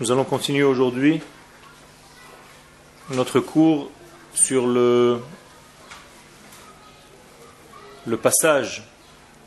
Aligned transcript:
Nous 0.00 0.12
allons 0.12 0.24
continuer 0.24 0.62
aujourd'hui 0.62 1.20
notre 3.10 3.40
cours 3.40 3.90
sur 4.32 4.66
le, 4.66 5.20
passage 8.22 8.84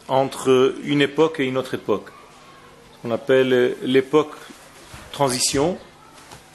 entre 0.08 0.76
une 0.84 1.02
époque 1.02 1.40
et 1.40 1.46
une 1.46 1.58
autre 1.58 1.74
époque. 1.74 2.10
Ce 2.94 3.02
qu'on 3.02 3.12
appelle 3.12 3.76
l'époque 3.82 4.36
transition 5.12 5.80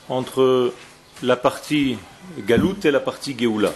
entre 0.09 0.73
la 1.23 1.37
partie 1.37 1.99
galoute 2.39 2.85
et 2.85 2.93
la 2.93 3.01
partie 3.01 3.37
geoula. 3.37 3.73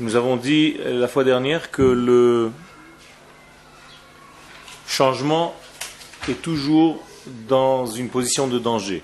Nous 0.00 0.16
avons 0.16 0.36
dit 0.36 0.76
la 0.84 1.08
fois 1.08 1.24
dernière 1.24 1.70
que 1.70 1.82
le 1.82 2.50
changement 4.86 5.54
est 6.28 6.42
toujours 6.42 7.02
dans 7.48 7.86
une 7.86 8.08
position 8.08 8.48
de 8.48 8.58
danger. 8.58 9.02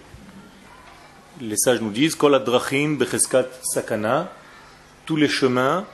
Les 1.40 1.56
sages 1.56 1.80
nous 1.80 1.90
disent 1.90 2.16
sakana, 3.62 4.32
tous 5.04 5.16
les 5.16 5.28
chemins 5.28 5.86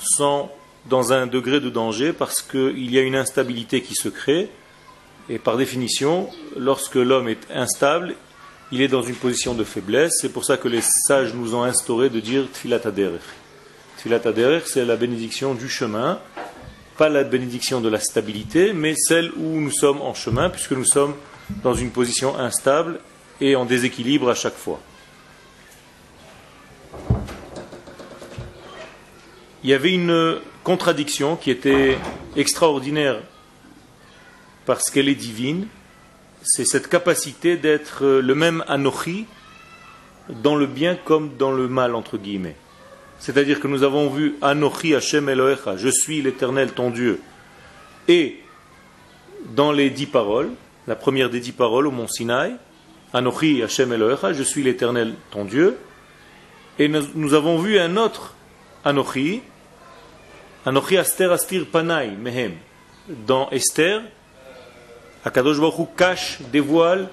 sont 0.00 0.50
dans 0.86 1.12
un 1.12 1.26
degré 1.26 1.60
de 1.60 1.70
danger 1.70 2.12
parce 2.12 2.42
qu'il 2.42 2.90
y 2.90 2.98
a 2.98 3.02
une 3.02 3.16
instabilité 3.16 3.82
qui 3.82 3.94
se 3.94 4.08
crée. 4.08 4.50
Et 5.28 5.38
par 5.38 5.56
définition, 5.56 6.28
lorsque 6.56 6.96
l'homme 6.96 7.28
est 7.28 7.46
instable, 7.50 8.14
il 8.70 8.82
est 8.82 8.88
dans 8.88 9.02
une 9.02 9.14
position 9.14 9.54
de 9.54 9.64
faiblesse. 9.64 10.12
C'est 10.20 10.28
pour 10.28 10.44
ça 10.44 10.56
que 10.56 10.68
les 10.68 10.82
sages 10.82 11.32
nous 11.32 11.54
ont 11.54 11.62
instauré 11.62 12.10
de 12.10 12.20
dire 12.20 12.46
Tfilat. 12.52 12.80
Tfilat 13.96 14.20
c'est 14.66 14.84
la 14.84 14.96
bénédiction 14.96 15.54
du 15.54 15.68
chemin 15.68 16.20
pas 16.96 17.08
la 17.08 17.24
bénédiction 17.24 17.80
de 17.80 17.88
la 17.88 18.00
stabilité, 18.00 18.72
mais 18.72 18.94
celle 18.96 19.32
où 19.36 19.60
nous 19.60 19.72
sommes 19.72 20.00
en 20.00 20.14
chemin, 20.14 20.50
puisque 20.50 20.72
nous 20.72 20.84
sommes 20.84 21.14
dans 21.62 21.74
une 21.74 21.90
position 21.90 22.38
instable 22.38 23.00
et 23.40 23.56
en 23.56 23.64
déséquilibre 23.64 24.28
à 24.28 24.34
chaque 24.34 24.54
fois. 24.54 24.80
Il 29.62 29.70
y 29.70 29.72
avait 29.72 29.92
une 29.92 30.38
contradiction 30.62 31.36
qui 31.36 31.50
était 31.50 31.96
extraordinaire 32.36 33.20
parce 34.66 34.90
qu'elle 34.90 35.08
est 35.08 35.14
divine, 35.14 35.66
c'est 36.42 36.64
cette 36.64 36.88
capacité 36.88 37.56
d'être 37.56 38.04
le 38.04 38.34
même 38.34 38.62
anochi 38.68 39.26
dans 40.28 40.56
le 40.56 40.66
bien 40.66 40.96
comme 40.96 41.36
dans 41.36 41.52
le 41.52 41.68
mal, 41.68 41.94
entre 41.94 42.18
guillemets. 42.18 42.56
C'est-à-dire 43.24 43.58
que 43.58 43.68
nous 43.68 43.82
avons 43.84 44.10
vu 44.10 44.34
Anochi 44.42 44.94
Hashem 44.94 45.30
Elohecha, 45.30 45.78
je 45.78 45.88
suis 45.88 46.20
l'éternel 46.20 46.72
ton 46.72 46.90
Dieu. 46.90 47.22
Et 48.06 48.40
dans 49.46 49.72
les 49.72 49.88
dix 49.88 50.04
paroles, 50.04 50.50
la 50.86 50.94
première 50.94 51.30
des 51.30 51.40
dix 51.40 51.52
paroles 51.52 51.86
au 51.86 51.90
mont 51.90 52.06
Sinaï, 52.06 52.54
Anochi 53.14 53.62
Hashem 53.62 53.94
Elohecha, 53.94 54.34
je 54.34 54.42
suis 54.42 54.62
l'éternel 54.62 55.14
ton 55.30 55.46
Dieu. 55.46 55.78
Et 56.78 56.86
nous, 56.86 57.32
avons 57.32 57.56
vu 57.56 57.78
un 57.78 57.96
autre 57.96 58.34
Anochi, 58.84 59.40
Anochi 60.66 60.98
Aster 60.98 61.32
Astir 61.32 61.64
Panai 61.72 62.10
Mehem. 62.10 62.52
Dans 63.08 63.48
Esther, 63.48 64.02
Akadosh 65.24 65.60
Baruch 65.60 65.88
cache, 65.96 66.40
dévoile, 66.52 67.08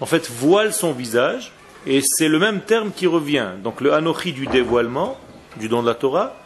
en 0.00 0.06
fait 0.06 0.28
voile 0.28 0.72
son 0.72 0.90
visage, 0.90 1.52
et 1.86 2.00
c'est 2.02 2.26
le 2.26 2.40
même 2.40 2.62
terme 2.62 2.90
qui 2.90 3.06
revient. 3.06 3.50
Donc 3.62 3.80
le 3.80 3.92
Anochi 3.92 4.32
du 4.32 4.48
dévoilement, 4.48 5.16
du 5.56 5.68
don 5.68 5.82
de 5.82 5.86
la 5.86 5.94
Torah, 5.94 6.36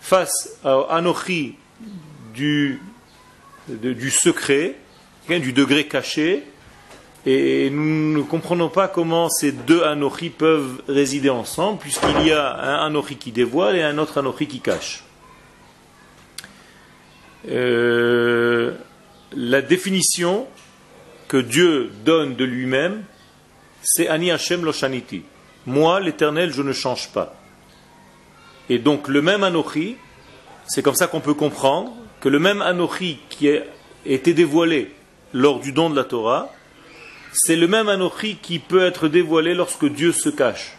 face 0.00 0.58
à 0.64 0.78
Anochi 0.90 1.56
du, 2.34 2.80
du 3.68 4.10
secret, 4.10 4.76
hein, 5.30 5.38
du 5.38 5.52
degré 5.52 5.86
caché, 5.86 6.44
et 7.24 7.70
nous 7.70 8.18
ne 8.18 8.22
comprenons 8.22 8.68
pas 8.68 8.88
comment 8.88 9.28
ces 9.28 9.52
deux 9.52 9.84
Anochi 9.84 10.30
peuvent 10.30 10.82
résider 10.88 11.30
ensemble, 11.30 11.78
puisqu'il 11.78 12.26
y 12.26 12.32
a 12.32 12.56
un 12.56 12.86
Anochi 12.86 13.16
qui 13.16 13.30
dévoile 13.30 13.76
et 13.76 13.82
un 13.82 13.98
autre 13.98 14.18
Anochi 14.18 14.46
qui 14.46 14.60
cache. 14.60 15.04
Euh, 17.48 18.74
la 19.34 19.62
définition 19.62 20.46
que 21.28 21.36
Dieu 21.36 21.90
donne 22.04 22.34
de 22.34 22.44
lui-même, 22.44 23.04
c'est 23.82 24.08
Ani 24.08 24.30
Hashem 24.30 24.64
Loshaniti. 24.64 25.22
Moi, 25.66 26.00
l'Éternel, 26.00 26.52
je 26.52 26.62
ne 26.62 26.72
change 26.72 27.08
pas. 27.12 27.34
Et 28.68 28.78
donc 28.78 29.08
le 29.08 29.22
même 29.22 29.44
Anochi, 29.44 29.96
c'est 30.66 30.82
comme 30.82 30.94
ça 30.94 31.06
qu'on 31.06 31.20
peut 31.20 31.34
comprendre 31.34 31.92
que 32.20 32.28
le 32.28 32.38
même 32.38 32.62
Anochi 32.62 33.18
qui 33.28 33.50
a 33.50 33.62
été 34.06 34.34
dévoilé 34.34 34.94
lors 35.32 35.60
du 35.60 35.72
don 35.72 35.90
de 35.90 35.96
la 35.96 36.04
Torah, 36.04 36.50
c'est 37.32 37.56
le 37.56 37.66
même 37.66 37.88
Anochi 37.88 38.36
qui 38.36 38.58
peut 38.58 38.84
être 38.84 39.08
dévoilé 39.08 39.54
lorsque 39.54 39.86
Dieu 39.86 40.12
se 40.12 40.28
cache. 40.28 40.72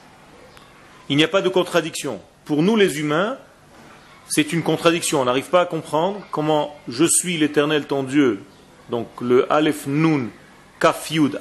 Il 1.10 1.18
n'y 1.18 1.24
a 1.24 1.28
pas 1.28 1.42
de 1.42 1.50
contradiction. 1.50 2.22
Pour 2.46 2.64
nous 2.64 2.76
les 2.76 3.00
humains, 3.00 3.38
c'est 4.28 4.54
une 4.54 4.64
contradiction. 4.64 5.22
On 5.22 5.26
n'arrive 5.26 5.50
pas 5.50 5.62
à 5.62 5.66
comprendre 5.66 6.26
comment 6.32 6.76
je 6.88 7.06
suis 7.06 7.38
l'éternel 7.38 7.86
ton 7.86 8.04
Dieu. 8.04 8.42
Donc 8.90 9.08
le 9.22 9.52
Aleph 9.52 9.88
Nun 9.88 10.30
Kaf 10.80 11.12
Yud 11.12 11.38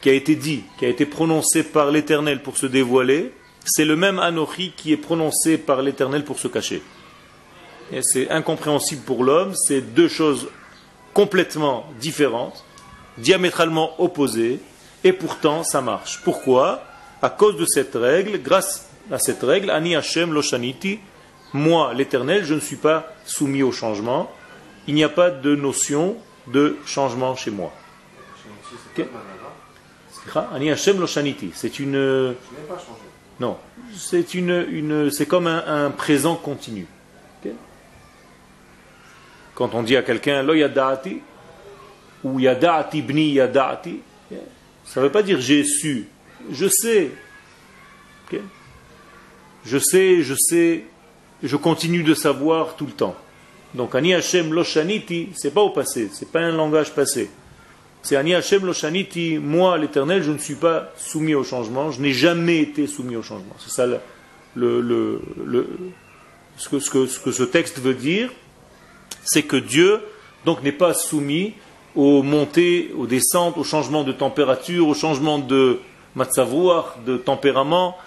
qui 0.00 0.10
a 0.10 0.12
été 0.12 0.36
dit, 0.36 0.62
qui 0.78 0.84
a 0.84 0.88
été 0.88 1.06
prononcé 1.06 1.62
par 1.62 1.90
l'éternel 1.90 2.42
pour 2.42 2.56
se 2.56 2.66
dévoiler, 2.66 3.32
c'est 3.66 3.84
le 3.84 3.96
même 3.96 4.18
Anochi 4.18 4.72
qui 4.76 4.92
est 4.92 4.96
prononcé 4.96 5.58
par 5.58 5.82
l'Éternel 5.82 6.24
pour 6.24 6.38
se 6.38 6.48
cacher. 6.48 6.82
Et 7.92 8.00
c'est 8.02 8.30
incompréhensible 8.30 9.02
pour 9.02 9.22
l'homme, 9.22 9.54
c'est 9.54 9.80
deux 9.80 10.08
choses 10.08 10.48
complètement 11.12 11.86
différentes, 12.00 12.64
diamétralement 13.18 14.00
opposées, 14.00 14.60
et 15.04 15.12
pourtant 15.12 15.62
ça 15.64 15.80
marche. 15.80 16.20
Pourquoi? 16.24 16.82
À 17.22 17.30
cause 17.30 17.56
de 17.56 17.64
cette 17.64 17.94
règle, 17.94 18.40
grâce 18.42 18.88
à 19.10 19.18
cette 19.18 19.42
règle, 19.42 19.70
Ani 19.70 19.96
Hashem 19.96 20.32
Loshaniti, 20.32 20.98
moi 21.52 21.94
l'Éternel, 21.94 22.44
je 22.44 22.54
ne 22.54 22.60
suis 22.60 22.76
pas 22.76 23.14
soumis 23.24 23.62
au 23.62 23.72
changement, 23.72 24.30
il 24.86 24.94
n'y 24.94 25.04
a 25.04 25.08
pas 25.08 25.30
de 25.30 25.54
notion 25.56 26.16
de 26.48 26.76
changement 26.86 27.34
chez 27.34 27.50
moi. 27.50 27.72
Ani 30.52 30.70
Hashem 30.70 31.00
Loshaniti, 31.00 31.50
c'est 31.54 31.78
une. 31.78 32.34
Non, 33.38 33.58
c'est 33.94 34.34
une, 34.34 35.10
c'est 35.10 35.26
comme 35.26 35.46
un, 35.46 35.90
présent 35.90 36.36
continu. 36.36 36.86
Quand 39.54 39.74
on 39.74 39.82
dit 39.82 39.96
à 39.96 40.02
quelqu'un 40.02 40.42
lo 40.42 40.54
yadati 40.54 41.20
ou 42.22 42.38
yadati 42.38 43.00
bni 43.00 43.32
yadati, 43.32 44.00
ça 44.84 45.00
ne 45.00 45.06
veut 45.06 45.12
pas 45.12 45.22
dire 45.22 45.40
j'ai 45.40 45.64
su, 45.64 46.08
je 46.50 46.66
sais. 46.68 47.10
Je 49.64 49.78
sais, 49.78 50.22
je 50.22 50.34
sais, 50.34 50.84
je 51.42 51.56
continue 51.56 52.02
de 52.02 52.14
savoir 52.14 52.76
tout 52.76 52.86
le 52.86 52.92
temps. 52.92 53.16
Donc 53.74 53.94
Ani 53.94 54.14
Hashem 54.14 54.52
lo 54.52 54.62
shaniti, 54.62 55.30
c'est 55.34 55.52
pas 55.52 55.60
au 55.60 55.70
passé, 55.70 56.08
c'est 56.12 56.30
pas 56.30 56.40
un 56.40 56.52
langage 56.52 56.94
passé. 56.94 57.30
C'est 58.06 58.14
Ani 58.14 58.34
Hashem 58.34 58.64
Loshaniti, 58.64 59.38
moi 59.38 59.76
l'éternel, 59.78 60.22
je 60.22 60.30
ne 60.30 60.38
suis 60.38 60.54
pas 60.54 60.92
soumis 60.96 61.34
au 61.34 61.42
changement, 61.42 61.90
je 61.90 62.00
n'ai 62.00 62.12
jamais 62.12 62.58
été 62.58 62.86
soumis 62.86 63.16
au 63.16 63.22
changement. 63.22 63.56
C'est 63.58 63.72
ça 63.72 63.84
ce, 64.54 65.18
que, 66.68 66.78
ce, 67.32 67.42
texte 67.42 67.80
veut 67.80 67.94
dire, 67.94 68.30
c'est 69.24 69.42
que 69.42 69.56
Dieu 69.56 70.00
n'est 70.62 70.70
pas 70.70 70.94
soumis 70.94 71.54
aux 71.96 72.22
montées, 72.22 72.92
aux 72.96 73.08
descentes, 73.08 73.58
aux 73.58 73.64
changements 73.64 74.04
de 74.04 74.12
température, 74.12 74.86
aux 74.86 74.94
changements 74.94 75.40
de 75.40 75.80
matzavouach, 76.14 77.02
de 77.04 77.16
tempérament, 77.16 77.98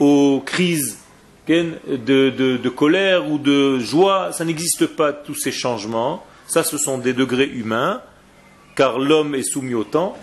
aux 0.00 0.42
crises 0.44 0.98
de, 1.46 1.78
de, 1.86 2.56
de 2.56 2.68
colère 2.70 3.30
ou 3.30 3.38
de 3.38 3.78
joie. 3.78 4.32
Ça 4.32 4.44
n'existe 4.44 4.86
pas 4.86 5.12
tous 5.12 5.36
ces 5.36 5.52
changements. 5.52 6.24
Ça, 6.48 6.64
ce 6.64 6.76
sont 6.76 6.98
des 6.98 7.12
degrés 7.12 7.48
humains 7.48 8.02
car 8.74 8.98
l'homme 8.98 9.34
est 9.34 9.42
soumis 9.42 9.74
au 9.74 9.84
temps. 9.84 10.16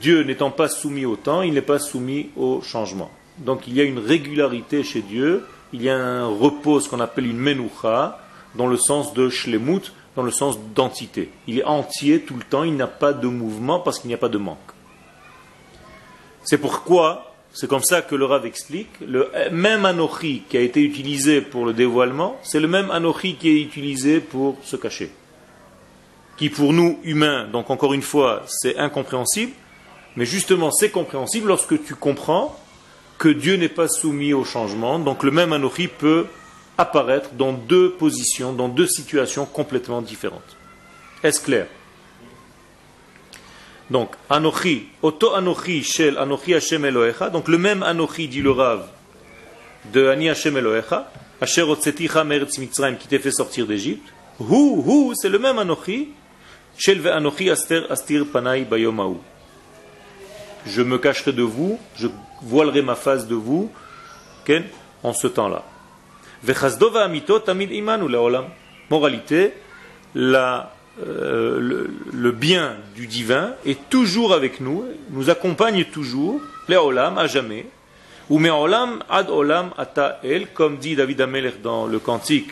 Dieu 0.00 0.22
n'étant 0.22 0.50
pas 0.50 0.68
soumis 0.68 1.06
au 1.06 1.16
temps, 1.16 1.42
il 1.42 1.54
n'est 1.54 1.62
pas 1.62 1.78
soumis 1.78 2.30
au 2.36 2.60
changement. 2.60 3.10
Donc 3.38 3.66
il 3.66 3.74
y 3.74 3.80
a 3.80 3.84
une 3.84 3.98
régularité 3.98 4.82
chez 4.82 5.00
Dieu, 5.00 5.46
il 5.72 5.82
y 5.82 5.88
a 5.88 5.96
un 5.96 6.26
repos, 6.26 6.80
ce 6.80 6.88
qu'on 6.88 7.00
appelle 7.00 7.26
une 7.26 7.38
menoucha, 7.38 8.20
dans 8.54 8.66
le 8.66 8.76
sens 8.76 9.14
de 9.14 9.28
shlemut, 9.28 9.92
dans 10.16 10.22
le 10.22 10.30
sens 10.30 10.58
d'entité. 10.74 11.30
Il 11.46 11.58
est 11.58 11.64
entier 11.64 12.20
tout 12.20 12.34
le 12.34 12.42
temps, 12.42 12.64
il 12.64 12.76
n'a 12.76 12.86
pas 12.86 13.12
de 13.12 13.28
mouvement 13.28 13.80
parce 13.80 13.98
qu'il 13.98 14.08
n'y 14.08 14.14
a 14.14 14.18
pas 14.18 14.28
de 14.28 14.38
manque. 14.38 14.58
C'est 16.44 16.58
pourquoi, 16.58 17.34
c'est 17.52 17.68
comme 17.68 17.82
ça 17.82 18.02
que 18.02 18.14
le 18.14 18.24
Rav 18.24 18.44
explique, 18.44 18.88
le 19.00 19.30
même 19.52 19.84
anochi 19.84 20.42
qui 20.48 20.56
a 20.56 20.60
été 20.60 20.82
utilisé 20.82 21.40
pour 21.40 21.64
le 21.64 21.72
dévoilement, 21.72 22.36
c'est 22.42 22.60
le 22.60 22.68
même 22.68 22.90
anochi 22.90 23.36
qui 23.36 23.48
est 23.48 23.62
utilisé 23.62 24.20
pour 24.20 24.56
se 24.62 24.76
cacher 24.76 25.10
qui 26.38 26.48
pour 26.48 26.72
nous 26.72 26.98
humains, 27.02 27.48
donc 27.52 27.68
encore 27.68 27.92
une 27.92 28.02
fois, 28.02 28.44
c'est 28.46 28.78
incompréhensible, 28.78 29.52
mais 30.16 30.24
justement 30.24 30.70
c'est 30.70 30.90
compréhensible 30.90 31.48
lorsque 31.48 31.84
tu 31.84 31.94
comprends 31.94 32.58
que 33.18 33.28
Dieu 33.28 33.56
n'est 33.56 33.68
pas 33.68 33.88
soumis 33.88 34.32
au 34.32 34.44
changement, 34.44 34.98
donc 35.00 35.24
le 35.24 35.32
même 35.32 35.52
Anochi 35.52 35.88
peut 35.88 36.26
apparaître 36.78 37.30
dans 37.32 37.52
deux 37.52 37.90
positions, 37.90 38.52
dans 38.52 38.68
deux 38.68 38.86
situations 38.86 39.44
complètement 39.44 40.00
différentes. 40.00 40.56
Est-ce 41.24 41.40
clair? 41.40 41.66
Donc, 43.90 44.10
Anochi, 44.30 44.86
Oto 45.02 45.34
Anochi 45.34 45.82
Shel 45.82 46.18
Anochi 46.18 46.54
Hashem 46.54 46.84
Elohecha, 46.84 47.30
donc 47.30 47.48
le 47.48 47.58
même 47.58 47.82
Anochi, 47.82 48.28
dit 48.28 48.42
le 48.42 48.52
Rav, 48.52 48.86
de 49.92 50.06
Ani 50.06 50.28
Hashem 50.28 50.56
Elohecha, 50.56 51.10
Asher 51.40 51.62
Otseticha 51.62 52.22
Meretz 52.22 52.58
Mitzrayim, 52.58 52.96
qui 52.96 53.08
t'est 53.08 53.18
fait 53.18 53.32
sortir 53.32 53.66
d'Égypte, 53.66 54.06
Hu, 54.38 54.82
Hu, 54.86 55.14
c'est 55.14 55.30
le 55.30 55.38
même 55.40 55.58
Anochi, 55.58 56.10
Je 60.66 60.82
me 60.82 60.98
cacherai 60.98 61.32
de 61.32 61.42
vous, 61.42 61.78
je 61.96 62.08
voilerai 62.42 62.82
ma 62.82 62.94
face 62.94 63.26
de 63.26 63.34
vous, 63.34 63.70
en 65.02 65.12
ce 65.12 65.26
temps-là. 65.26 65.64
Moralité, 68.90 69.52
la 70.14 70.72
euh, 71.06 71.86
le, 72.12 72.32
bien 72.32 72.76
du 72.96 73.06
divin 73.06 73.54
est 73.64 73.88
toujours 73.88 74.32
avec 74.32 74.60
nous, 74.60 74.84
nous 75.10 75.30
accompagne 75.30 75.84
toujours, 75.84 76.40
les 76.68 76.76
olam, 76.76 77.18
à 77.18 77.26
jamais. 77.28 77.66
Ou 78.30 78.44
olam 78.44 78.98
ad 79.08 79.30
olam 79.30 79.70
ata 79.78 80.20
el, 80.24 80.48
comme 80.48 80.76
dit 80.78 80.96
David 80.96 81.20
Ameler 81.20 81.52
dans 81.62 81.86
le 81.86 81.98
cantique 81.98 82.50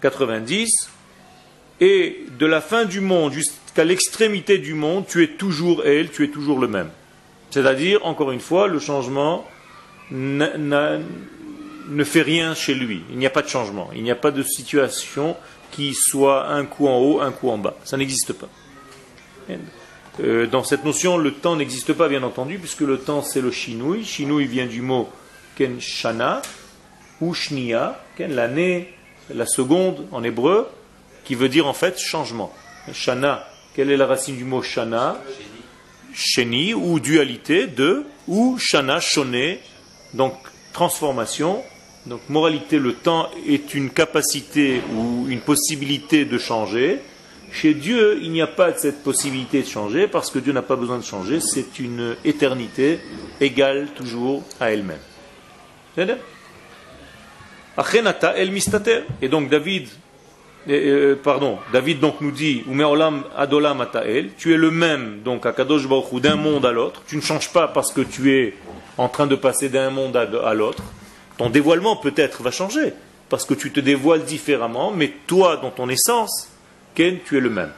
90, 0.00 0.90
et 1.82 2.26
de 2.38 2.46
la 2.46 2.60
fin 2.60 2.84
du 2.84 3.00
monde 3.00 3.32
jusqu'à 3.32 3.82
l'extrémité 3.82 4.58
du 4.58 4.72
monde, 4.74 5.04
tu 5.08 5.24
es 5.24 5.26
toujours 5.26 5.82
elle, 5.84 6.12
tu 6.12 6.22
es 6.22 6.28
toujours 6.28 6.60
le 6.60 6.68
même. 6.68 6.90
C'est-à-dire, 7.50 8.06
encore 8.06 8.30
une 8.30 8.38
fois, 8.38 8.68
le 8.68 8.78
changement 8.78 9.44
ne 10.12 11.00
fait 12.04 12.22
rien 12.22 12.54
chez 12.54 12.74
lui. 12.74 13.02
Il 13.10 13.18
n'y 13.18 13.26
a 13.26 13.30
pas 13.30 13.42
de 13.42 13.48
changement. 13.48 13.90
Il 13.96 14.04
n'y 14.04 14.12
a 14.12 14.14
pas 14.14 14.30
de 14.30 14.44
situation 14.44 15.36
qui 15.72 15.92
soit 15.92 16.50
un 16.50 16.66
coup 16.66 16.86
en 16.86 16.98
haut, 16.98 17.20
un 17.20 17.32
coup 17.32 17.48
en 17.50 17.58
bas. 17.58 17.74
Ça 17.82 17.96
n'existe 17.96 18.32
pas. 18.32 18.48
Euh, 20.20 20.46
dans 20.46 20.62
cette 20.62 20.84
notion, 20.84 21.18
le 21.18 21.32
temps 21.32 21.56
n'existe 21.56 21.94
pas, 21.94 22.08
bien 22.08 22.22
entendu, 22.22 22.58
puisque 22.58 22.82
le 22.82 22.98
temps 22.98 23.22
c'est 23.22 23.40
le 23.40 23.50
shinui. 23.50 24.04
Shinui 24.04 24.46
vient 24.46 24.66
du 24.66 24.82
mot 24.82 25.10
ken 25.56 25.80
shana 25.80 26.42
ou 27.20 27.34
shnia, 27.34 28.00
ken 28.16 28.32
l'année, 28.36 28.94
la 29.34 29.46
seconde 29.46 30.06
en 30.12 30.22
hébreu, 30.22 30.68
qui 31.24 31.34
veut 31.34 31.48
dire 31.48 31.66
en 31.66 31.72
fait 31.72 31.98
changement. 31.98 32.52
Shana, 32.92 33.48
quelle 33.74 33.90
est 33.90 33.96
la 33.96 34.06
racine 34.06 34.36
du 34.36 34.44
mot 34.44 34.62
shana? 34.62 35.20
Sheni 36.14 36.74
ou 36.74 37.00
dualité 37.00 37.66
de 37.66 38.04
ou 38.28 38.58
shana 38.58 39.00
shone, 39.00 39.56
donc 40.14 40.34
transformation 40.72 41.62
donc, 42.06 42.20
moralité, 42.28 42.78
le 42.80 42.94
temps 42.94 43.30
est 43.46 43.74
une 43.74 43.90
capacité 43.90 44.82
ou 44.96 45.26
une 45.28 45.40
possibilité 45.40 46.24
de 46.24 46.36
changer. 46.36 46.98
Chez 47.52 47.74
Dieu, 47.74 48.18
il 48.22 48.32
n'y 48.32 48.42
a 48.42 48.48
pas 48.48 48.74
cette 48.74 49.04
possibilité 49.04 49.62
de 49.62 49.68
changer 49.68 50.08
parce 50.08 50.30
que 50.30 50.40
Dieu 50.40 50.52
n'a 50.52 50.62
pas 50.62 50.74
besoin 50.74 50.98
de 50.98 51.04
changer. 51.04 51.38
C'est 51.38 51.78
une 51.78 52.16
éternité 52.24 52.98
égale 53.40 53.90
toujours 53.94 54.42
à 54.58 54.72
elle-même. 54.72 54.98
Et 55.96 56.06
donc 59.28 59.48
David, 59.48 59.88
euh, 60.68 61.16
pardon, 61.16 61.58
David 61.72 62.00
donc 62.00 62.20
nous 62.20 62.30
dit, 62.30 62.64
adolam 63.36 63.86
tu 64.38 64.54
es 64.54 64.56
le 64.56 64.70
même 64.70 65.20
donc 65.24 65.46
à 65.46 65.52
Kadosh 65.52 65.88
Baruch 65.88 66.20
d'un 66.20 66.36
monde 66.36 66.64
à 66.64 66.72
l'autre. 66.72 67.02
Tu 67.06 67.16
ne 67.16 67.20
changes 67.20 67.52
pas 67.52 67.68
parce 67.68 67.92
que 67.92 68.00
tu 68.00 68.32
es 68.32 68.54
en 68.98 69.08
train 69.08 69.26
de 69.26 69.34
passer 69.34 69.68
d'un 69.68 69.90
monde 69.90 70.16
à 70.16 70.54
l'autre. 70.54 70.82
Ton 71.38 71.50
dévoilement 71.50 71.96
peut-être 71.96 72.42
va 72.42 72.50
changer, 72.50 72.92
parce 73.28 73.44
que 73.44 73.54
tu 73.54 73.72
te 73.72 73.80
dévoiles 73.80 74.24
différemment, 74.24 74.92
mais 74.92 75.12
toi, 75.26 75.56
dans 75.56 75.70
ton 75.70 75.88
essence, 75.88 76.48
Ken, 76.94 77.18
tu 77.24 77.38
es 77.38 77.40
le 77.40 77.50
même. 77.50 77.72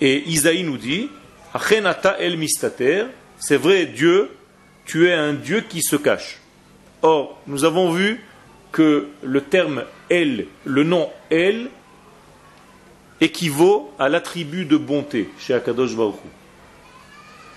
Et 0.00 0.22
Isaïe 0.28 0.62
nous 0.62 0.78
dit, 0.78 1.10
Achenata 1.52 2.16
el 2.20 2.36
mistater, 2.36 3.04
c'est 3.38 3.56
vrai, 3.56 3.86
Dieu, 3.86 4.30
tu 4.86 5.08
es 5.08 5.12
un 5.12 5.32
Dieu 5.32 5.64
qui 5.68 5.82
se 5.82 5.96
cache. 5.96 6.38
Or, 7.02 7.40
nous 7.46 7.64
avons 7.64 7.92
vu 7.92 8.20
que 8.74 9.06
le 9.22 9.40
terme 9.40 9.84
El, 10.10 10.48
le 10.64 10.82
nom 10.82 11.08
El, 11.30 11.70
équivaut 13.20 13.92
à 14.00 14.08
l'attribut 14.08 14.64
de 14.64 14.76
bonté 14.76 15.30
chez 15.38 15.54
Akadosh 15.54 15.94
Baruch 15.94 16.16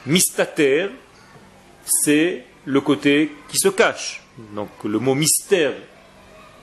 Mistater, 0.05 0.89
c'est 1.83 2.45
le 2.65 2.81
côté 2.81 3.31
qui 3.49 3.57
se 3.57 3.67
cache. 3.67 4.21
Donc 4.53 4.69
le 4.83 4.99
mot 4.99 5.15
mystère, 5.15 5.73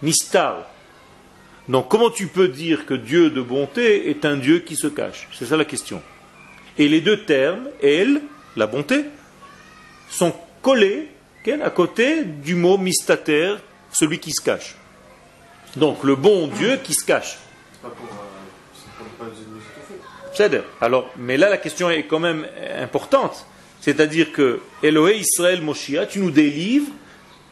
mistar. 0.03 0.71
Donc 1.69 1.89
comment 1.89 2.11
tu 2.11 2.29
peux 2.29 2.47
dire 2.47 2.87
que 2.87 2.95
Dieu 2.95 3.31
de 3.31 3.43
bonté 3.43 4.09
est 4.09 4.25
un 4.25 4.37
Dieu 4.37 4.61
qui 4.61 4.77
se 4.77 4.87
cache? 4.87 5.29
C'est 5.37 5.47
ça 5.47 5.57
la 5.57 5.65
question. 5.65 6.01
Et 6.79 6.89
les 6.89 7.01
deux 7.01 7.25
termes, 7.25 7.69
elle, 7.83 8.23
la 8.55 8.69
bonté, 8.69 9.05
sont 10.09 10.33
collés 10.63 11.09
à 11.63 11.71
côté 11.71 12.25
du 12.25 12.55
mot 12.55 12.79
mystater, 12.79 13.57
celui 13.95 14.19
qui 14.19 14.33
se 14.33 14.43
cache. 14.43 14.77
Donc 15.77 16.05
le 16.05 16.17
bon 16.17 16.49
Dieu 16.49 16.79
qui 16.83 16.95
se 16.95 17.05
cache. 17.05 17.39
C'est 20.35 20.63
Alors, 20.81 21.11
mais 21.17 21.37
là 21.37 21.49
la 21.49 21.59
question 21.59 21.91
est 21.91 22.05
quand 22.05 22.21
même 22.21 22.47
importante. 22.81 23.47
C'est-à-dire 23.81 24.33
que 24.33 24.61
Elohé 24.83 25.19
Israël 25.19 25.63
Moshia, 25.63 26.07
tu 26.07 26.19
nous 26.21 26.31
délivres 26.31 26.91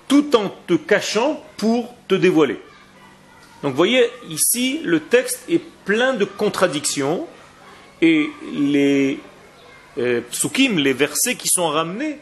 tout 0.09 0.35
en 0.35 0.49
te 0.67 0.75
cachant 0.75 1.43
pour 1.57 1.95
te 2.09 2.15
dévoiler. 2.15 2.61
Donc 3.63 3.73
vous 3.73 3.77
voyez, 3.77 4.11
ici, 4.29 4.81
le 4.83 5.01
texte 5.01 5.45
est 5.49 5.63
plein 5.85 6.15
de 6.15 6.25
contradictions 6.25 7.27
et 8.01 8.29
les 8.53 9.21
euh, 9.99 10.21
psukim, 10.31 10.79
les 10.79 10.93
versets 10.93 11.37
qui 11.37 11.49
sont 11.49 11.69
ramenés, 11.69 12.19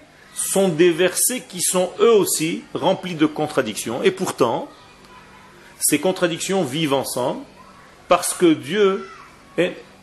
sont 0.49 0.69
des 0.69 0.91
versets 0.91 1.43
qui 1.49 1.61
sont 1.61 1.91
eux 2.01 2.13
aussi 2.13 2.63
remplis 2.75 3.15
de 3.15 3.27
contradictions. 3.27 4.03
Et 4.03 4.11
pourtant, 4.11 4.69
ces 5.81 5.99
contradictions 5.99 6.65
vivent 6.65 6.95
ensemble 6.95 7.43
parce 8.09 8.35
que 8.35 8.53
Dieu, 8.53 9.09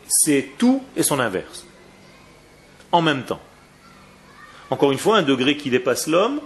c'est 0.08 0.50
tout 0.58 0.82
et 0.96 1.02
son 1.02 1.20
inverse. 1.20 1.64
En 2.92 3.02
même 3.02 3.24
temps. 3.24 3.40
Encore 4.70 4.92
une 4.92 4.98
fois, 4.98 5.18
un 5.18 5.22
degré 5.22 5.56
qui 5.56 5.70
dépasse 5.70 6.06
l'homme, 6.06 6.40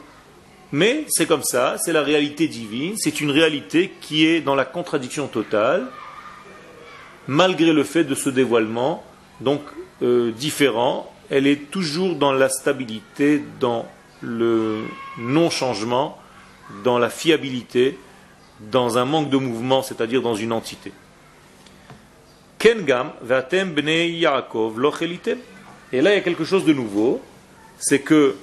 mais 0.70 1.04
c'est 1.08 1.26
comme 1.26 1.42
ça, 1.42 1.76
c'est 1.78 1.92
la 1.92 2.02
réalité 2.02 2.48
divine, 2.48 2.94
c'est 2.96 3.20
une 3.20 3.30
réalité 3.30 3.92
qui 4.00 4.26
est 4.26 4.40
dans 4.40 4.54
la 4.54 4.64
contradiction 4.64 5.26
totale, 5.26 5.86
malgré 7.26 7.72
le 7.72 7.84
fait 7.84 8.04
de 8.04 8.14
ce 8.14 8.30
dévoilement, 8.30 9.04
donc 9.40 9.60
euh, 10.02 10.30
différent, 10.32 11.11
elle 11.32 11.46
est 11.46 11.70
toujours 11.70 12.14
dans 12.14 12.32
la 12.32 12.48
stabilité, 12.48 13.42
dans 13.58 13.88
le 14.20 14.84
non-changement, 15.18 16.18
dans 16.84 16.98
la 16.98 17.10
fiabilité, 17.10 17.98
dans 18.60 18.98
un 18.98 19.04
manque 19.04 19.30
de 19.30 19.38
mouvement, 19.38 19.82
c'est-à-dire 19.82 20.22
dans 20.22 20.36
une 20.36 20.52
entité. 20.52 20.92
Kengam, 22.58 23.12
vatem 23.22 23.74
Yaakov, 23.76 24.78
Et 25.92 26.00
là, 26.00 26.12
il 26.12 26.14
y 26.14 26.18
a 26.18 26.20
quelque 26.20 26.44
chose 26.44 26.64
de 26.64 26.72
nouveau 26.72 27.20
c'est 27.82 28.00
que 28.00 28.36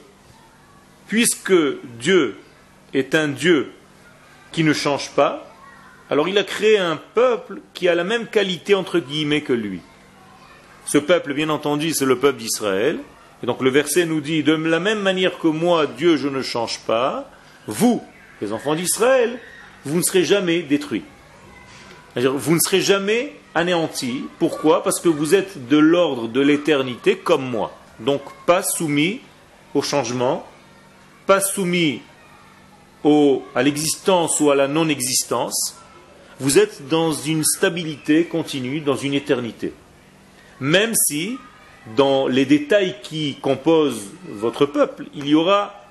puisque 1.08 1.54
Dieu 2.00 2.38
est 2.94 3.16
un 3.16 3.30
Dieu 3.30 3.72
qui 4.52 4.64
ne 4.64 4.74
change 4.74 5.12
pas, 5.12 5.56
alors 6.10 6.28
il 6.28 6.38
a 6.38 6.44
créé 6.44 6.78
un 6.78 6.98
peuple 6.98 7.62
qui 7.74 7.88
a 7.88 7.96
la 7.96 8.04
même 8.04 8.28
qualité 8.28 8.76
entre 8.76 9.00
guillemets 9.00 9.42
que 9.42 9.54
lui. 9.54 9.80
Ce 10.92 10.98
peuple, 10.98 11.36
bien 11.36 11.50
entendu, 11.50 11.92
c'est 11.92 12.06
le 12.06 12.18
peuple 12.18 12.40
d'Israël. 12.40 12.98
Et 13.44 13.46
donc 13.46 13.62
le 13.62 13.70
verset 13.70 14.08
nous 14.08 14.22
dit, 14.22 14.42
de 14.42 14.54
la 14.54 14.80
même 14.80 15.02
manière 15.02 15.38
que 15.38 15.48
moi, 15.48 15.86
Dieu, 15.86 16.18
je 16.18 16.28
ne 16.28 16.42
change 16.42 16.80
pas, 16.80 17.30
vous, 17.68 18.02
les 18.42 18.54
enfants 18.54 18.74
d'Israël, 18.74 19.40
vous 19.86 19.98
ne 19.98 20.02
serez 20.02 20.26
jamais 20.26 20.64
détruits. 20.64 21.04
Vous 22.16 22.56
ne 22.56 22.60
serez 22.60 22.82
jamais 22.82 23.36
anéantis. 23.54 24.24
Pourquoi? 24.40 24.82
Parce 24.82 25.00
que 25.00 25.10
vous 25.10 25.36
êtes 25.36 25.68
de 25.68 25.78
l'ordre 25.78 26.28
de 26.28 26.42
l'éternité 26.42 27.18
comme 27.18 27.48
moi. 27.48 27.78
Donc 28.00 28.24
pas 28.48 28.64
soumis 28.64 29.22
au 29.76 29.84
changement, 29.84 30.44
pas 31.28 31.40
soumis 31.40 32.02
à 33.06 33.62
l'existence 33.62 34.40
ou 34.40 34.50
à 34.50 34.56
la 34.56 34.68
non-existence, 34.68 35.76
vous 36.40 36.58
êtes 36.58 36.88
dans 36.88 37.12
une 37.12 37.44
stabilité 37.44 38.26
continue, 38.26 38.82
dans 38.82 38.96
une 38.96 39.14
éternité. 39.14 39.72
Même 40.60 40.94
si, 40.96 41.38
dans 41.96 42.28
les 42.28 42.46
détails 42.46 42.98
qui 43.02 43.36
composent 43.42 44.12
votre 44.28 44.66
peuple, 44.66 45.06
il 45.16 45.28
y 45.28 45.36
aura 45.36 45.86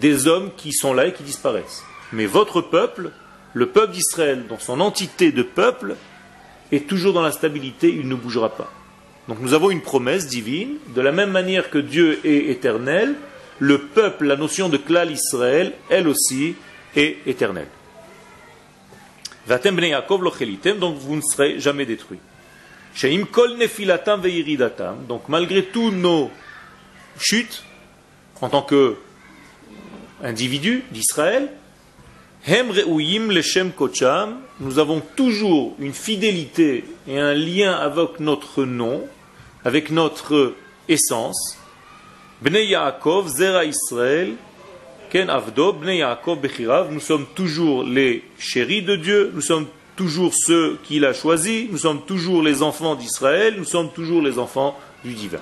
des 0.00 0.26
hommes 0.26 0.50
qui 0.56 0.72
sont 0.72 0.94
là 0.94 1.06
et 1.06 1.12
qui 1.12 1.22
disparaissent. 1.22 1.82
Mais 2.12 2.26
votre 2.26 2.60
peuple, 2.60 3.10
le 3.52 3.66
peuple 3.66 3.92
d'Israël, 3.92 4.46
dans 4.48 4.58
son 4.58 4.80
entité 4.80 5.32
de 5.32 5.42
peuple, 5.42 5.96
est 6.72 6.86
toujours 6.86 7.12
dans 7.12 7.22
la 7.22 7.32
stabilité, 7.32 7.88
il 7.88 8.08
ne 8.08 8.14
bougera 8.14 8.50
pas. 8.56 8.70
Donc 9.28 9.38
nous 9.40 9.54
avons 9.54 9.70
une 9.70 9.80
promesse 9.80 10.26
divine, 10.26 10.76
de 10.94 11.00
la 11.00 11.12
même 11.12 11.30
manière 11.30 11.70
que 11.70 11.78
Dieu 11.78 12.20
est 12.24 12.50
éternel, 12.50 13.14
le 13.58 13.78
peuple, 13.78 14.26
la 14.26 14.36
notion 14.36 14.68
de 14.68 14.76
klal 14.76 15.10
Israël, 15.10 15.72
elle 15.88 16.08
aussi 16.08 16.56
est 16.96 17.18
éternelle. 17.26 17.68
donc 19.48 20.96
vous 20.98 21.16
ne 21.16 21.22
serez 21.22 21.60
jamais 21.60 21.86
détruits. 21.86 22.18
Donc 25.08 25.28
malgré 25.28 25.64
tous 25.64 25.90
nos 25.90 26.30
chutes, 27.18 27.64
en 28.40 28.48
tant 28.48 28.62
que 28.62 28.96
individus 30.22 30.84
d'Israël, 30.90 31.50
nous 34.60 34.78
avons 34.78 35.00
toujours 35.16 35.74
une 35.78 35.94
fidélité 35.94 36.84
et 37.08 37.18
un 37.18 37.34
lien 37.34 37.72
avec 37.72 38.20
notre 38.20 38.64
nom, 38.64 39.08
avec 39.64 39.90
notre 39.90 40.54
essence. 40.88 41.58
Bnei 42.42 42.66
Yaakov, 42.66 43.28
Zera 43.28 43.64
Israël, 43.64 44.34
Ken 45.10 45.30
Avdo, 45.30 45.72
Bnei 45.72 45.98
Yaakov, 45.98 46.40
Bechirav, 46.40 46.92
nous 46.92 47.00
sommes 47.00 47.26
toujours 47.34 47.82
les 47.82 48.22
chéris 48.38 48.82
de 48.82 48.96
Dieu, 48.96 49.32
nous 49.34 49.40
sommes 49.40 49.66
toujours 49.96 50.32
ceux 50.34 50.78
qu'il 50.84 51.04
a 51.04 51.12
choisis, 51.12 51.70
nous 51.70 51.78
sommes 51.78 52.02
toujours 52.02 52.42
les 52.42 52.62
enfants 52.62 52.94
d'Israël, 52.94 53.54
nous 53.56 53.64
sommes 53.64 53.92
toujours 53.92 54.22
les 54.22 54.38
enfants 54.38 54.78
du 55.04 55.14
divin. 55.14 55.40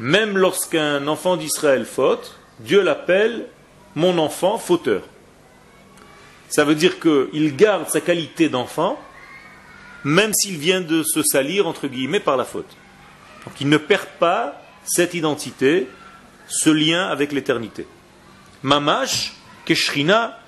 Même 0.00 0.38
lorsqu'un 0.38 1.06
enfant 1.08 1.36
d'Israël 1.36 1.84
faute, 1.84 2.38
Dieu 2.60 2.82
l'appelle 2.82 3.46
mon 3.94 4.18
enfant 4.18 4.58
fauteur. 4.58 5.02
Ça 6.48 6.64
veut 6.64 6.74
dire 6.74 6.98
qu'il 7.00 7.56
garde 7.56 7.88
sa 7.88 8.00
qualité 8.00 8.48
d'enfant, 8.48 8.98
même 10.04 10.32
s'il 10.32 10.56
vient 10.56 10.80
de 10.80 11.02
se 11.02 11.22
salir, 11.22 11.66
entre 11.66 11.88
guillemets, 11.88 12.20
par 12.20 12.36
la 12.36 12.44
faute. 12.44 12.76
Donc 13.44 13.60
il 13.60 13.68
ne 13.68 13.76
perd 13.76 14.06
pas 14.18 14.60
cette 14.84 15.14
identité, 15.14 15.88
ce 16.46 16.70
lien 16.70 17.08
avec 17.08 17.32
l'éternité. 17.32 17.86
Mamash, 18.62 19.34
Keshrina, 19.64 20.38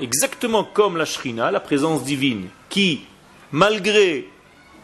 exactement 0.00 0.64
comme 0.64 0.96
la 0.96 1.04
Shrina, 1.04 1.50
la 1.50 1.60
présence 1.60 2.04
divine, 2.04 2.48
qui, 2.68 3.02
malgré 3.52 4.28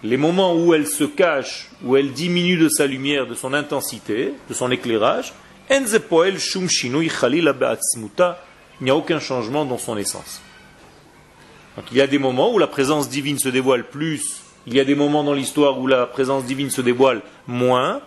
les 0.02 0.16
moments 0.16 0.54
où 0.54 0.72
elle 0.74 0.86
se 0.86 1.04
cache, 1.04 1.70
où 1.84 1.96
elle 1.96 2.12
diminue 2.12 2.56
de 2.56 2.68
sa 2.68 2.86
lumière, 2.86 3.26
de 3.26 3.34
son 3.34 3.52
intensité, 3.52 4.32
de 4.48 4.54
son 4.54 4.70
éclairage, 4.70 5.32
il 5.70 5.84
n'y 8.82 8.90
a 8.90 8.96
aucun 8.96 9.20
changement 9.20 9.64
dans 9.64 9.78
son 9.78 9.96
essence. 9.96 10.40
Donc 11.76 11.84
il 11.92 11.98
y 11.98 12.00
a 12.00 12.06
des 12.06 12.18
moments 12.18 12.52
où 12.52 12.58
la 12.58 12.66
présence 12.66 13.08
divine 13.08 13.38
se 13.38 13.48
dévoile 13.48 13.88
plus, 13.88 14.40
il 14.66 14.74
y 14.74 14.80
a 14.80 14.84
des 14.84 14.94
moments 14.94 15.24
dans 15.24 15.34
l'histoire 15.34 15.78
où 15.78 15.86
la 15.86 16.06
présence 16.06 16.44
divine 16.44 16.70
se 16.70 16.80
dévoile 16.80 17.22
moins, 17.46 18.00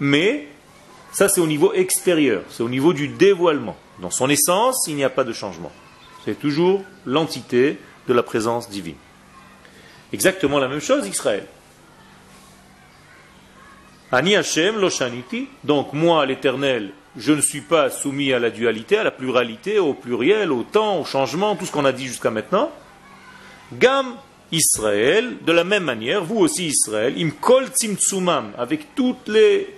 mais 0.00 0.48
ça 1.12 1.28
c'est 1.28 1.40
au 1.40 1.46
niveau 1.46 1.72
extérieur, 1.72 2.42
c'est 2.50 2.62
au 2.62 2.68
niveau 2.68 2.92
du 2.92 3.08
dévoilement. 3.08 3.76
Dans 4.00 4.10
son 4.10 4.28
essence, 4.28 4.86
il 4.86 4.96
n'y 4.96 5.04
a 5.04 5.10
pas 5.10 5.24
de 5.24 5.32
changement. 5.32 5.72
C'est 6.24 6.38
toujours 6.38 6.82
l'entité 7.04 7.78
de 8.06 8.14
la 8.14 8.22
présence 8.22 8.68
divine. 8.68 8.96
Exactement 10.12 10.58
la 10.58 10.68
même 10.68 10.80
chose, 10.80 11.06
Israël. 11.06 11.46
Ani 14.10 14.36
Hashem 14.36 14.78
Loshaniti, 14.78 15.48
donc 15.64 15.92
moi 15.92 16.24
l'éternel, 16.24 16.92
je 17.16 17.32
ne 17.32 17.40
suis 17.40 17.60
pas 17.60 17.90
soumis 17.90 18.32
à 18.32 18.38
la 18.38 18.50
dualité, 18.50 18.96
à 18.96 19.04
la 19.04 19.10
pluralité, 19.10 19.78
au 19.78 19.92
pluriel, 19.92 20.52
au 20.52 20.62
temps, 20.62 21.00
au 21.00 21.04
changement, 21.04 21.56
tout 21.56 21.66
ce 21.66 21.72
qu'on 21.72 21.84
a 21.84 21.92
dit 21.92 22.06
jusqu'à 22.06 22.30
maintenant. 22.30 22.70
Gam 23.72 24.14
Israël, 24.50 25.36
de 25.44 25.52
la 25.52 25.64
même 25.64 25.84
manière, 25.84 26.24
vous 26.24 26.38
aussi 26.38 26.68
Israël, 26.68 27.14
imkol 27.18 27.66
tzimtzumam, 27.66 28.52
avec 28.56 28.94
toutes 28.94 29.28
les 29.28 29.77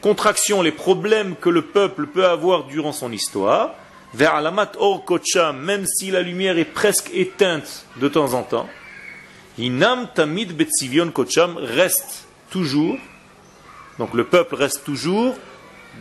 contractions, 0.00 0.62
les 0.62 0.72
problèmes 0.72 1.36
que 1.36 1.48
le 1.48 1.62
peuple 1.62 2.06
peut 2.06 2.26
avoir 2.26 2.64
durant 2.64 2.92
son 2.92 3.12
histoire, 3.12 3.74
vers 4.14 4.34
alamat 4.34 4.72
or 4.78 5.04
kocham, 5.04 5.58
même 5.58 5.84
si 5.86 6.10
la 6.10 6.22
lumière 6.22 6.58
est 6.58 6.64
presque 6.64 7.10
éteinte 7.12 7.86
de 8.00 8.08
temps 8.08 8.34
en 8.34 8.42
temps, 8.42 8.68
inam 9.58 10.08
tamid 10.14 10.56
betzivion 10.56 11.10
kocham 11.10 11.56
reste 11.56 12.26
toujours, 12.50 12.96
donc 13.98 14.14
le 14.14 14.24
peuple 14.24 14.54
reste 14.54 14.84
toujours 14.84 15.34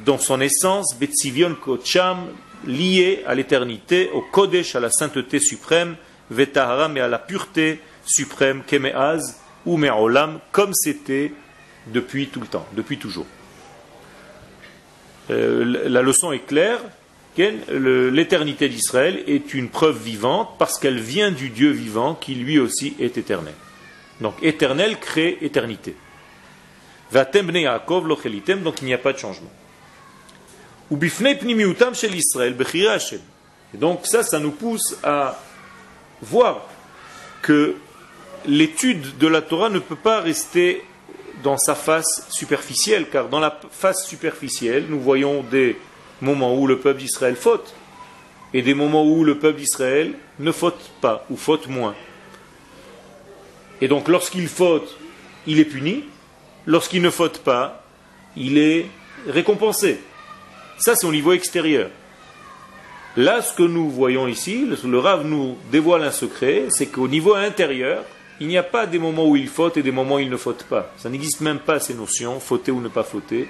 dans 0.06 0.18
son 0.18 0.42
essence, 0.42 0.96
betzivion 1.00 1.56
kocham, 1.56 2.28
lié 2.66 3.24
à 3.28 3.36
l'éternité, 3.36 4.10
au 4.14 4.22
kodesh, 4.22 4.75
à 4.75 4.80
la 4.80 4.90
sainteté 4.90 5.40
suprême, 5.40 5.96
vetaharam 6.30 6.98
et 6.98 7.02
à 7.02 7.08
la 7.08 7.20
pureté 7.20 7.80
suprême, 8.06 8.64
kemeaz 8.66 9.40
ou 9.66 9.78
me'olam, 9.78 10.40
comme 10.52 10.74
c'était 10.74 11.32
depuis 11.88 12.28
tout 12.28 12.40
le 12.40 12.48
temps, 12.48 12.66
depuis 12.74 12.98
toujours. 12.98 13.25
Euh, 15.32 15.89
la 15.89 16.01
leçon 16.01 16.32
est 16.32 16.46
claire, 16.46 16.79
l'éternité 17.38 18.70
d'Israël 18.70 19.24
est 19.27 19.53
une 19.53 19.70
preuve 19.70 20.01
vivante 20.01 20.51
parce 20.58 20.79
qu'elle 20.79 21.00
vient 21.00 21.32
du 21.32 21.50
Dieu 21.50 21.72
vivant 21.72 22.15
qui 22.15 22.36
lui 22.36 22.60
aussi 22.60 22.96
est 23.00 23.17
éternel. 23.17 23.53
Donc 24.22 24.36
éternel 24.41 24.98
crée 25.00 25.38
éternité. 25.41 25.96
donc 27.12 27.34
il 28.82 28.86
n'y 28.86 28.94
a 28.94 28.98
pas 28.98 29.13
de 29.13 29.17
changement. 29.17 29.51
Et 33.74 33.77
donc 33.77 34.05
ça, 34.05 34.24
ça 34.24 34.39
nous 34.39 34.51
pousse 34.51 34.98
à 35.03 35.41
voir 36.22 36.62
que 37.41 37.75
l'étude 38.46 39.17
de 39.17 39.27
la 39.27 39.41
Torah 39.41 39.70
ne 39.70 39.79
peut 39.79 39.96
pas 39.96 40.22
rester 40.22 40.84
dans 41.44 41.58
sa 41.58 41.75
face 41.75 42.27
superficielle, 42.30 43.08
car 43.10 43.30
dans 43.30 43.39
la 43.39 43.60
face 43.72 44.06
superficielle, 44.06 44.86
nous 44.89 45.00
voyons 45.00 45.44
des 45.44 45.77
moments 46.22 46.56
où 46.56 46.68
le 46.68 46.80
peuple 46.80 47.00
d'Israël 47.00 47.36
faute, 47.36 47.74
et 48.54 48.62
des 48.62 48.74
moments 48.74 49.06
où 49.06 49.24
le 49.24 49.38
peuple 49.38 49.60
d'Israël 49.60 50.13
ne 50.39 50.51
faute 50.51 50.92
pas, 51.01 51.25
ou 51.30 51.38
faute 51.38 51.68
moins. 51.68 51.96
Et 53.82 53.88
donc 53.88 54.08
lorsqu'il 54.08 54.48
faute, 54.48 54.98
il 55.46 55.60
est 55.60 55.65
puni, 55.65 56.06
lorsqu'il 56.65 57.01
ne 57.01 57.10
faute 57.10 57.39
pas, 57.39 57.84
il 58.36 58.58
est 58.58 58.88
récompensé. 59.27 60.00
Ça, 60.77 60.96
c'est 60.96 61.08
au 61.08 61.12
niveau 61.12 61.34
extérieur. 61.34 61.89
Là, 63.18 63.42
ce 63.42 63.54
que 63.54 63.63
nous 63.63 63.89
voyons 63.89 64.27
ici, 64.27 64.68
le 64.84 65.00
Rav 65.00 65.25
nous 65.25 65.58
dévoile 65.72 66.04
un 66.04 66.12
secret, 66.12 66.65
c'est 66.70 66.88
qu'au 66.88 67.08
niveau 67.08 67.34
intérieur, 67.34 68.04
il 68.39 68.48
n'y 68.48 68.58
a 68.58 68.63
pas 68.63 68.86
des 68.86 69.00
moments 69.00 69.27
où 69.27 69.36
il 69.36 69.48
faute 69.48 69.77
et 69.77 69.84
des 69.84 69.92
moments 69.92 70.15
où 70.15 70.20
il 70.20 70.30
ne 70.30 70.38
faute 70.38 70.63
pas. 70.63 70.92
Ça 70.98 71.10
n'existe 71.10 71.42
même 71.42 71.60
pas 71.60 71.80
ces 71.80 71.94
notions, 71.94 72.39
fauter 72.39 72.72
ou 72.72 72.82
ne 72.82 72.89
pas 72.89 73.04
fauter. 73.04 73.50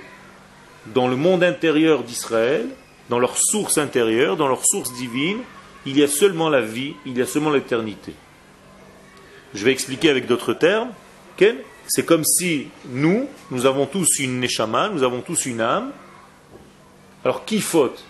Dans 0.87 1.07
le 1.07 1.15
monde 1.15 1.43
intérieur 1.43 2.03
d'Israël, 2.03 2.67
dans 3.09 3.19
leur 3.19 3.37
source 3.37 3.77
intérieure, 3.77 4.37
dans 4.37 4.47
leur 4.47 4.65
source 4.65 4.93
divine, 4.93 5.39
il 5.85 5.97
y 5.97 6.03
a 6.03 6.07
seulement 6.07 6.49
la 6.49 6.61
vie, 6.61 6.93
il 7.05 7.17
y 7.17 7.21
a 7.21 7.25
seulement 7.25 7.49
l'éternité. 7.51 8.13
Je 9.53 9.63
vais 9.65 9.71
expliquer 9.71 10.09
avec 10.09 10.27
d'autres 10.27 10.53
termes. 10.53 10.89
C'est 11.87 12.05
comme 12.05 12.23
si 12.23 12.67
nous, 12.89 13.27
nous 13.51 13.65
avons 13.65 13.85
tous 13.85 14.19
une 14.19 14.39
neshama, 14.39 14.89
nous 14.89 15.03
avons 15.03 15.21
tous 15.21 15.45
une 15.45 15.61
âme. 15.61 15.91
Alors 17.23 17.45
qui 17.45 17.61
faute? 17.61 18.03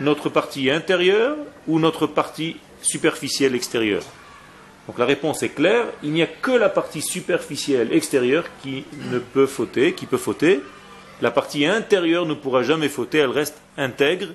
Notre 0.00 0.28
partie 0.30 0.70
intérieure 0.70 1.36
ou 1.66 1.78
notre 1.78 2.06
partie 2.06 2.56
superficielle 2.80 3.54
extérieure? 3.54 4.02
Donc 4.86 4.98
la 4.98 5.04
réponse 5.04 5.42
est 5.42 5.50
claire, 5.50 5.86
il 6.02 6.12
n'y 6.12 6.22
a 6.22 6.26
que 6.26 6.50
la 6.50 6.68
partie 6.68 7.02
superficielle 7.02 7.92
extérieure 7.92 8.44
qui 8.62 8.84
ne 9.10 9.18
peut 9.18 9.46
fauter, 9.46 9.92
qui 9.92 10.06
peut 10.06 10.16
fauter. 10.16 10.60
La 11.20 11.30
partie 11.30 11.66
intérieure 11.66 12.26
ne 12.26 12.34
pourra 12.34 12.64
jamais 12.64 12.88
fauter, 12.88 13.18
elle 13.18 13.30
reste 13.30 13.60
intègre, 13.76 14.28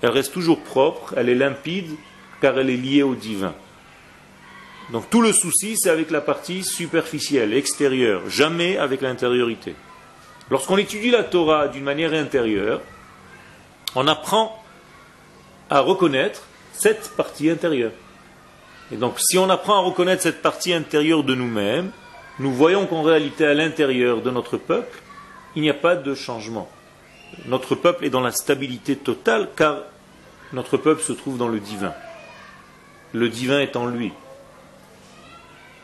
elle 0.00 0.08
reste 0.08 0.32
toujours 0.32 0.60
propre, 0.60 1.14
elle 1.18 1.28
est 1.28 1.34
limpide, 1.34 1.90
car 2.40 2.58
elle 2.58 2.70
est 2.70 2.76
liée 2.76 3.02
au 3.02 3.14
divin. 3.14 3.54
Donc 4.90 5.10
tout 5.10 5.20
le 5.20 5.32
souci, 5.32 5.76
c'est 5.76 5.90
avec 5.90 6.10
la 6.10 6.22
partie 6.22 6.62
superficielle, 6.62 7.52
extérieure, 7.52 8.22
jamais 8.28 8.78
avec 8.78 9.02
l'intériorité. 9.02 9.74
Lorsqu'on 10.50 10.78
étudie 10.78 11.10
la 11.10 11.24
Torah 11.24 11.68
d'une 11.68 11.84
manière 11.84 12.14
intérieure, 12.14 12.80
on 13.94 14.06
apprend 14.08 14.62
à 15.68 15.80
reconnaître 15.80 16.42
cette 16.72 17.10
partie 17.16 17.50
intérieure. 17.50 17.92
Et 18.92 18.96
donc, 18.96 19.18
si 19.18 19.38
on 19.38 19.48
apprend 19.48 19.76
à 19.76 19.80
reconnaître 19.80 20.22
cette 20.22 20.42
partie 20.42 20.72
intérieure 20.72 21.24
de 21.24 21.34
nous-mêmes, 21.34 21.90
nous 22.38 22.52
voyons 22.52 22.86
qu'en 22.86 23.02
réalité, 23.02 23.46
à 23.46 23.54
l'intérieur 23.54 24.20
de 24.20 24.30
notre 24.30 24.56
peuple, 24.56 25.00
il 25.56 25.62
n'y 25.62 25.70
a 25.70 25.74
pas 25.74 25.96
de 25.96 26.14
changement. 26.14 26.68
Notre 27.46 27.74
peuple 27.74 28.04
est 28.04 28.10
dans 28.10 28.20
la 28.20 28.30
stabilité 28.30 28.96
totale 28.96 29.48
car 29.56 29.78
notre 30.52 30.76
peuple 30.76 31.02
se 31.02 31.12
trouve 31.12 31.38
dans 31.38 31.48
le 31.48 31.60
divin. 31.60 31.92
Le 33.12 33.28
divin 33.28 33.60
est 33.60 33.76
en 33.76 33.86
lui. 33.86 34.12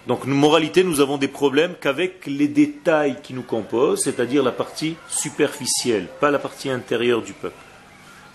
Donc, 0.07 0.25
moralité, 0.27 0.83
nous 0.83 1.01
avons 1.01 1.19
des 1.19 1.29
problèmes 1.29 1.75
qu'avec 1.81 2.27
les 2.27 2.49
détails 2.49 3.21
qui 3.23 3.33
nous 3.33 3.43
composent, 3.43 4.03
c'est-à-dire 4.03 4.43
la 4.43 4.53
partie 4.53 4.97
superficielle, 5.09 6.09
pas 6.21 6.31
la 6.31 6.39
partie 6.39 6.71
intérieure 6.71 7.23
du 7.23 7.33
peuple. 7.33 7.57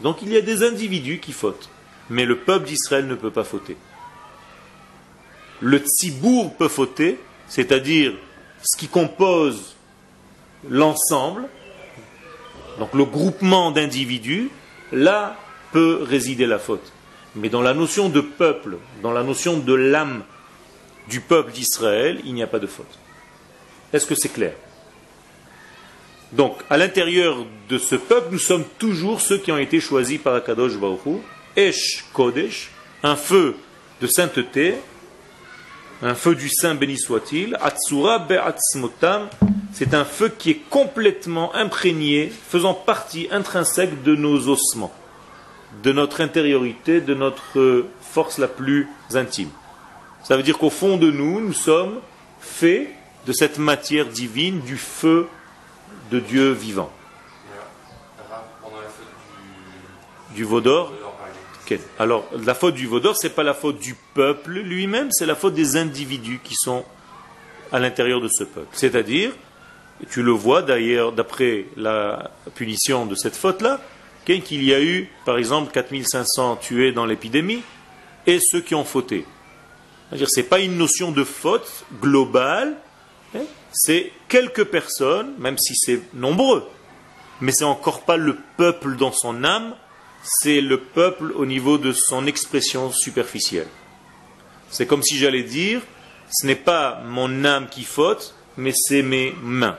Donc, 0.01 0.21
il 0.21 0.31
y 0.31 0.37
a 0.37 0.41
des 0.41 0.63
individus 0.63 1.19
qui 1.19 1.33
fautent, 1.33 1.69
mais 2.09 2.25
le 2.25 2.37
peuple 2.37 2.67
d'Israël 2.67 3.07
ne 3.07 3.15
peut 3.15 3.31
pas 3.31 3.43
fauter 3.43 3.77
le 5.61 5.79
tzibour 5.79 6.53
peut 6.55 6.67
fauter, 6.67 7.19
c'est-à-dire 7.47 8.13
ce 8.63 8.77
qui 8.77 8.87
compose 8.87 9.75
l'ensemble, 10.69 11.47
donc 12.79 12.93
le 12.93 13.05
groupement 13.05 13.71
d'individus, 13.71 14.49
là 14.91 15.37
peut 15.71 15.99
résider 16.01 16.45
la 16.45 16.59
faute. 16.59 16.91
Mais 17.35 17.49
dans 17.49 17.61
la 17.61 17.73
notion 17.73 18.09
de 18.09 18.21
peuple, 18.21 18.77
dans 19.01 19.11
la 19.11 19.23
notion 19.23 19.57
de 19.57 19.73
l'âme 19.73 20.23
du 21.09 21.21
peuple 21.21 21.51
d'Israël, 21.51 22.21
il 22.25 22.33
n'y 22.33 22.43
a 22.43 22.47
pas 22.47 22.59
de 22.59 22.67
faute. 22.67 22.99
Est-ce 23.93 24.05
que 24.05 24.15
c'est 24.15 24.29
clair? 24.29 24.53
Donc, 26.31 26.57
à 26.69 26.77
l'intérieur 26.77 27.45
de 27.69 27.77
ce 27.77 27.95
peuple, 27.95 28.29
nous 28.31 28.39
sommes 28.39 28.65
toujours 28.79 29.21
ceux 29.21 29.37
qui 29.37 29.51
ont 29.51 29.57
été 29.57 29.79
choisis 29.79 30.19
par 30.19 30.35
Akadosh 30.35 30.77
Baruch 30.77 31.21
Esh 31.55 32.05
Kodesh, 32.13 32.71
un 33.03 33.15
feu 33.15 33.55
de 34.01 34.07
sainteté, 34.07 34.75
un 36.01 36.15
feu 36.15 36.35
du 36.35 36.49
Saint 36.49 36.75
béni 36.75 36.97
soit-il, 36.97 37.57
Atsura 37.61 38.19
Be'atzmotam, 38.19 39.27
c'est 39.73 39.93
un 39.93 40.05
feu 40.05 40.29
qui 40.29 40.51
est 40.51 40.61
complètement 40.69 41.53
imprégné, 41.55 42.31
faisant 42.47 42.73
partie 42.73 43.27
intrinsèque 43.31 44.03
de 44.03 44.15
nos 44.15 44.47
ossements, 44.49 44.93
de 45.83 45.91
notre 45.91 46.21
intériorité, 46.21 47.01
de 47.01 47.13
notre 47.13 47.85
force 48.01 48.37
la 48.37 48.47
plus 48.47 48.87
intime. 49.13 49.49
Ça 50.23 50.37
veut 50.37 50.43
dire 50.43 50.57
qu'au 50.57 50.69
fond 50.69 50.97
de 50.97 51.11
nous, 51.11 51.39
nous 51.39 51.53
sommes 51.53 51.99
faits 52.39 52.89
de 53.25 53.33
cette 53.33 53.57
matière 53.57 54.05
divine, 54.05 54.61
du 54.61 54.77
feu 54.77 55.27
de 56.11 56.19
Dieu 56.19 56.51
vivant. 56.51 56.91
Du 60.33 60.45
Alors, 61.99 62.29
la 62.45 62.53
faute 62.53 62.75
du 62.75 62.87
Vaudor, 62.87 63.17
ce 63.17 63.27
n'est 63.27 63.33
pas 63.33 63.43
la 63.43 63.53
faute 63.53 63.79
du 63.79 63.95
peuple 64.13 64.53
lui-même, 64.53 65.09
c'est 65.11 65.25
la 65.25 65.35
faute 65.35 65.53
des 65.53 65.77
individus 65.77 66.39
qui 66.43 66.55
sont 66.55 66.83
à 67.71 67.79
l'intérieur 67.79 68.21
de 68.21 68.27
ce 68.27 68.43
peuple. 68.43 68.67
C'est-à-dire, 68.73 69.31
tu 70.09 70.23
le 70.23 70.31
vois 70.31 70.61
d'ailleurs 70.61 71.11
d'après 71.11 71.65
la 71.77 72.31
punition 72.55 73.05
de 73.05 73.15
cette 73.15 73.35
faute-là, 73.35 73.81
qu'il 74.25 74.63
y 74.63 74.73
a 74.73 74.81
eu, 74.81 75.09
par 75.25 75.37
exemple, 75.37 75.71
4500 75.71 76.57
tués 76.57 76.91
dans 76.91 77.05
l'épidémie 77.05 77.61
et 78.25 78.39
ceux 78.41 78.61
qui 78.61 78.73
ont 78.75 78.85
fauté. 78.85 79.25
C'est-à-dire, 80.09 80.29
ce 80.29 80.39
n'est 80.39 80.45
pas 80.45 80.59
une 80.59 80.77
notion 80.77 81.11
de 81.11 81.23
faute 81.23 81.85
globale, 82.01 82.75
c'est 83.71 84.11
quelques 84.29 84.65
personnes, 84.65 85.33
même 85.37 85.57
si 85.57 85.75
c'est 85.75 86.01
nombreux, 86.13 86.65
mais 87.41 87.51
c'est 87.51 87.65
encore 87.65 88.01
pas 88.01 88.17
le 88.17 88.37
peuple 88.57 88.95
dans 88.95 89.11
son 89.11 89.43
âme, 89.43 89.75
c'est 90.25 90.61
le 90.61 90.79
peuple 90.79 91.31
au 91.35 91.45
niveau 91.45 91.77
de 91.77 91.93
son 91.93 92.25
expression 92.25 92.91
superficielle. 92.91 93.67
C'est 94.69 94.87
comme 94.87 95.03
si 95.03 95.17
j'allais 95.17 95.43
dire, 95.43 95.81
ce 96.31 96.47
n'est 96.47 96.55
pas 96.55 97.01
mon 97.05 97.45
âme 97.45 97.67
qui 97.69 97.83
faute, 97.83 98.33
mais 98.57 98.73
c'est 98.75 99.03
mes 99.03 99.33
mains. 99.41 99.77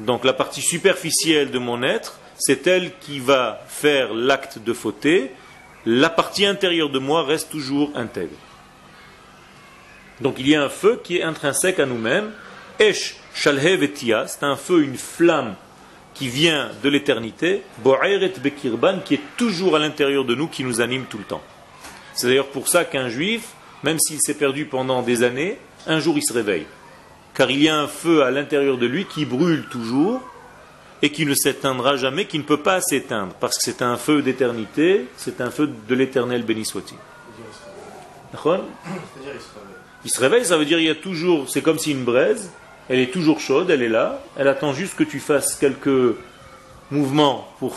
Donc 0.00 0.24
la 0.24 0.32
partie 0.32 0.62
superficielle 0.62 1.50
de 1.50 1.58
mon 1.58 1.82
être, 1.82 2.18
c'est 2.38 2.66
elle 2.66 2.96
qui 2.98 3.18
va 3.18 3.60
faire 3.68 4.14
l'acte 4.14 4.58
de 4.58 4.72
fauter. 4.72 5.30
La 5.84 6.10
partie 6.10 6.46
intérieure 6.46 6.90
de 6.90 6.98
moi 6.98 7.24
reste 7.24 7.50
toujours 7.50 7.90
intègre. 7.94 8.36
Donc 10.20 10.36
il 10.38 10.48
y 10.48 10.54
a 10.54 10.62
un 10.62 10.68
feu 10.68 11.00
qui 11.02 11.18
est 11.18 11.22
intrinsèque 11.22 11.78
à 11.78 11.86
nous-mêmes. 11.86 12.32
Esh 12.78 13.16
Shalhevetia, 13.34 14.26
c'est 14.26 14.42
un 14.42 14.56
feu, 14.56 14.82
une 14.82 14.96
flamme 14.96 15.54
qui 16.16 16.28
vient 16.28 16.70
de 16.82 16.88
l'éternité, 16.88 17.62
Bo'eret 17.84 18.32
Bekirban, 18.42 19.00
qui 19.04 19.14
est 19.14 19.20
toujours 19.36 19.76
à 19.76 19.78
l'intérieur 19.78 20.24
de 20.24 20.34
nous, 20.34 20.48
qui 20.48 20.64
nous 20.64 20.80
anime 20.80 21.04
tout 21.04 21.18
le 21.18 21.24
temps. 21.24 21.42
C'est 22.14 22.28
d'ailleurs 22.28 22.48
pour 22.48 22.68
ça 22.68 22.86
qu'un 22.86 23.10
juif, 23.10 23.48
même 23.82 23.98
s'il 23.98 24.18
s'est 24.20 24.34
perdu 24.34 24.64
pendant 24.64 25.02
des 25.02 25.22
années, 25.22 25.58
un 25.86 26.00
jour 26.00 26.16
il 26.16 26.22
se 26.22 26.32
réveille. 26.32 26.66
Car 27.34 27.50
il 27.50 27.62
y 27.62 27.68
a 27.68 27.76
un 27.76 27.86
feu 27.86 28.22
à 28.22 28.30
l'intérieur 28.30 28.78
de 28.78 28.86
lui 28.86 29.04
qui 29.04 29.26
brûle 29.26 29.66
toujours 29.70 30.22
et 31.02 31.10
qui 31.10 31.26
ne 31.26 31.34
s'éteindra 31.34 31.96
jamais, 31.96 32.24
qui 32.24 32.38
ne 32.38 32.44
peut 32.44 32.62
pas 32.62 32.80
s'éteindre, 32.80 33.34
parce 33.34 33.58
que 33.58 33.62
c'est 33.62 33.82
un 33.82 33.98
feu 33.98 34.22
d'éternité, 34.22 35.06
c'est 35.18 35.42
un 35.42 35.50
feu 35.50 35.70
de 35.86 35.94
l'éternel 35.94 36.42
béni 36.42 36.64
soit-il. 36.64 36.96
Il 40.04 40.10
se 40.10 40.20
réveille, 40.20 40.46
ça 40.46 40.56
veut 40.56 40.64
dire 40.64 40.78
il 40.78 40.86
y 40.86 40.90
a 40.90 40.94
toujours, 40.94 41.50
c'est 41.50 41.60
comme 41.60 41.78
si 41.78 41.90
une 41.90 42.04
braise, 42.04 42.50
elle 42.88 42.98
est 43.00 43.12
toujours 43.12 43.40
chaude, 43.40 43.70
elle 43.70 43.82
est 43.82 43.88
là, 43.88 44.20
elle 44.36 44.48
attend 44.48 44.72
juste 44.72 44.96
que 44.96 45.04
tu 45.04 45.18
fasses 45.20 45.54
quelques 45.56 46.16
mouvements 46.90 47.48
pour 47.58 47.76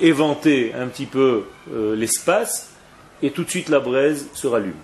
éventer 0.00 0.72
un 0.74 0.86
petit 0.86 1.06
peu 1.06 1.44
euh, 1.72 1.94
l'espace, 1.96 2.72
et 3.22 3.30
tout 3.30 3.44
de 3.44 3.50
suite 3.50 3.68
la 3.68 3.80
braise 3.80 4.28
se 4.34 4.46
rallume. 4.46 4.74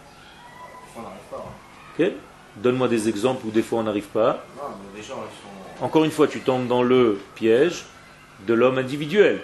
Donne-moi 2.56 2.88
des 2.88 3.08
exemples 3.08 3.46
où 3.46 3.50
des 3.50 3.62
fois 3.62 3.80
on 3.80 3.82
n'arrive 3.84 4.06
pas. 4.06 4.44
Encore 5.80 6.04
une 6.04 6.10
fois, 6.10 6.28
tu 6.28 6.40
tombes 6.40 6.66
dans 6.66 6.82
le 6.82 7.20
piège 7.34 7.84
de 8.46 8.54
l'homme 8.54 8.78
individuel. 8.78 9.40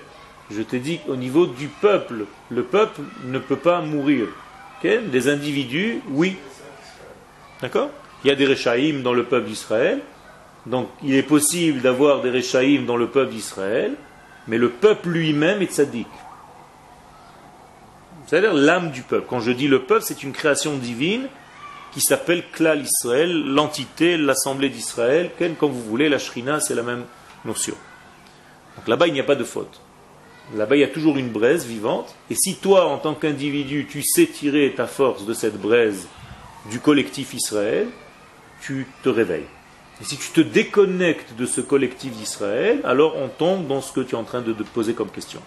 Je 0.50 0.62
t'ai 0.62 0.78
dit 0.78 1.00
qu'au 1.00 1.16
niveau 1.16 1.46
du 1.46 1.68
peuple, 1.68 2.26
le 2.50 2.62
peuple 2.62 3.02
ne 3.24 3.38
peut 3.38 3.56
pas 3.56 3.80
mourir. 3.80 4.26
Des 4.82 5.28
individus, 5.28 6.00
oui. 6.10 6.36
D'accord? 7.60 7.90
Il 8.26 8.30
y 8.30 8.32
a 8.32 8.34
des 8.34 8.46
Réchaïm 8.46 9.04
dans 9.04 9.12
le 9.12 9.22
peuple 9.22 9.46
d'Israël. 9.46 10.00
Donc 10.66 10.88
il 11.04 11.14
est 11.14 11.22
possible 11.22 11.80
d'avoir 11.80 12.22
des 12.22 12.30
Réchaïm 12.30 12.84
dans 12.84 12.96
le 12.96 13.06
peuple 13.06 13.30
d'Israël, 13.30 13.94
mais 14.48 14.58
le 14.58 14.70
peuple 14.70 15.10
lui-même 15.10 15.62
est 15.62 15.72
tzaddik. 15.72 16.08
C'est-à-dire 18.26 18.52
l'âme 18.52 18.90
du 18.90 19.02
peuple. 19.02 19.26
Quand 19.30 19.38
je 19.38 19.52
dis 19.52 19.68
le 19.68 19.84
peuple, 19.84 20.02
c'est 20.02 20.24
une 20.24 20.32
création 20.32 20.76
divine 20.76 21.28
qui 21.92 22.00
s'appelle 22.00 22.42
Klal 22.50 22.82
Israël, 22.82 23.44
l'entité, 23.44 24.16
l'assemblée 24.16 24.70
d'Israël. 24.70 25.30
Comme 25.60 25.70
vous 25.70 25.84
voulez, 25.84 26.08
la 26.08 26.18
Shrina, 26.18 26.58
c'est 26.58 26.74
la 26.74 26.82
même 26.82 27.04
notion. 27.44 27.74
Donc 28.76 28.88
là-bas, 28.88 29.06
il 29.06 29.12
n'y 29.12 29.20
a 29.20 29.24
pas 29.24 29.36
de 29.36 29.44
faute. 29.44 29.80
Là-bas, 30.56 30.74
il 30.74 30.80
y 30.80 30.84
a 30.84 30.88
toujours 30.88 31.16
une 31.16 31.28
braise 31.28 31.64
vivante. 31.64 32.12
Et 32.28 32.34
si 32.34 32.56
toi, 32.56 32.88
en 32.88 32.98
tant 32.98 33.14
qu'individu, 33.14 33.86
tu 33.88 34.02
sais 34.02 34.26
tirer 34.26 34.74
ta 34.76 34.88
force 34.88 35.26
de 35.26 35.32
cette 35.32 35.60
braise 35.60 36.08
du 36.72 36.80
collectif 36.80 37.32
Israël, 37.32 37.86
tu 38.60 38.86
te 39.02 39.08
réveilles. 39.08 39.46
Et 40.00 40.04
si 40.04 40.16
tu 40.16 40.30
te 40.30 40.40
déconnectes 40.40 41.34
de 41.36 41.46
ce 41.46 41.60
collectif 41.60 42.12
d'Israël, 42.12 42.80
alors 42.84 43.16
on 43.16 43.28
tombe 43.28 43.66
dans 43.66 43.80
ce 43.80 43.92
que 43.92 44.00
tu 44.00 44.14
es 44.14 44.18
en 44.18 44.24
train 44.24 44.42
de 44.42 44.52
te 44.52 44.62
poser 44.62 44.94
comme 44.94 45.10
question. 45.10 45.40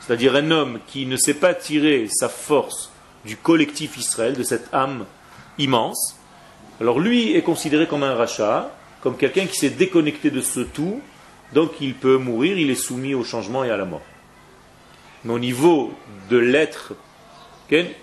C'est-à-dire 0.00 0.34
un 0.34 0.50
homme 0.50 0.80
qui 0.86 1.06
ne 1.06 1.16
sait 1.16 1.34
pas 1.34 1.54
tirer 1.54 2.08
sa 2.10 2.28
force 2.28 2.90
du 3.24 3.36
collectif 3.36 3.96
Israël, 3.96 4.34
de 4.34 4.42
cette 4.42 4.72
âme 4.74 5.06
immense, 5.58 6.16
alors 6.80 6.98
lui 6.98 7.36
est 7.36 7.42
considéré 7.42 7.86
comme 7.86 8.02
un 8.02 8.14
rachat, 8.14 8.74
comme 9.00 9.16
quelqu'un 9.16 9.46
qui 9.46 9.56
s'est 9.56 9.70
déconnecté 9.70 10.30
de 10.30 10.40
ce 10.40 10.60
tout, 10.60 11.00
donc 11.52 11.72
il 11.80 11.94
peut 11.94 12.16
mourir, 12.16 12.58
il 12.58 12.70
est 12.70 12.74
soumis 12.74 13.14
au 13.14 13.22
changement 13.22 13.62
et 13.62 13.70
à 13.70 13.76
la 13.76 13.84
mort. 13.84 14.02
Mais 15.24 15.32
au 15.32 15.38
niveau 15.38 15.92
de 16.28 16.38
l'être, 16.38 16.94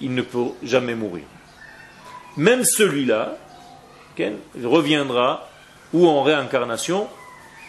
il 0.01 0.13
ne 0.13 0.21
peut 0.21 0.51
jamais 0.63 0.95
mourir. 0.95 1.25
Même 2.37 2.63
celui-là, 2.63 3.37
reviendra 4.63 5.49
ou 5.93 6.07
en 6.07 6.23
réincarnation, 6.23 7.07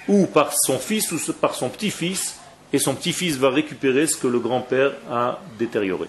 ou 0.09 0.27
par 0.27 0.53
son 0.55 0.79
fils 0.79 1.13
ou 1.13 1.33
par 1.35 1.55
son 1.55 1.69
petit-fils, 1.69 2.39
et 2.73 2.79
son 2.79 2.95
petit-fils 2.95 3.37
va 3.37 3.51
récupérer 3.51 4.07
ce 4.07 4.17
que 4.17 4.27
le 4.27 4.39
grand-père 4.39 4.93
a 5.11 5.41
détérioré. 5.59 6.09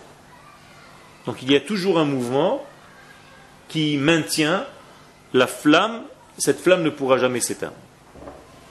Donc 1.25 1.41
il 1.41 1.51
y 1.51 1.55
a 1.55 1.59
toujours 1.59 1.99
un 1.99 2.05
mouvement 2.05 2.63
qui 3.67 3.97
maintient 3.97 4.65
la 5.33 5.47
flamme, 5.47 6.01
cette 6.37 6.59
flamme 6.59 6.83
ne 6.83 6.89
pourra 6.89 7.17
jamais 7.17 7.39
s'éteindre. 7.39 7.75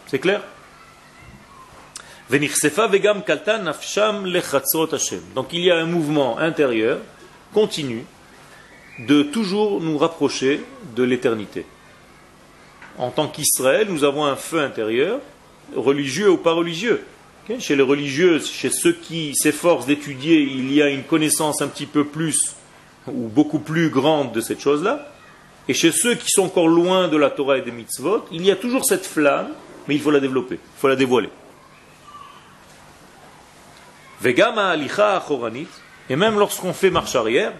C'est 0.06 0.18
clair? 0.18 0.42
Donc 5.34 5.52
il 5.52 5.60
y 5.60 5.70
a 5.70 5.76
un 5.76 5.86
mouvement 5.86 6.38
intérieur, 6.38 6.98
continu, 7.52 8.04
de 9.06 9.22
toujours 9.22 9.80
nous 9.80 9.98
rapprocher 9.98 10.62
de 10.94 11.02
l'éternité. 11.02 11.64
En 12.98 13.10
tant 13.10 13.28
qu'Israël, 13.28 13.88
nous 13.88 14.04
avons 14.04 14.24
un 14.24 14.36
feu 14.36 14.60
intérieur, 14.60 15.20
religieux 15.74 16.30
ou 16.30 16.36
pas 16.36 16.52
religieux. 16.52 17.02
Chez 17.58 17.74
les 17.74 17.82
religieux, 17.82 18.38
chez 18.40 18.70
ceux 18.70 18.92
qui 18.92 19.34
s'efforcent 19.34 19.86
d'étudier, 19.86 20.40
il 20.40 20.72
y 20.72 20.82
a 20.82 20.88
une 20.88 21.02
connaissance 21.02 21.62
un 21.62 21.68
petit 21.68 21.86
peu 21.86 22.04
plus 22.04 22.54
ou 23.08 23.28
beaucoup 23.28 23.58
plus 23.58 23.88
grande 23.90 24.32
de 24.32 24.40
cette 24.40 24.60
chose-là. 24.60 25.08
Et 25.66 25.74
chez 25.74 25.90
ceux 25.90 26.14
qui 26.14 26.28
sont 26.28 26.44
encore 26.44 26.68
loin 26.68 27.08
de 27.08 27.16
la 27.16 27.30
Torah 27.30 27.58
et 27.58 27.62
des 27.62 27.72
mitzvot, 27.72 28.24
il 28.30 28.44
y 28.44 28.50
a 28.50 28.56
toujours 28.56 28.84
cette 28.84 29.06
flamme, 29.06 29.48
mais 29.88 29.94
il 29.94 30.00
faut 30.00 30.10
la 30.10 30.20
développer, 30.20 30.56
il 30.56 30.80
faut 30.80 30.88
la 30.88 30.96
dévoiler. 30.96 31.30
Et 36.08 36.16
même 36.16 36.38
lorsqu'on 36.38 36.72
fait 36.72 36.90
marche 36.90 37.16
arrière, 37.16 37.52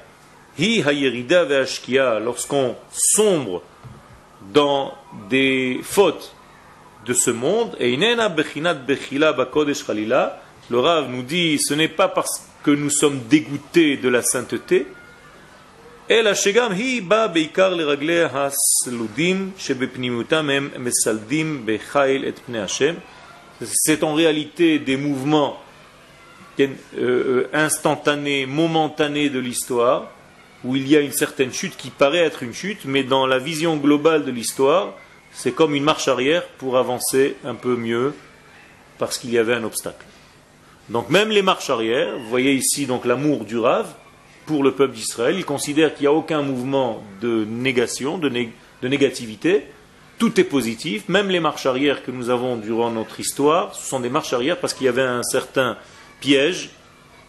lorsqu'on 0.59 2.77
sombre 2.91 3.63
dans 4.53 4.95
des 5.29 5.81
fautes 5.83 6.35
de 7.07 7.13
ce 7.13 7.31
monde, 7.31 7.77
et 7.79 7.97
le 10.71 10.79
Rav 10.79 11.11
nous 11.11 11.23
dit, 11.23 11.59
ce 11.59 11.75
n'est 11.75 11.89
pas 11.89 12.09
parce 12.09 12.47
que 12.63 12.71
nous 12.71 12.91
sommes 12.91 13.21
dégoûtés 13.29 13.97
de 13.97 14.09
la 14.09 14.23
sainteté, 14.23 14.87
c'est 23.63 24.03
en 24.03 24.15
réalité 24.15 24.79
des 24.79 24.97
mouvements 24.97 25.61
euh, 26.59 26.67
euh, 26.99 27.49
instantanés, 27.53 28.47
momentanés 28.47 29.31
de 29.31 29.39
l'histoire, 29.39 30.11
où 30.65 30.77
il 30.77 30.87
y 30.89 30.97
a 30.97 31.01
une 31.01 31.13
certaine 31.13 31.53
chute 31.53 31.77
qui 31.77 31.91
paraît 31.91 32.19
être 32.19 32.43
une 32.43 32.53
chute, 32.53 32.85
mais 32.85 33.03
dans 33.03 33.27
la 33.27 33.39
vision 33.39 33.77
globale 33.77 34.25
de 34.25 34.31
l'histoire, 34.31 34.95
c'est 35.33 35.53
comme 35.53 35.75
une 35.75 35.85
marche 35.85 36.09
arrière 36.09 36.47
pour 36.59 36.77
avancer 36.77 37.37
un 37.45 37.55
peu 37.55 37.77
mieux 37.77 38.15
parce 38.99 39.17
qu'il 39.17 39.31
y 39.31 39.39
avait 39.39 39.55
un 39.55 39.65
obstacle. 39.65 40.05
Donc 40.89 41.09
même 41.09 41.31
les 41.31 41.43
marches 41.43 41.71
arrière, 41.71 42.19
vous 42.19 42.29
voyez 42.29 42.53
ici 42.53 42.87
donc 42.87 43.05
l'amour 43.07 43.45
du 43.45 43.59
Rav 43.59 43.87
pour 44.47 44.63
le 44.63 44.73
peuple 44.73 44.95
d'Israël, 44.95 45.37
il 45.37 45.45
considère 45.45 45.95
qu'il 45.95 46.03
n'y 46.03 46.09
a 46.09 46.13
aucun 46.13 46.43
mouvement 46.43 47.03
de 47.21 47.45
négation, 47.45 48.19
de, 48.19 48.29
de 48.29 48.89
négativité, 48.89 49.65
tout 50.19 50.39
est 50.39 50.45
positif, 50.45 51.09
même 51.09 51.31
les 51.31 51.41
marches 51.41 51.67
arrière 51.67 52.05
que 52.05 52.11
nous 52.11 52.29
avons 52.29 52.57
durant 52.57 52.91
notre 52.91 53.21
histoire, 53.21 53.75
ce 53.75 53.89
sont 53.89 54.01
des 54.01 54.11
marches 54.11 54.33
arrière 54.33 54.59
parce 54.59 54.75
qu'il 54.75 54.85
y 54.85 54.89
avait 54.89 55.01
un 55.01 55.23
certain 55.23 55.79
piège 56.21 56.71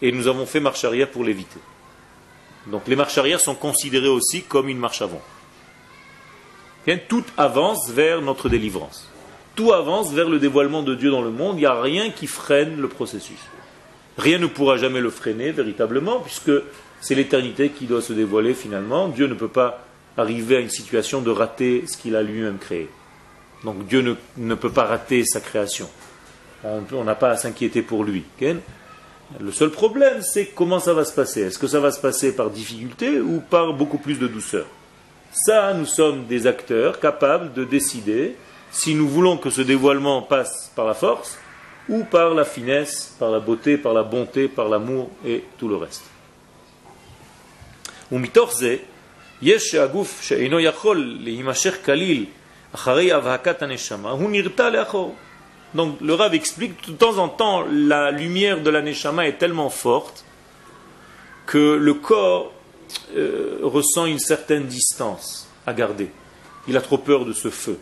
et 0.02 0.12
nous 0.12 0.28
avons 0.28 0.46
fait 0.46 0.60
marche 0.60 0.84
arrière 0.84 1.10
pour 1.10 1.24
l'éviter. 1.24 1.60
Donc 2.68 2.88
les 2.88 2.96
marches 2.96 3.18
arrière 3.18 3.40
sont 3.40 3.56
considérées 3.56 4.08
aussi 4.08 4.44
comme 4.44 4.70
une 4.70 4.78
marche 4.78 5.02
avant. 5.02 5.22
Tout 7.08 7.24
avance 7.38 7.90
vers 7.90 8.22
notre 8.22 8.50
délivrance. 8.50 9.08
Tout 9.56 9.74
avance 9.74 10.12
vers 10.12 10.30
le 10.30 10.40
dévoilement 10.40 10.82
de 10.82 10.96
Dieu 10.96 11.12
dans 11.12 11.22
le 11.22 11.30
monde. 11.30 11.58
Il 11.58 11.62
n'y 11.62 11.66
a 11.66 11.80
rien 11.80 12.10
qui 12.10 12.28
freine 12.28 12.80
le 12.80 12.88
processus. 12.88 13.40
Rien 14.18 14.40
ne 14.40 14.48
pourra 14.48 14.78
jamais 14.78 15.02
le 15.02 15.10
freiner 15.10 15.52
véritablement, 15.52 16.20
puisque 16.20 16.52
c'est 17.00 17.16
l'éternité 17.16 17.70
qui 17.70 17.86
doit 17.86 18.02
se 18.02 18.14
dévoiler 18.14 18.54
finalement. 18.54 19.08
Dieu 19.08 19.28
ne 19.28 19.34
peut 19.34 19.48
pas 19.48 19.86
arriver 20.18 20.58
à 20.58 20.60
une 20.60 20.70
situation 20.70 21.22
de 21.22 21.32
rater 21.32 21.86
ce 21.88 21.98
qu'il 21.98 22.16
a 22.16 22.24
lui-même 22.24 22.58
créé. 22.58 22.90
Donc 23.64 23.86
Dieu 23.88 24.02
ne, 24.02 24.16
ne, 24.38 24.56
peut 24.56 24.72
pas 24.72 24.86
rater 24.86 25.24
sa 25.26 25.40
création. 25.40 25.90
On 26.64 27.04
n'a 27.04 27.16
pas 27.16 27.32
à 27.32 27.38
s'inquiéter 27.38 27.82
pour 27.82 28.04
lui. 28.04 28.24
Le 29.40 29.52
seul 29.52 29.70
problème, 29.70 30.22
c'est 30.22 30.48
comment 30.48 30.80
ça 30.80 30.94
va 30.94 31.06
se 31.06 31.14
passer. 31.14 31.42
Est-ce 31.42 31.58
que 31.58 31.68
ça 31.68 31.80
va 31.80 31.92
se 31.92 32.00
passer 32.00 32.36
par 32.36 32.50
difficulté 32.50 33.20
ou 33.20 33.40
par 33.40 33.74
beaucoup 33.74 33.98
plus 33.98 34.20
de 34.20 34.28
douceur? 34.28 34.66
Ça, 35.32 35.74
nous 35.74 35.86
sommes 35.86 36.26
des 36.26 36.48
acteurs 36.48 37.00
capables 37.00 37.54
de 37.54 37.64
décider 37.64 38.36
si 38.72 38.94
nous 38.96 39.08
voulons 39.08 39.38
que 39.38 39.50
ce 39.50 39.62
dévoilement 39.62 40.22
passe 40.22 40.72
par 40.76 40.86
la 40.86 40.94
force 40.94 41.38
ou 41.88 42.04
par 42.04 42.34
la 42.34 42.46
finesse, 42.46 43.16
par 43.18 43.32
la 43.32 43.40
beauté, 43.40 43.78
par 43.78 43.94
la 43.94 44.04
bonté, 44.04 44.48
par 44.48 44.68
l'amour 44.68 45.10
et 45.26 45.44
tout 45.58 45.68
le 45.68 45.78
reste. 45.78 46.04
Donc 55.74 56.02
le 56.02 56.14
Rav 56.14 56.34
explique 56.34 56.90
de 56.90 56.94
temps 56.94 57.18
en 57.18 57.30
temps 57.30 57.64
la 57.70 58.12
lumière 58.12 58.62
de 58.62 58.70
la 58.70 58.82
Neshama 58.82 59.28
est 59.28 59.38
tellement 59.38 59.70
forte 59.70 60.26
que 61.46 61.76
le 61.76 61.94
corps 61.94 62.52
euh, 63.16 63.60
ressent 63.64 64.06
une 64.06 64.20
certaine 64.20 64.66
distance 64.66 65.48
à 65.66 65.74
garder. 65.74 66.12
Il 66.68 66.78
a 66.78 66.82
trop 66.82 66.98
peur 66.98 67.26
de 67.26 67.34
ce 67.34 67.50
feu. 67.50 67.78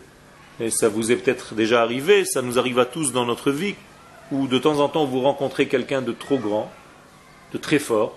Et 0.60 0.70
ça 0.70 0.88
vous 0.88 1.10
est 1.10 1.16
peut-être 1.16 1.54
déjà 1.54 1.82
arrivé, 1.82 2.24
ça 2.24 2.42
nous 2.42 2.58
arrive 2.58 2.78
à 2.78 2.84
tous 2.84 3.12
dans 3.12 3.24
notre 3.24 3.50
vie, 3.50 3.74
où 4.30 4.46
de 4.46 4.58
temps 4.58 4.78
en 4.80 4.88
temps 4.88 5.04
vous 5.04 5.20
rencontrez 5.20 5.66
quelqu'un 5.68 6.02
de 6.02 6.12
trop 6.12 6.38
grand, 6.38 6.70
de 7.52 7.58
très 7.58 7.78
fort, 7.78 8.16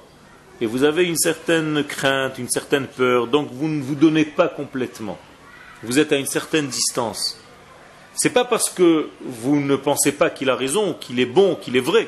et 0.61 0.65
vous 0.65 0.83
avez 0.83 1.05
une 1.05 1.17
certaine 1.17 1.83
crainte, 1.83 2.37
une 2.37 2.49
certaine 2.49 2.87
peur, 2.87 3.27
donc 3.27 3.49
vous 3.51 3.67
ne 3.67 3.81
vous 3.81 3.95
donnez 3.95 4.25
pas 4.25 4.47
complètement. 4.47 5.17
Vous 5.83 5.99
êtes 5.99 6.11
à 6.11 6.17
une 6.17 6.25
certaine 6.25 6.67
distance. 6.67 7.39
C'est 8.15 8.29
pas 8.29 8.45
parce 8.45 8.69
que 8.69 9.09
vous 9.21 9.59
ne 9.59 9.75
pensez 9.75 10.11
pas 10.11 10.29
qu'il 10.29 10.49
a 10.49 10.55
raison, 10.55 10.95
qu'il 10.99 11.19
est 11.19 11.25
bon, 11.25 11.55
qu'il 11.55 11.75
est 11.75 11.81
vrai, 11.81 12.07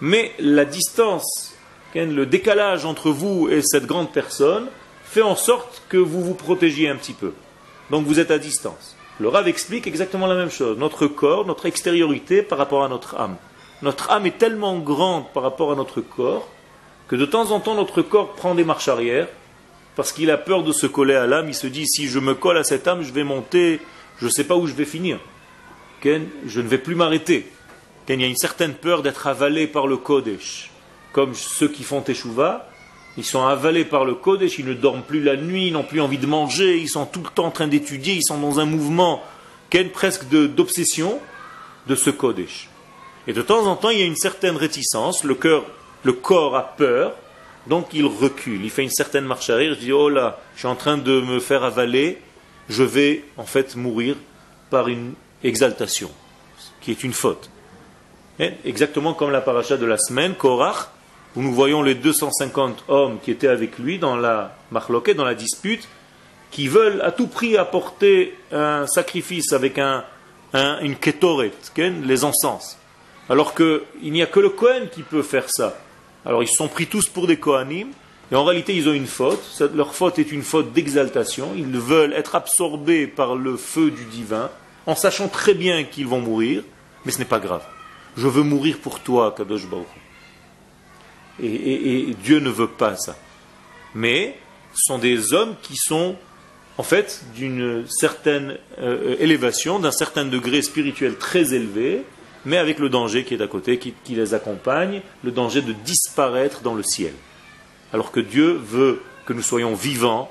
mais 0.00 0.32
la 0.38 0.64
distance, 0.64 1.54
le 1.94 2.24
décalage 2.24 2.84
entre 2.84 3.10
vous 3.10 3.48
et 3.48 3.62
cette 3.62 3.86
grande 3.86 4.12
personne 4.12 4.66
fait 5.04 5.22
en 5.22 5.36
sorte 5.36 5.82
que 5.88 5.96
vous 5.96 6.22
vous 6.22 6.34
protégiez 6.34 6.88
un 6.88 6.96
petit 6.96 7.12
peu. 7.12 7.32
Donc 7.90 8.06
vous 8.06 8.18
êtes 8.18 8.30
à 8.30 8.38
distance. 8.38 8.96
Le 9.18 9.28
Rav 9.28 9.46
explique 9.48 9.86
exactement 9.86 10.26
la 10.26 10.34
même 10.34 10.50
chose. 10.50 10.78
Notre 10.78 11.06
corps, 11.06 11.46
notre 11.46 11.66
extériorité 11.66 12.42
par 12.42 12.58
rapport 12.58 12.84
à 12.84 12.88
notre 12.88 13.20
âme. 13.20 13.36
Notre 13.82 14.10
âme 14.10 14.26
est 14.26 14.38
tellement 14.38 14.78
grande 14.78 15.30
par 15.32 15.42
rapport 15.42 15.72
à 15.72 15.74
notre 15.74 16.00
corps 16.00 16.48
que 17.08 17.16
de 17.16 17.26
temps 17.26 17.50
en 17.50 17.60
temps 17.60 17.74
notre 17.74 18.02
corps 18.02 18.34
prend 18.34 18.54
des 18.54 18.64
marches 18.64 18.88
arrière 18.88 19.26
parce 19.96 20.12
qu'il 20.12 20.30
a 20.30 20.38
peur 20.38 20.62
de 20.62 20.72
se 20.72 20.86
coller 20.86 21.16
à 21.16 21.26
l'âme. 21.26 21.48
Il 21.48 21.54
se 21.54 21.66
dit 21.66 21.86
si 21.86 22.08
je 22.08 22.18
me 22.18 22.34
colle 22.34 22.56
à 22.56 22.64
cette 22.64 22.86
âme, 22.86 23.02
je 23.02 23.12
vais 23.12 23.24
monter 23.24 23.80
je 24.20 24.26
ne 24.26 24.30
sais 24.30 24.44
pas 24.44 24.56
où 24.56 24.66
je 24.66 24.74
vais 24.74 24.84
finir. 24.84 25.18
Je 26.04 26.60
ne 26.60 26.68
vais 26.68 26.78
plus 26.78 26.94
m'arrêter. 26.94 27.46
Il 28.08 28.20
y 28.20 28.24
a 28.24 28.26
une 28.26 28.36
certaine 28.36 28.74
peur 28.74 29.02
d'être 29.02 29.28
avalé 29.28 29.68
par 29.68 29.86
le 29.86 29.96
Kodesh. 29.96 30.70
Comme 31.12 31.34
ceux 31.34 31.68
qui 31.68 31.84
font 31.84 32.00
Teshuvah, 32.00 32.68
ils 33.16 33.24
sont 33.24 33.46
avalés 33.46 33.84
par 33.84 34.04
le 34.04 34.14
Kodesh, 34.14 34.58
ils 34.58 34.66
ne 34.66 34.74
dorment 34.74 35.02
plus 35.02 35.22
la 35.22 35.36
nuit, 35.36 35.68
ils 35.68 35.72
n'ont 35.72 35.84
plus 35.84 36.00
envie 36.00 36.18
de 36.18 36.26
manger, 36.26 36.78
ils 36.78 36.88
sont 36.88 37.06
tout 37.06 37.22
le 37.22 37.28
temps 37.28 37.46
en 37.46 37.50
train 37.50 37.68
d'étudier, 37.68 38.14
ils 38.14 38.24
sont 38.24 38.38
dans 38.38 38.58
un 38.58 38.64
mouvement 38.64 39.22
presque 39.92 40.24
d'obsession 40.28 41.20
de, 41.86 41.94
ce 41.94 42.10
Kodesh. 42.10 42.68
Et 43.26 43.32
de 43.32 43.42
temps 43.42 43.66
en 43.66 43.76
temps, 43.76 43.90
il 43.90 43.98
y 43.98 44.02
a 44.02 44.06
une 44.06 44.16
certaine 44.16 44.56
réticence, 44.56 45.24
le, 45.24 45.34
corps 46.12 46.56
a 46.56 46.76
peur, 46.76 47.14
donc 47.68 47.88
il 47.92 48.06
recule, 48.06 48.64
il 48.64 48.70
fait 48.70 48.82
une 48.82 48.90
certaine 48.90 49.24
marche 49.24 49.50
arrière, 49.50 49.72
il 49.72 49.78
dit, 49.78 49.92
oh 49.92 50.08
là, 50.08 50.40
je 50.54 50.60
suis 50.60 50.68
en 50.68 50.74
train 50.74 50.98
de 50.98 51.20
me 51.20 51.38
faire 51.38 51.62
avaler, 51.62 52.18
je 52.70 52.84
vais 52.84 53.24
en 53.36 53.44
fait 53.44 53.76
mourir 53.76 54.16
par 54.70 54.88
une 54.88 55.14
exaltation, 55.42 56.10
qui 56.80 56.92
est 56.92 57.04
une 57.04 57.12
faute. 57.12 57.50
exactement 58.64 59.12
comme 59.12 59.30
la 59.30 59.40
paracha 59.40 59.76
de 59.76 59.84
la 59.84 59.98
semaine, 59.98 60.34
Korach, 60.34 60.88
où 61.36 61.42
nous 61.42 61.52
voyons 61.52 61.82
les 61.82 61.94
250 61.94 62.84
hommes 62.88 63.18
qui 63.22 63.30
étaient 63.30 63.48
avec 63.48 63.78
lui 63.78 63.98
dans 63.98 64.16
la 64.16 64.56
marloquette, 64.70 65.16
dans 65.16 65.24
la 65.24 65.34
dispute, 65.34 65.88
qui 66.50 66.68
veulent 66.68 67.02
à 67.02 67.12
tout 67.12 67.26
prix 67.26 67.56
apporter 67.56 68.36
un 68.52 68.86
sacrifice 68.86 69.52
avec 69.52 69.78
un, 69.78 70.04
une 70.80 70.96
ketoret, 70.96 71.52
les 71.76 72.24
encens. 72.24 72.78
Alors 73.28 73.54
qu'il 73.54 73.82
n'y 74.12 74.22
a 74.22 74.26
que 74.26 74.40
le 74.40 74.50
Kohen 74.50 74.88
qui 74.88 75.02
peut 75.02 75.22
faire 75.22 75.48
ça. 75.48 75.76
Alors 76.24 76.42
ils 76.42 76.48
se 76.48 76.54
sont 76.54 76.68
pris 76.68 76.86
tous 76.86 77.08
pour 77.08 77.26
des 77.26 77.36
Kohanim, 77.36 77.88
et 78.32 78.36
en 78.36 78.44
réalité, 78.44 78.76
ils 78.76 78.88
ont 78.88 78.92
une 78.92 79.06
faute. 79.06 79.42
Leur 79.74 79.94
faute 79.94 80.18
est 80.18 80.30
une 80.30 80.42
faute 80.42 80.72
d'exaltation. 80.72 81.52
Ils 81.56 81.78
veulent 81.78 82.12
être 82.12 82.36
absorbés 82.36 83.06
par 83.06 83.34
le 83.34 83.56
feu 83.56 83.90
du 83.90 84.04
divin, 84.04 84.50
en 84.86 84.94
sachant 84.94 85.28
très 85.28 85.54
bien 85.54 85.82
qu'ils 85.82 86.06
vont 86.06 86.20
mourir, 86.20 86.62
mais 87.04 87.12
ce 87.12 87.18
n'est 87.18 87.24
pas 87.24 87.40
grave. 87.40 87.64
Je 88.16 88.28
veux 88.28 88.42
mourir 88.42 88.78
pour 88.78 89.00
toi, 89.00 89.34
Kadosh 89.36 89.66
Baruch. 89.66 89.86
Et, 91.42 92.14
Dieu 92.22 92.38
ne 92.38 92.50
veut 92.50 92.68
pas 92.68 92.96
ça. 92.96 93.16
Mais 93.94 94.36
ce 94.74 94.92
sont 94.92 94.98
des 94.98 95.32
hommes 95.32 95.56
qui 95.62 95.76
sont 95.76 96.14
en 96.78 96.82
fait 96.82 97.24
d'une 97.34 97.84
certaine 97.88 98.58
euh, 98.78 99.16
élévation, 99.18 99.80
d'un 99.80 99.90
certain 99.90 100.24
degré 100.24 100.62
spirituel 100.62 101.16
très 101.16 101.52
élevé, 101.52 102.04
mais 102.44 102.58
avec 102.58 102.78
le 102.78 102.88
danger 102.88 103.24
qui 103.24 103.34
est 103.34 103.42
à 103.42 103.48
côté, 103.48 103.78
qui 103.78 104.14
les 104.14 104.34
accompagne, 104.34 105.02
le 105.24 105.30
danger 105.30 105.62
de 105.62 105.72
disparaître 105.72 106.60
dans 106.60 106.74
le 106.74 106.82
ciel 106.82 107.12
alors 107.92 108.12
que 108.12 108.20
Dieu 108.20 108.52
veut 108.52 109.02
que 109.26 109.32
nous 109.32 109.42
soyons 109.42 109.74
vivants 109.74 110.30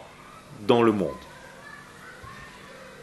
dans 0.67 0.81
le 0.81 0.91
monde. 0.91 1.09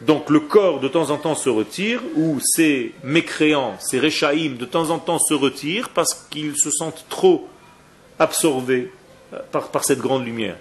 Donc 0.01 0.29
le 0.29 0.39
corps 0.39 0.79
de 0.79 0.87
temps 0.87 1.09
en 1.09 1.17
temps 1.17 1.35
se 1.35 1.49
retire, 1.49 2.01
ou 2.15 2.39
ces 2.39 2.93
mécréants, 3.03 3.75
ces 3.79 3.99
réchaïm 3.99 4.57
de 4.57 4.65
temps 4.65 4.91
en 4.91 4.99
temps 4.99 5.17
se 5.17 5.33
retirent 5.33 5.89
parce 5.89 6.13
qu'ils 6.29 6.57
se 6.57 6.69
sentent 6.69 7.05
trop 7.09 7.47
absorbés 8.19 8.91
euh, 9.33 9.39
par, 9.51 9.83
cette 9.83 9.99
grande 9.99 10.25
lumière. 10.25 10.57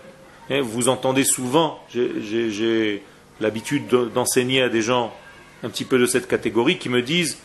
Et 0.48 0.61
vous 0.61 0.88
entendez 0.88 1.24
souvent, 1.24 1.80
j'ai 1.90 3.02
l'habitude 3.40 3.88
d'enseigner 3.88 4.62
à 4.62 4.68
des 4.68 4.80
gens 4.80 5.12
un 5.62 5.68
petit 5.68 5.85
peu 5.85 5.98
de 5.98 6.06
cette 6.06 6.28
catégorie 6.28 6.78
qui 6.78 6.88
me 6.88 7.02
disent 7.02 7.38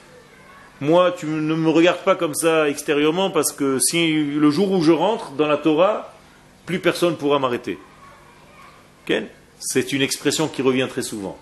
Moi, 0.79 1.11
tu 1.11 1.25
ne 1.25 1.55
me 1.55 1.69
regardes 1.69 2.03
pas 2.03 2.15
comme 2.15 2.35
ça 2.35 2.69
extérieurement 2.69 3.31
parce 3.31 3.51
que 3.51 3.79
si 3.79 4.23
le 4.23 4.51
jour 4.51 4.71
où 4.71 4.81
je 4.81 4.91
rentre 4.91 5.31
dans 5.31 5.47
la 5.47 5.57
Torah, 5.57 6.10
plus 6.71 6.79
personne 6.79 7.17
pourra 7.17 7.37
m'arrêter. 7.37 7.77
C'est 9.59 9.91
une 9.91 10.01
expression 10.01 10.47
qui 10.47 10.61
revient 10.61 10.87
très 10.89 11.01
souvent. 11.01 11.37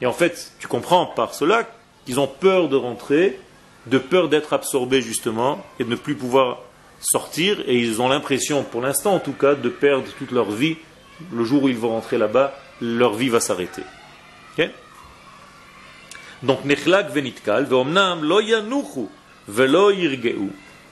Et 0.00 0.06
en 0.06 0.12
fait, 0.12 0.52
tu 0.58 0.66
comprends 0.66 1.06
par 1.06 1.34
cela 1.34 1.68
qu'ils 2.04 2.18
ont 2.18 2.26
peur 2.26 2.68
de 2.68 2.74
rentrer, 2.74 3.38
de 3.86 3.98
peur 3.98 4.28
d'être 4.28 4.52
absorbés 4.52 5.00
justement, 5.00 5.64
et 5.78 5.84
de 5.84 5.88
ne 5.88 5.94
plus 5.94 6.16
pouvoir 6.16 6.62
sortir, 7.00 7.60
et 7.68 7.78
ils 7.78 8.02
ont 8.02 8.08
l'impression, 8.08 8.64
pour 8.64 8.80
l'instant 8.80 9.14
en 9.14 9.20
tout 9.20 9.34
cas, 9.34 9.54
de 9.54 9.68
perdre 9.68 10.06
toute 10.18 10.32
leur 10.32 10.50
vie. 10.50 10.76
Le 11.32 11.44
jour 11.44 11.62
où 11.62 11.68
ils 11.68 11.76
vont 11.76 11.90
rentrer 11.90 12.18
là-bas, 12.18 12.58
leur 12.80 13.14
vie 13.14 13.28
va 13.28 13.38
s'arrêter. 13.38 13.82
Donc, 16.42 16.58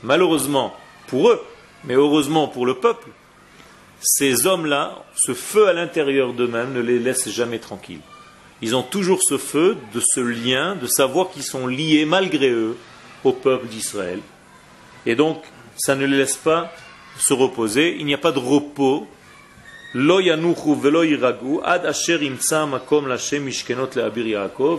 Malheureusement 0.05 0.77
pour 1.09 1.29
eux, 1.29 1.43
mais 1.85 1.95
heureusement 1.95 2.47
pour 2.47 2.67
le 2.67 2.75
peuple, 2.75 3.09
ces 4.01 4.47
hommes-là, 4.47 5.05
ce 5.15 5.35
feu 5.35 5.69
à 5.69 5.73
l'intérieur 5.73 6.33
d'eux-mêmes 6.33 6.73
ne 6.73 6.81
les 6.81 6.99
laisse 6.99 7.29
jamais 7.29 7.59
tranquilles. 7.59 8.01
Ils 8.63 8.77
ont 8.77 8.83
toujours 8.83 9.21
ce 9.23 9.39
feu 9.39 9.77
de 9.95 10.01
ce 10.01 10.21
lien, 10.21 10.77
de 10.77 10.87
savoir 10.87 11.31
qu'ils 11.31 11.43
sont 11.43 11.67
liés 11.67 12.05
malgré 12.05 12.51
eux 12.51 12.77
au 13.25 13.33
peuple 13.33 13.67
d'Israël. 13.67 14.21
Et 15.07 15.15
donc, 15.15 15.43
ça 15.77 15.95
ne 15.97 16.05
les 16.05 16.17
laisse 16.19 16.37
pas 16.37 16.73
se 17.19 17.33
reposer. 17.33 17.97
Il 17.99 18.07
n'y 18.07 18.15
a 18.15 18.19
pas 18.19 18.33
de 18.33 18.39
repos 18.39 19.07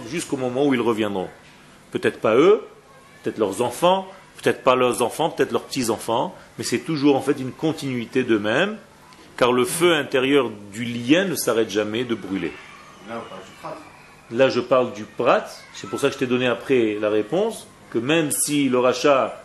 jusqu'au 0.10 0.38
moment 0.38 0.66
où 0.66 0.74
ils 0.74 0.82
reviendront. 0.82 1.28
Peut-être 1.92 2.20
pas 2.22 2.36
eux, 2.36 2.62
peut-être 3.22 3.38
leurs 3.38 3.62
enfants, 3.62 4.08
peut-être 4.42 4.64
pas 4.64 4.76
leurs 4.76 5.02
enfants, 5.02 5.30
peut-être 5.30 5.52
leurs 5.52 5.66
petits-enfants, 5.66 6.34
mais 6.58 6.64
c'est 6.64 6.80
toujours 6.80 7.16
en 7.16 7.22
fait 7.22 7.40
une 7.40 7.52
continuité 7.52 8.24
d'eux-mêmes, 8.24 8.78
car 9.38 9.52
le 9.52 9.66
feu 9.66 9.94
intérieur 9.94 10.52
du 10.72 10.84
lien 10.84 11.26
ne 11.26 11.36
s'arrête 11.36 11.70
jamais 11.70 12.04
de 12.04 12.16
brûler. 12.16 12.52
Là, 14.32 14.50
je 14.50 14.60
parle 14.60 14.94
du 14.94 15.04
prat, 15.04 15.46
c'est 15.74 15.90
pour 15.90 16.00
ça 16.00 16.08
que 16.08 16.14
je 16.14 16.20
t'ai 16.20 16.28
donné 16.28 16.48
après 16.48 16.98
la 17.00 17.10
réponse, 17.10 17.68
que 17.90 17.98
même 17.98 18.32
si 18.32 18.70
le 18.70 18.80
rachat, 18.80 19.44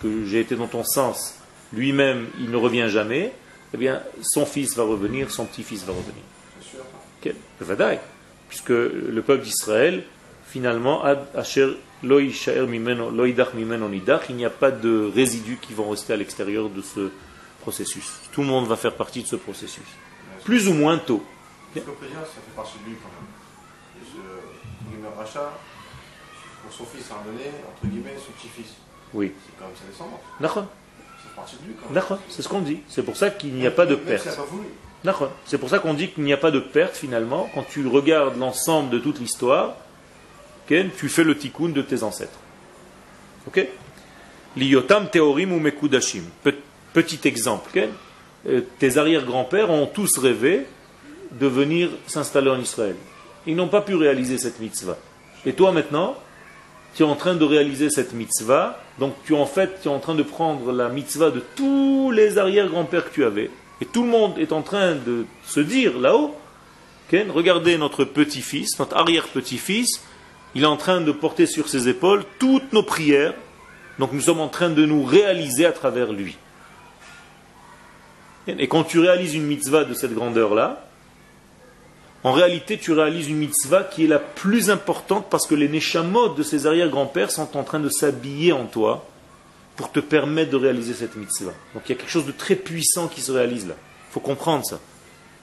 que 0.00 0.24
j'ai 0.24 0.40
été 0.40 0.56
dans 0.56 0.66
ton 0.66 0.84
sens, 0.84 1.38
lui-même, 1.72 2.26
il 2.38 2.50
ne 2.50 2.56
revient 2.56 2.88
jamais, 2.88 3.32
eh 3.74 3.76
bien, 3.76 4.02
son 4.22 4.46
fils 4.46 4.76
va 4.76 4.84
revenir, 4.84 5.30
son 5.30 5.44
petit-fils 5.44 5.84
va 5.84 5.92
revenir. 5.92 6.22
C'est 6.60 6.70
sûr. 6.70 6.80
Ok, 7.20 7.34
le 7.60 7.66
Vadaï. 7.66 7.98
Puisque 8.48 8.70
le 8.70 9.22
peuple 9.22 9.44
d'Israël, 9.44 10.04
finalement, 10.46 11.02
il 11.06 11.16
n'y 14.36 14.44
a 14.44 14.50
pas 14.50 14.70
de 14.70 15.10
résidus 15.14 15.58
qui 15.60 15.72
vont 15.72 15.88
rester 15.90 16.12
à 16.12 16.16
l'extérieur 16.16 16.68
de 16.68 16.82
ce 16.82 17.10
processus. 17.62 18.06
Tout 18.32 18.42
le 18.42 18.48
monde 18.48 18.66
va 18.66 18.76
faire 18.76 18.94
partie 18.94 19.22
de 19.22 19.28
ce 19.28 19.36
processus. 19.36 19.88
Plus 20.44 20.68
ou 20.68 20.74
moins 20.74 20.98
tôt. 20.98 21.22
Parce 21.72 21.86
qu'au 21.86 21.92
président, 21.92 22.20
ça 22.20 22.40
fait 22.44 22.54
partie 22.54 22.78
de 22.84 22.90
lui 22.90 22.96
quand 23.02 23.08
même. 23.08 23.30
Ce 24.04 24.18
entre 24.18 24.90
guillemets, 24.90 25.08
rachat, 25.16 25.52
pour 26.62 26.72
son 26.72 26.84
fils, 26.84 27.10
à 27.10 27.14
un 27.14 27.24
donné, 27.24 27.46
entre 27.70 27.86
guillemets, 27.90 28.16
son 28.18 28.32
petit-fils. 28.32 28.74
Oui. 29.14 29.32
C'est 29.46 29.58
quand 29.58 29.66
même 29.66 29.76
sa 29.76 29.86
descendance. 29.90 30.20
D'accord. 30.40 30.66
Fait 31.22 31.34
partie 31.34 31.56
de 31.56 31.66
lui 31.66 31.74
quand 31.74 31.86
même. 31.86 31.94
D'accord. 31.94 32.18
C'est 32.28 32.42
ce 32.42 32.48
qu'on 32.48 32.60
dit. 32.60 32.80
C'est 32.88 33.02
pour 33.02 33.16
ça 33.16 33.30
qu'il 33.30 33.54
n'y 33.54 33.66
a 33.66 33.70
pas 33.70 33.86
de 33.86 33.94
perte. 33.94 34.28
D'accord. 35.04 35.32
C'est 35.46 35.58
pour 35.58 35.70
ça 35.70 35.78
qu'on 35.78 35.94
dit 35.94 36.10
qu'il 36.10 36.24
n'y 36.24 36.32
a 36.32 36.36
pas 36.36 36.50
de 36.50 36.60
perte 36.60 36.96
finalement. 36.96 37.48
Quand 37.54 37.64
tu 37.64 37.86
regardes 37.86 38.36
l'ensemble 38.36 38.90
de 38.90 38.98
toute 38.98 39.18
l'histoire, 39.18 39.76
ok, 40.64 40.74
tu 40.96 41.08
fais 41.08 41.24
le 41.24 41.36
tikkun 41.36 41.70
de 41.70 41.82
tes 41.82 42.02
ancêtres. 42.02 42.38
Ok? 43.46 43.66
Liotam 44.56 45.08
teorim 45.08 45.52
ou 45.52 45.58
mekudashim. 45.58 46.24
Pe- 46.92 47.00
Petit 47.02 47.26
exemple. 47.28 47.70
Euh, 48.48 48.60
tes 48.78 48.98
arrière-grands-pères 48.98 49.70
ont 49.70 49.86
tous 49.86 50.18
rêvé 50.18 50.66
de 51.32 51.46
venir 51.46 51.88
s'installer 52.06 52.50
en 52.50 52.58
Israël. 52.60 52.96
Ils 53.46 53.56
n'ont 53.56 53.68
pas 53.68 53.80
pu 53.80 53.94
réaliser 53.94 54.38
cette 54.38 54.60
mitzvah. 54.60 54.98
Et 55.46 55.52
toi 55.52 55.72
maintenant, 55.72 56.16
tu 56.94 57.02
es 57.02 57.06
en 57.06 57.16
train 57.16 57.34
de 57.34 57.44
réaliser 57.44 57.88
cette 57.90 58.12
mitzvah. 58.12 58.78
Donc 58.98 59.14
tu 59.24 59.34
en 59.34 59.46
fait, 59.46 59.80
tu 59.82 59.88
es 59.88 59.90
en 59.90 59.98
train 60.00 60.14
de 60.14 60.22
prendre 60.22 60.72
la 60.72 60.88
mitzvah 60.88 61.30
de 61.30 61.42
tous 61.56 62.10
les 62.10 62.38
arrière-grands-pères 62.38 63.08
que 63.08 63.14
tu 63.14 63.24
avais. 63.24 63.50
Et 63.80 63.86
tout 63.86 64.02
le 64.02 64.08
monde 64.10 64.38
est 64.38 64.52
en 64.52 64.62
train 64.62 64.94
de 64.94 65.24
se 65.44 65.60
dire 65.60 65.98
là-haut, 65.98 66.34
Ken, 67.08 67.30
regardez 67.30 67.76
notre 67.78 68.04
petit-fils, 68.04 68.78
notre 68.78 68.96
arrière-petit-fils, 68.96 70.02
il 70.54 70.62
est 70.62 70.66
en 70.66 70.76
train 70.76 71.00
de 71.00 71.12
porter 71.12 71.46
sur 71.46 71.68
ses 71.68 71.88
épaules 71.88 72.24
toutes 72.38 72.72
nos 72.72 72.82
prières. 72.82 73.34
Donc 73.98 74.12
nous 74.12 74.20
sommes 74.20 74.40
en 74.40 74.48
train 74.48 74.70
de 74.70 74.84
nous 74.84 75.02
réaliser 75.04 75.66
à 75.66 75.72
travers 75.72 76.12
lui. 76.12 76.36
Et 78.48 78.68
quand 78.68 78.84
tu 78.84 78.98
réalises 78.98 79.34
une 79.34 79.46
mitzvah 79.46 79.84
de 79.84 79.94
cette 79.94 80.14
grandeur-là, 80.14 80.84
en 82.24 82.32
réalité, 82.32 82.78
tu 82.78 82.92
réalises 82.92 83.28
une 83.28 83.38
mitzvah 83.38 83.82
qui 83.82 84.04
est 84.04 84.08
la 84.08 84.20
plus 84.20 84.70
importante 84.70 85.26
parce 85.28 85.46
que 85.46 85.54
les 85.54 85.68
neshamot 85.68 86.30
de 86.30 86.42
ses 86.42 86.66
arrière-grands-pères 86.66 87.30
sont 87.30 87.56
en 87.56 87.64
train 87.64 87.80
de 87.80 87.88
s'habiller 87.88 88.52
en 88.52 88.66
toi 88.66 89.04
pour 89.76 89.90
te 89.90 90.00
permettre 90.00 90.50
de 90.50 90.56
réaliser 90.56 90.94
cette 90.94 91.16
mitzvah. 91.16 91.52
Donc 91.74 91.82
il 91.86 91.90
y 91.90 91.94
a 91.94 91.98
quelque 91.98 92.10
chose 92.10 92.26
de 92.26 92.32
très 92.32 92.54
puissant 92.54 93.08
qui 93.08 93.20
se 93.20 93.32
réalise 93.32 93.66
là. 93.66 93.74
Il 94.10 94.12
faut 94.12 94.20
comprendre 94.20 94.64
ça. 94.64 94.78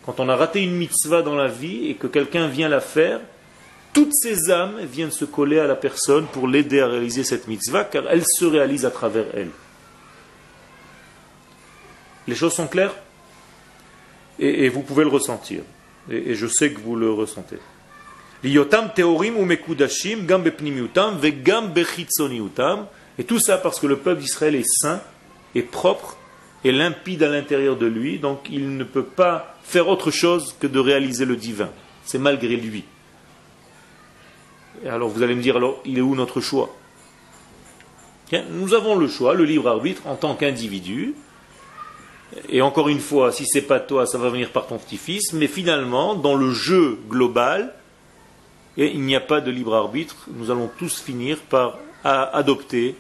Quand 0.06 0.20
on 0.20 0.30
a 0.30 0.36
raté 0.36 0.62
une 0.64 0.76
mitzvah 0.76 1.22
dans 1.22 1.36
la 1.36 1.48
vie 1.48 1.88
et 1.88 1.96
que 1.96 2.08
quelqu'un 2.08 2.48
vient 2.48 2.70
la 2.70 2.80
faire, 2.80 3.20
toutes 3.92 4.14
ces 4.14 4.50
âmes 4.52 4.80
viennent 4.84 5.12
se 5.12 5.26
coller 5.26 5.60
à 5.60 5.68
la 5.68 5.76
personne 5.76 6.28
pour 6.28 6.48
l'aider 6.48 6.80
à 6.80 6.88
réaliser 6.88 7.24
cette 7.24 7.48
mitzvah 7.48 7.84
car 7.84 8.04
elle 8.10 8.24
se 8.26 8.46
réalise 8.46 8.86
à 8.86 8.92
travers 8.92 9.26
elle. 9.34 9.50
Les 12.30 12.36
choses 12.36 12.54
sont 12.54 12.68
claires 12.68 12.94
et, 14.38 14.70
vous 14.70 14.84
pouvez 14.84 15.04
le 15.04 15.10
ressentir. 15.10 15.64
Et, 16.12 16.36
je 16.36 16.46
sais 16.46 16.72
que 16.72 16.80
vous 16.80 16.96
le 16.96 17.12
ressentez. 17.12 17.58
Et 18.44 18.54
tout 23.24 23.40
ça 23.40 23.58
parce 23.58 23.80
que 23.80 23.88
le 23.88 23.98
peuple 23.98 24.22
d'Israël 24.22 24.54
est 24.54 24.70
saint, 24.70 25.02
est 25.56 25.64
propre 25.64 26.18
et 26.64 26.72
limpide 26.72 27.24
à 27.24 27.30
l'intérieur 27.30 27.76
de 27.78 27.88
lui, 27.88 28.20
donc 28.20 28.48
il 28.52 28.78
ne 28.78 28.84
peut 28.84 29.04
pas 29.04 29.56
faire 29.64 29.88
autre 29.88 30.12
chose 30.12 30.56
que 30.60 30.68
de 30.68 30.80
réaliser 30.80 31.26
le 31.26 31.36
divin. 31.36 31.70
C'est 32.06 32.20
malgré 32.20 32.56
lui. 32.56 32.84
Et 34.86 34.90
alors 34.90 35.10
vous 35.10 35.24
allez 35.24 35.34
me 35.34 35.42
dire, 35.42 35.58
alors 35.58 35.82
il 35.84 35.98
est 35.98 36.02
où 36.02 36.16
notre 36.16 36.42
choix? 36.42 36.76
Nous 38.52 38.76
avons 38.76 38.96
le 38.96 39.08
choix, 39.08 39.34
le 39.34 39.46
libre 39.46 39.68
arbitre 39.68 40.06
en 40.06 40.16
tant 40.16 40.36
qu'individu. 40.36 41.16
Et 42.50 42.62
encore 42.62 42.90
une 42.90 43.00
fois, 43.00 43.32
si 43.32 43.46
c'est 43.46 43.64
pas 43.64 43.80
toi, 43.80 44.06
ça 44.06 44.18
va 44.18 44.30
venir 44.30 44.52
par 44.52 44.68
ton 44.68 44.78
petit-fils. 44.78 45.34
Mais 45.34 45.48
finalement, 45.48 46.16
dans 46.16 46.36
le 46.36 46.52
jeu 46.52 47.00
global, 47.10 47.74
il 48.78 49.02
n'y 49.02 49.16
a 49.16 49.20
pas 49.20 49.42
de 49.42 49.52
libre 49.52 49.76
arbitre. 49.76 50.16
Nous 50.34 50.52
allons 50.52 50.70
tous 50.78 51.00
finir 51.00 51.40
par 51.40 51.80
adopter 52.04 52.96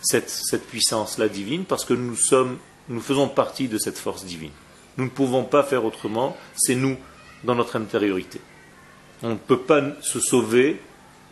cette, 0.00 0.66
puissance-là 0.68 1.28
divine 1.28 1.64
parce 1.64 1.84
que 1.84 1.94
nous 1.94 2.16
sommes, 2.16 2.58
nous 2.88 3.00
faisons 3.00 3.28
partie 3.28 3.68
de 3.68 3.78
cette 3.78 3.98
force 3.98 4.24
divine. 4.24 4.50
Nous 4.96 5.04
ne 5.04 5.10
pouvons 5.10 5.44
pas 5.44 5.62
faire 5.62 5.84
autrement. 5.84 6.36
C'est 6.56 6.74
nous 6.74 6.96
dans 7.44 7.54
notre 7.54 7.76
intériorité. 7.76 8.40
On 9.22 9.30
ne 9.30 9.36
peut 9.36 9.60
pas 9.60 9.82
se 10.00 10.20
sauver 10.20 10.80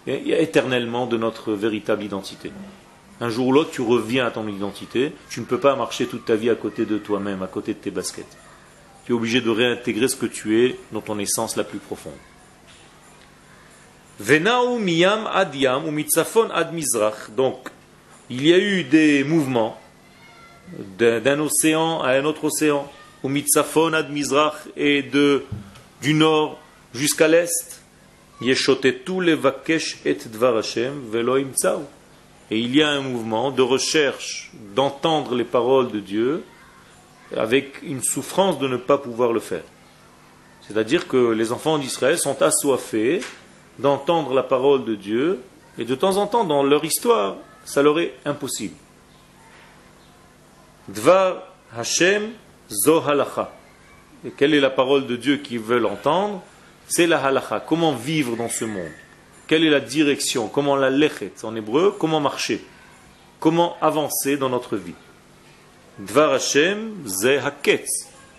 éternellement 0.07 1.07
de 1.07 1.17
notre 1.17 1.53
véritable 1.53 2.05
identité. 2.05 2.53
Un 3.21 3.31
jour 3.31 3.49
ou 3.49 3.53
l'autre, 3.53 3.71
tu 3.73 3.83
reviens 3.83 4.27
à 4.27 4.31
ton 4.31 4.47
identité. 4.47 5.13
Tu 5.29 5.41
ne 5.41 5.45
peux 5.45 5.59
pas 5.59 5.75
marcher 5.75 6.07
toute 6.07 6.25
ta 6.25 6.37
vie 6.37 6.51
à 6.51 6.55
côté 6.55 6.87
de 6.87 6.99
toi-même, 6.99 7.43
à 7.43 7.49
côté 7.49 7.75
de 7.75 7.79
tes 7.79 7.91
baskets. 7.91 8.37
Tu 9.05 9.13
es 9.13 9.15
obligé 9.15 9.41
de 9.41 9.51
réintégrer 9.51 10.07
ce 10.07 10.17
que 10.17 10.27
tu 10.27 10.65
es 10.65 10.77
dans 10.93 11.01
ton 11.01 11.19
essence 11.19 11.57
la 11.57 11.65
plus 11.65 11.79
profonde. 11.79 12.13
Venau 14.21 14.79
miyam 14.79 15.29
ad 15.33 15.55
yam 15.55 15.87
ou 15.87 15.91
mitzafon 15.91 16.51
ad 16.51 16.73
mizrach. 16.73 17.31
Donc, 17.37 17.69
il 18.31 18.47
y 18.47 18.53
a 18.53 18.59
eu 18.59 18.85
des 18.85 19.25
mouvements 19.25 19.81
d'un 20.99 21.39
océan 21.41 22.03
à 22.03 22.11
un 22.11 22.25
autre 22.25 22.45
océan, 22.45 22.91
ou 23.23 23.29
mitzafon 23.29 23.93
ad 23.93 24.11
mizrach, 24.11 24.55
et 24.77 25.03
de, 25.03 25.45
du 26.03 26.15
nord 26.15 26.61
jusqu'à 26.93 27.29
l'est. 27.29 27.81
Yeshotetu 28.41 29.21
levakesh 29.21 29.99
et 30.05 30.15
dvar 30.15 30.57
Hashem 30.57 31.11
velo. 31.11 31.39
Et 32.51 32.59
il 32.59 32.75
y 32.75 32.83
a 32.83 32.89
un 32.89 33.01
mouvement 33.01 33.51
de 33.51 33.63
recherche 33.63 34.51
d'entendre 34.75 35.35
les 35.35 35.45
paroles 35.45 35.91
de 35.91 36.01
Dieu 36.01 36.45
avec 37.37 37.83
une 37.83 38.03
souffrance 38.03 38.59
de 38.59 38.69
ne 38.69 38.77
pas 38.77 38.97
pouvoir 38.97 39.33
le 39.33 39.41
faire. 39.41 39.65
C'est-à-dire 40.67 41.09
que 41.09 41.33
les 41.33 41.53
enfants 41.53 41.79
d'Israël 41.79 42.19
sont 42.19 42.41
assoiffés 42.43 43.21
d'entendre 43.79 44.35
la 44.35 44.43
parole 44.43 44.85
de 44.85 44.95
Dieu, 44.95 45.41
et 45.79 45.85
de 45.85 45.95
temps 45.95 46.17
en 46.17 46.27
temps, 46.27 46.45
dans 46.45 46.63
leur 46.63 46.85
histoire, 46.85 47.37
ça 47.65 47.83
leur 47.83 48.01
est 48.01 48.15
impossible. 48.25 48.75
Dvar 50.89 51.43
Hashem 51.77 52.31
zo 52.69 53.01
halacha. 53.07 53.53
Et 54.27 54.31
quelle 54.31 54.55
est 54.55 54.61
la 54.61 54.71
parole 54.71 55.07
de 55.07 55.17
Dieu 55.17 55.37
qu'ils 55.37 55.61
veulent 55.61 55.87
entendre? 55.87 56.43
C'est 56.89 57.07
la 57.07 57.25
halacha. 57.25 57.61
Comment 57.61 57.93
vivre 57.93 58.37
dans 58.37 58.49
ce 58.49 58.65
monde? 58.65 58.91
Quelle 59.49 59.65
est 59.65 59.71
la 59.71 59.81
direction? 59.81 60.49
Comment 60.49 60.77
la 60.77 60.91
lechet 60.91 61.33
en 61.43 61.57
hébreu? 61.57 61.97
Comment 61.99 62.21
marcher? 62.21 62.63
Comment 63.41 63.79
avancer 63.81 64.37
dans 64.37 64.51
notre 64.51 64.77
vie? 64.77 64.95
Dvar 65.99 66.35
Hashem 66.35 66.93
ze 67.07 67.39
haketz. 67.39 67.89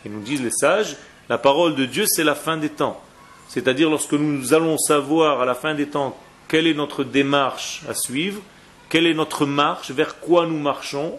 Et 0.06 0.10
nous 0.10 0.22
disent 0.22 0.44
les 0.44 0.52
sages, 0.52 0.96
la 1.28 1.40
parole 1.40 1.74
de 1.74 1.86
Dieu, 1.86 2.06
c'est 2.08 2.24
la 2.24 2.36
fin 2.36 2.58
des 2.58 2.70
temps. 2.70 3.02
C'est-à-dire 3.48 3.90
lorsque 3.90 4.14
nous 4.14 4.54
allons 4.54 4.78
savoir 4.78 5.42
à 5.42 5.46
la 5.46 5.56
fin 5.56 5.74
des 5.74 5.88
temps 5.88 6.16
quelle 6.48 6.68
est 6.68 6.76
notre 6.76 7.04
démarche 7.04 7.82
à 7.90 7.96
suivre, 7.96 8.42
quelle 8.88 9.08
est 9.08 9.16
notre 9.16 9.48
marche, 9.48 9.90
vers 9.90 10.20
quoi 10.20 10.46
nous 10.46 10.60
marchons, 10.60 11.18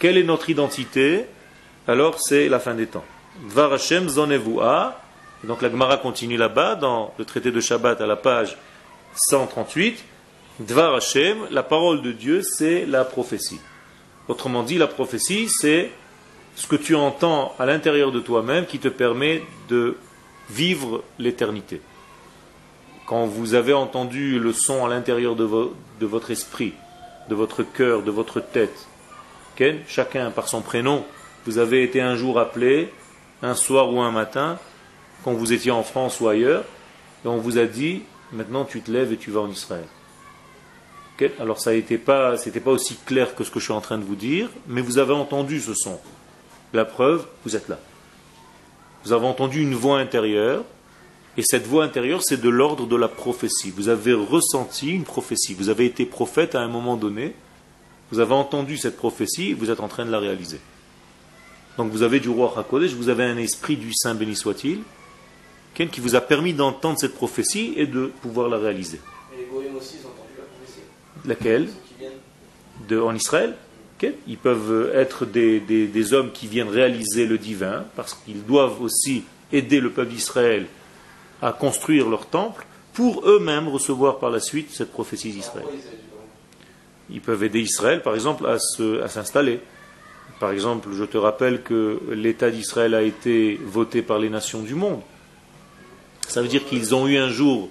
quelle 0.00 0.18
est 0.18 0.24
notre 0.24 0.50
identité, 0.50 1.26
alors 1.86 2.20
c'est 2.20 2.48
la 2.48 2.58
fin 2.58 2.74
des 2.74 2.88
temps. 2.88 3.04
Dvar 3.48 3.72
Hashem 3.72 4.08
zonevua. 4.08 4.98
Donc 5.44 5.62
la 5.62 5.70
Gemara 5.70 5.96
continue 5.96 6.36
là-bas, 6.36 6.74
dans 6.74 7.14
le 7.18 7.24
traité 7.24 7.52
de 7.52 7.60
Shabbat 7.60 8.00
à 8.00 8.06
la 8.06 8.16
page 8.16 8.56
138. 9.14 10.04
Dvar 10.60 10.94
Hashem, 10.94 11.38
la 11.50 11.62
parole 11.62 12.02
de 12.02 12.12
Dieu, 12.12 12.42
c'est 12.42 12.86
la 12.86 13.04
prophétie. 13.04 13.60
Autrement 14.28 14.62
dit, 14.62 14.78
la 14.78 14.86
prophétie, 14.86 15.48
c'est 15.48 15.90
ce 16.54 16.66
que 16.66 16.76
tu 16.76 16.94
entends 16.94 17.54
à 17.58 17.66
l'intérieur 17.66 18.12
de 18.12 18.20
toi-même 18.20 18.66
qui 18.66 18.78
te 18.78 18.88
permet 18.88 19.42
de 19.68 19.96
vivre 20.50 21.02
l'éternité. 21.18 21.80
Quand 23.06 23.26
vous 23.26 23.54
avez 23.54 23.72
entendu 23.72 24.38
le 24.38 24.52
son 24.52 24.84
à 24.84 24.88
l'intérieur 24.88 25.34
de, 25.34 25.44
vo- 25.44 25.74
de 26.00 26.06
votre 26.06 26.30
esprit, 26.30 26.72
de 27.28 27.34
votre 27.34 27.62
cœur, 27.62 28.02
de 28.02 28.10
votre 28.10 28.40
tête, 28.40 28.86
Ken, 29.56 29.80
chacun 29.88 30.30
par 30.30 30.48
son 30.48 30.60
prénom, 30.62 31.04
vous 31.46 31.58
avez 31.58 31.82
été 31.82 32.00
un 32.00 32.16
jour 32.16 32.38
appelé 32.38 32.92
un 33.42 33.54
soir 33.54 33.92
ou 33.92 34.00
un 34.00 34.12
matin, 34.12 34.58
quand 35.24 35.32
vous 35.32 35.52
étiez 35.52 35.70
en 35.72 35.82
France 35.82 36.20
ou 36.20 36.28
ailleurs, 36.28 36.64
et 37.24 37.28
on 37.28 37.38
vous 37.38 37.58
a 37.58 37.64
dit, 37.64 38.02
maintenant 38.32 38.64
tu 38.64 38.80
te 38.80 38.90
lèves 38.90 39.12
et 39.12 39.16
tu 39.16 39.30
vas 39.30 39.40
en 39.40 39.50
Israël. 39.50 39.86
Alors 41.38 41.60
ça 41.60 41.72
n'était 41.72 41.98
pas, 41.98 42.36
pas 42.36 42.70
aussi 42.70 42.96
clair 43.06 43.34
que 43.34 43.44
ce 43.44 43.50
que 43.50 43.60
je 43.60 43.64
suis 43.66 43.72
en 43.72 43.80
train 43.80 43.98
de 43.98 44.04
vous 44.04 44.16
dire, 44.16 44.48
mais 44.66 44.80
vous 44.80 44.98
avez 44.98 45.12
entendu 45.12 45.60
ce 45.60 45.74
son. 45.74 46.00
La 46.72 46.84
preuve, 46.84 47.26
vous 47.44 47.54
êtes 47.54 47.68
là. 47.68 47.78
Vous 49.04 49.12
avez 49.12 49.26
entendu 49.26 49.60
une 49.60 49.74
voix 49.74 49.98
intérieure, 49.98 50.64
et 51.36 51.42
cette 51.42 51.66
voix 51.66 51.84
intérieure, 51.84 52.22
c'est 52.22 52.40
de 52.40 52.48
l'ordre 52.48 52.86
de 52.86 52.96
la 52.96 53.08
prophétie. 53.08 53.70
Vous 53.70 53.88
avez 53.88 54.12
ressenti 54.12 54.90
une 54.90 55.04
prophétie. 55.04 55.54
Vous 55.54 55.70
avez 55.70 55.86
été 55.86 56.04
prophète 56.04 56.54
à 56.54 56.60
un 56.60 56.68
moment 56.68 56.96
donné. 56.96 57.34
Vous 58.10 58.20
avez 58.20 58.34
entendu 58.34 58.76
cette 58.76 58.96
prophétie 58.98 59.50
et 59.50 59.54
vous 59.54 59.70
êtes 59.70 59.80
en 59.80 59.88
train 59.88 60.04
de 60.04 60.10
la 60.10 60.18
réaliser. 60.18 60.60
Donc 61.78 61.90
vous 61.90 62.02
avez 62.02 62.20
du 62.20 62.28
roi 62.28 62.52
Hakodesh, 62.54 62.92
vous 62.92 63.08
avez 63.08 63.24
un 63.24 63.38
esprit 63.38 63.78
du 63.78 63.94
Saint 63.94 64.14
béni 64.14 64.36
soit-il, 64.36 64.80
qui 65.74 66.00
vous 66.00 66.14
a 66.14 66.20
permis 66.20 66.52
d'entendre 66.54 66.98
cette 66.98 67.14
prophétie 67.14 67.74
et 67.76 67.86
de 67.86 68.12
pouvoir 68.22 68.48
la 68.48 68.58
réaliser. 68.58 69.00
Et 69.32 69.38
les 69.38 69.70
aussi, 69.76 69.96
ont 70.04 70.08
entendu 70.08 70.34
la 70.38 70.44
prophétie. 70.44 70.82
Laquelle 71.24 71.68
de, 72.88 73.00
En 73.00 73.14
Israël 73.14 73.54
Ils 74.26 74.38
peuvent 74.38 74.90
être 74.94 75.24
des, 75.26 75.60
des 75.60 76.12
hommes 76.12 76.32
qui 76.32 76.46
viennent 76.46 76.68
réaliser 76.68 77.26
le 77.26 77.38
divin, 77.38 77.84
parce 77.96 78.14
qu'ils 78.14 78.44
doivent 78.44 78.82
aussi 78.82 79.24
aider 79.52 79.80
le 79.80 79.90
peuple 79.90 80.10
d'Israël 80.10 80.66
à 81.40 81.52
construire 81.52 82.08
leur 82.08 82.26
temple 82.26 82.64
pour 82.92 83.26
eux-mêmes 83.28 83.68
recevoir 83.68 84.18
par 84.18 84.30
la 84.30 84.40
suite 84.40 84.70
cette 84.70 84.92
prophétie 84.92 85.30
d'Israël. 85.30 85.66
Ils 87.10 87.20
peuvent 87.20 87.42
aider 87.42 87.60
Israël, 87.60 88.02
par 88.02 88.14
exemple, 88.14 88.46
à 88.46 89.08
s'installer. 89.08 89.60
Par 90.40 90.50
exemple, 90.50 90.88
je 90.92 91.04
te 91.04 91.18
rappelle 91.18 91.62
que 91.62 92.00
l'État 92.10 92.50
d'Israël 92.50 92.94
a 92.94 93.02
été 93.02 93.60
voté 93.62 94.02
par 94.02 94.18
les 94.18 94.30
nations 94.30 94.62
du 94.62 94.74
monde. 94.74 95.00
Ça 96.28 96.42
veut 96.42 96.48
dire 96.48 96.64
qu'ils 96.64 96.94
ont 96.94 97.06
eu 97.06 97.18
un 97.18 97.28
jour, 97.28 97.68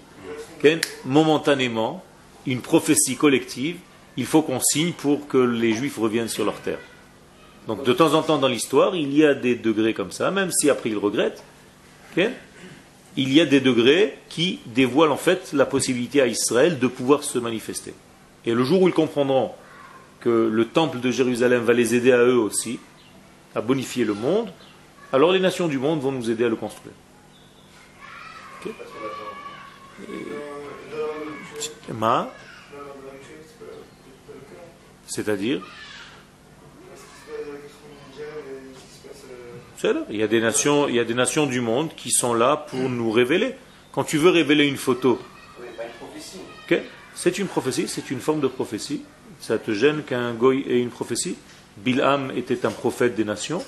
momentanément, 1.05 2.03
une 2.45 2.61
prophétie 2.61 3.15
collective. 3.15 3.77
Il 4.17 4.25
faut 4.25 4.41
qu'on 4.41 4.59
signe 4.59 4.93
pour 4.93 5.27
que 5.27 5.37
les 5.37 5.73
Juifs 5.73 5.97
reviennent 5.97 6.27
sur 6.27 6.45
leur 6.45 6.59
terre. 6.61 6.79
Donc 7.67 7.83
de 7.83 7.93
temps 7.93 8.13
en 8.13 8.21
temps 8.21 8.37
dans 8.37 8.47
l'histoire, 8.47 8.95
il 8.95 9.15
y 9.15 9.25
a 9.25 9.33
des 9.33 9.55
degrés 9.55 9.93
comme 9.93 10.11
ça, 10.11 10.31
même 10.31 10.51
si 10.51 10.69
après 10.69 10.89
ils 10.89 10.97
regrettent 10.97 11.43
il 13.17 13.33
y 13.33 13.41
a 13.41 13.45
des 13.45 13.59
degrés 13.59 14.17
qui 14.29 14.59
dévoilent 14.65 15.11
en 15.11 15.17
fait 15.17 15.51
la 15.53 15.65
possibilité 15.65 16.21
à 16.21 16.27
Israël 16.27 16.79
de 16.79 16.87
pouvoir 16.87 17.23
se 17.23 17.39
manifester. 17.39 17.93
Et 18.45 18.53
le 18.53 18.63
jour 18.63 18.81
où 18.81 18.87
ils 18.87 18.93
comprendront 18.93 19.51
que 20.19 20.49
le 20.51 20.65
temple 20.65 20.99
de 20.99 21.11
Jérusalem 21.11 21.63
va 21.63 21.73
les 21.73 21.95
aider 21.95 22.11
à 22.11 22.23
eux 22.23 22.37
aussi, 22.37 22.79
à 23.55 23.61
bonifier 23.61 24.05
le 24.05 24.13
monde, 24.13 24.49
alors 25.11 25.31
les 25.31 25.39
nations 25.39 25.67
du 25.67 25.77
monde 25.77 25.99
vont 25.99 26.11
nous 26.11 26.29
aider 26.29 26.45
à 26.45 26.49
le 26.49 26.55
construire. 26.55 26.93
C'est-à-dire 35.07 35.61
Il 40.09 40.15
y, 40.17 40.23
a 40.23 40.27
des 40.27 40.41
nations, 40.41 40.87
il 40.87 40.95
y 40.95 40.99
a 40.99 41.03
des 41.03 41.13
nations 41.13 41.47
du 41.47 41.59
monde 41.59 41.89
qui 41.95 42.11
sont 42.11 42.33
là 42.33 42.55
pour 42.55 42.87
nous 42.89 43.11
révéler. 43.11 43.55
Quand 43.91 44.03
tu 44.03 44.17
veux 44.17 44.29
révéler 44.29 44.67
une 44.67 44.77
photo, 44.77 45.19
c'est 47.15 47.39
une 47.39 47.47
prophétie, 47.47 47.87
c'est 47.87 48.11
une 48.11 48.19
forme 48.19 48.41
de 48.41 48.47
prophétie. 48.47 49.03
Ça 49.39 49.57
te 49.57 49.71
gêne 49.71 50.03
qu'un 50.03 50.33
goy 50.33 50.63
ait 50.69 50.79
une 50.79 50.91
prophétie? 50.91 51.35
Bilham 51.77 52.31
était 52.35 52.65
un 52.65 52.71
prophète 52.71 53.15
des 53.15 53.25
nations. 53.25 53.63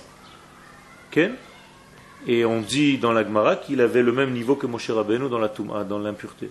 Et 2.28 2.46
on 2.46 2.62
dit 2.62 2.98
dans 2.98 3.12
la 3.12 3.24
Gemara 3.24 3.58
qu'il 3.58 3.82
avait 3.82 4.02
le 4.02 4.12
même 4.12 4.32
niveau 4.32 4.56
que 4.56 4.66
Moshe 4.66 4.90
Rabbeinu 4.90 5.30
dans 5.30 5.40
la 5.40 5.50
Touma, 5.50 5.84
dans 5.84 6.00
l'impureté. 6.00 6.50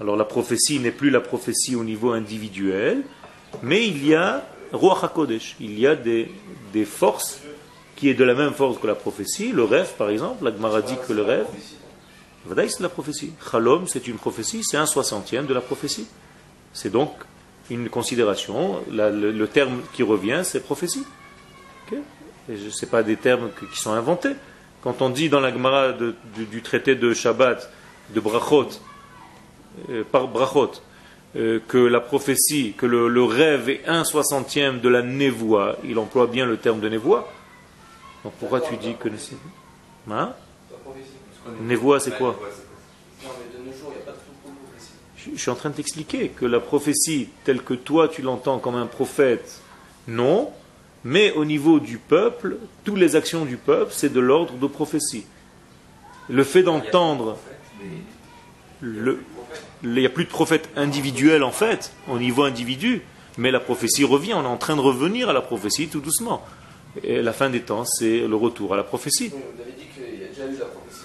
Alors 0.00 0.16
la 0.16 0.24
prophétie 0.24 0.78
n'est 0.78 0.90
plus 0.90 1.10
la 1.10 1.20
prophétie 1.20 1.74
au 1.74 1.84
niveau 1.84 2.12
individuel, 2.12 3.02
mais 3.62 3.86
il 3.86 4.06
y 4.06 4.14
a 4.14 4.44
Ruach 4.72 5.04
HaKodesh. 5.04 5.56
Il 5.60 5.78
y 5.78 5.86
a 5.86 5.94
des, 5.94 6.30
des 6.72 6.84
forces 6.84 7.40
qui 7.96 8.08
est 8.08 8.14
de 8.14 8.24
la 8.24 8.34
même 8.34 8.52
force 8.52 8.78
que 8.78 8.86
la 8.86 8.94
prophétie. 8.94 9.52
Le 9.52 9.64
rêve, 9.64 9.92
par 9.96 10.10
exemple, 10.10 10.44
la 10.44 10.52
Gemara 10.52 10.82
dit 10.82 10.96
que 11.06 11.12
le 11.12 11.22
rêve, 11.22 11.46
c'est 12.56 12.80
la 12.80 12.88
prophétie. 12.88 13.32
Chalom, 13.50 13.86
c'est 13.86 14.06
une 14.06 14.16
prophétie, 14.16 14.62
c'est 14.64 14.76
un 14.76 14.86
soixantième 14.86 15.46
de 15.46 15.54
la 15.54 15.60
prophétie. 15.60 16.06
C'est 16.72 16.90
donc 16.90 17.12
une 17.70 17.88
considération. 17.88 18.82
le, 18.90 19.46
terme 19.46 19.80
qui 19.92 20.02
revient, 20.02 20.42
c'est 20.44 20.60
prophétie. 20.60 21.04
Et 22.48 22.56
ce 22.56 22.86
pas 22.86 23.02
des 23.02 23.16
termes 23.16 23.50
qui 23.58 23.80
sont 23.80 23.92
inventés. 23.92 24.34
Quand 24.82 25.00
on 25.00 25.08
dit 25.08 25.30
dans 25.30 25.40
la 25.40 25.50
Gemara 25.50 25.92
du, 25.92 26.62
traité 26.62 26.94
de 26.94 27.14
Shabbat, 27.14 27.70
de 28.10 28.20
Brachot, 28.20 28.68
euh, 29.88 30.04
par 30.04 30.28
Brachot, 30.28 30.72
euh, 31.36 31.58
que 31.66 31.78
la 31.78 32.00
prophétie, 32.00 32.74
que 32.76 32.84
le, 32.84 33.24
rêve 33.24 33.70
est 33.70 33.86
un 33.86 34.04
soixantième 34.04 34.80
de 34.80 34.88
la 34.90 35.00
névoie, 35.00 35.78
il 35.84 35.98
emploie 35.98 36.26
bien 36.26 36.44
le 36.44 36.58
terme 36.58 36.80
de 36.80 36.88
névoie. 36.88 37.32
Pourquoi 38.38 38.60
tu 38.60 38.76
dis 38.76 38.94
que... 38.94 39.08
Hein? 40.10 40.32
Névoie, 41.62 41.98
c'est 41.98 42.16
quoi? 42.16 42.38
Je 45.16 45.40
suis 45.40 45.50
en 45.50 45.54
train 45.54 45.70
de 45.70 45.76
t'expliquer 45.76 46.28
que 46.28 46.44
la 46.44 46.60
prophétie, 46.60 47.28
telle 47.44 47.62
que 47.62 47.74
toi 47.74 48.08
tu 48.08 48.20
l'entends 48.20 48.58
comme 48.58 48.76
un 48.76 48.86
prophète, 48.86 49.62
non, 50.06 50.50
mais 51.04 51.32
au 51.32 51.44
niveau 51.44 51.80
du 51.80 51.98
peuple, 51.98 52.56
toutes 52.84 52.98
les 52.98 53.16
actions 53.16 53.44
du 53.44 53.56
peuple, 53.56 53.92
c'est 53.94 54.12
de 54.12 54.20
l'ordre 54.20 54.54
de 54.54 54.66
prophétie. 54.66 55.26
Le 56.28 56.42
fait 56.44 56.62
d'entendre 56.62 57.36
le, 58.80 59.22
il 59.82 59.92
n'y 59.92 60.06
a 60.06 60.10
plus 60.10 60.24
de 60.24 60.30
prophète 60.30 60.70
individuel 60.76 61.42
en 61.42 61.52
fait, 61.52 61.92
au 62.08 62.18
niveau 62.18 62.44
individu, 62.44 63.02
mais 63.36 63.50
la 63.50 63.60
prophétie 63.60 64.04
revient, 64.04 64.34
on 64.34 64.44
est 64.44 64.46
en 64.46 64.56
train 64.56 64.76
de 64.76 64.80
revenir 64.80 65.28
à 65.28 65.32
la 65.32 65.42
prophétie 65.42 65.88
tout 65.88 66.00
doucement. 66.00 66.44
Et 67.02 67.22
la 67.22 67.32
fin 67.32 67.50
des 67.50 67.60
temps, 67.60 67.84
c'est 67.84 68.20
le 68.20 68.36
retour 68.36 68.72
à 68.72 68.76
la 68.76 68.84
prophétie. 68.84 69.28
Vous 69.28 69.36
avez 69.60 69.72
dit 69.72 69.86
qu'il 69.92 70.20
y 70.20 70.24
a 70.24 70.28
déjà 70.28 70.46
eu 70.46 70.56
la 70.58 70.66
prophétie. 70.66 71.02